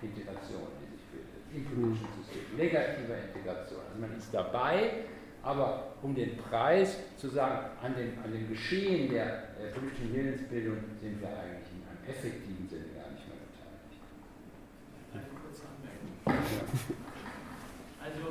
[0.00, 3.80] Integration, die sich bildet, im politischen System, negativer Integration.
[3.88, 4.90] Also man ist dabei,
[5.48, 10.76] aber um den Preis zu sagen, an dem, an dem Geschehen der äh, politischen Willensbildung
[11.00, 13.96] sind wir eigentlich in einem effektiven Sinne gar nicht mehr beteiligt.
[15.16, 16.12] Eine kurze Anmerkung.
[17.96, 18.24] Also,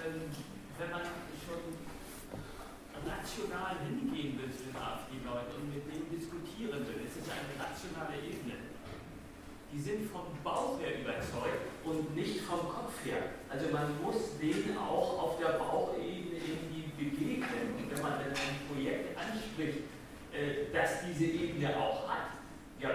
[0.00, 0.32] ähm,
[0.80, 1.04] wenn man
[1.44, 1.60] schon
[3.04, 8.16] rational hingehen will zu den AfD-Leuten und mit denen diskutieren will, es ist eine rationale
[8.16, 8.64] Ebene.
[9.72, 13.28] Die sind vom Bauch her überzeugt und nicht vom Kopf her.
[13.50, 16.25] Also man muss denen auch auf der Bauchebene
[16.96, 17.76] begegnen.
[17.76, 19.84] Und wenn man dann ein Projekt anspricht,
[20.32, 22.40] äh, das diese Ebene auch hat,
[22.80, 22.90] ja,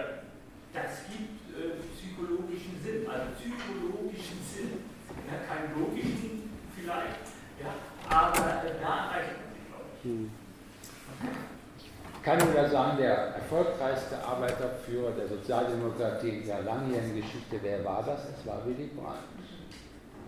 [0.73, 4.91] das gibt äh, psychologischen Sinn, also psychologischen Sinn.
[5.27, 7.73] Ja, keinen logischen vielleicht, ja,
[8.09, 10.03] aber äh, da reicht man sich, glaube ich.
[10.03, 10.31] Hm.
[12.15, 18.03] Ich kann nur sagen, der erfolgreichste Arbeiterführer der Sozialdemokratie in der langjährigen Geschichte, wer war
[18.03, 18.21] das?
[18.29, 19.40] Es war Willy Brandt.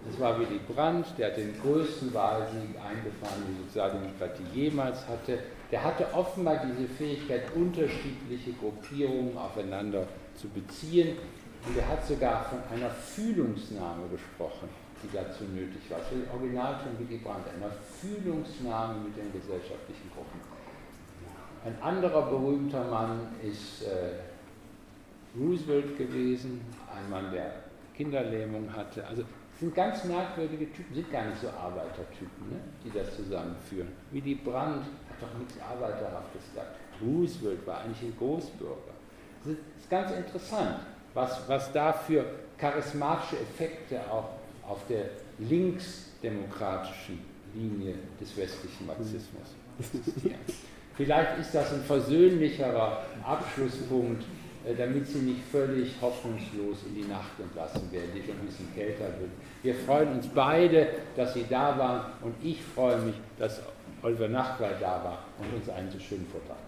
[0.10, 5.40] Es war Willy Brandt, der hat den größten Wahlsieg eingefahren, die Sozialdemokratie jemals hatte.
[5.72, 10.06] Der hatte offenbar diese Fähigkeit, unterschiedliche Gruppierungen aufeinander
[10.36, 11.18] zu beziehen.
[11.66, 14.68] Und er hat sogar von einer Fühlungsnahme gesprochen,
[15.02, 16.00] die dazu nötig war.
[16.00, 20.42] Das das Original von Willy Brandt, einer Fühlungsnahme mit den gesellschaftlichen Gruppen.
[21.66, 24.20] Ein anderer berühmter Mann ist äh,
[25.40, 26.60] Roosevelt gewesen,
[26.94, 27.54] ein Mann, der
[27.96, 29.08] Kinderlähmung hatte.
[29.08, 29.24] Also
[29.64, 33.88] sind ganz merkwürdige Typen, sind gar nicht so Arbeitertypen, ne, die das zusammenführen.
[34.11, 36.76] Wie die Brandt hat doch nichts Arbeiterhaftes gesagt.
[37.02, 38.94] Roosevelt war eigentlich ein Großbürger.
[39.45, 40.80] Es ist ganz interessant,
[41.14, 42.26] was, was da für
[42.57, 44.31] charismatische Effekte auch
[44.68, 45.06] auf der
[45.40, 47.19] linksdemokratischen
[47.53, 50.40] Linie des westlichen Marxismus existieren.
[50.95, 54.23] Vielleicht ist das ein versöhnlicherer Abschlusspunkt,
[54.77, 59.06] damit Sie nicht völlig hoffnungslos in die Nacht entlassen werden, die schon ein bisschen kälter
[59.19, 59.31] wird.
[59.61, 63.61] Wir freuen uns beide, dass Sie da waren und ich freue mich, dass
[64.02, 66.62] Oliver Nachtwey da war und uns einen so schönen Vortrag.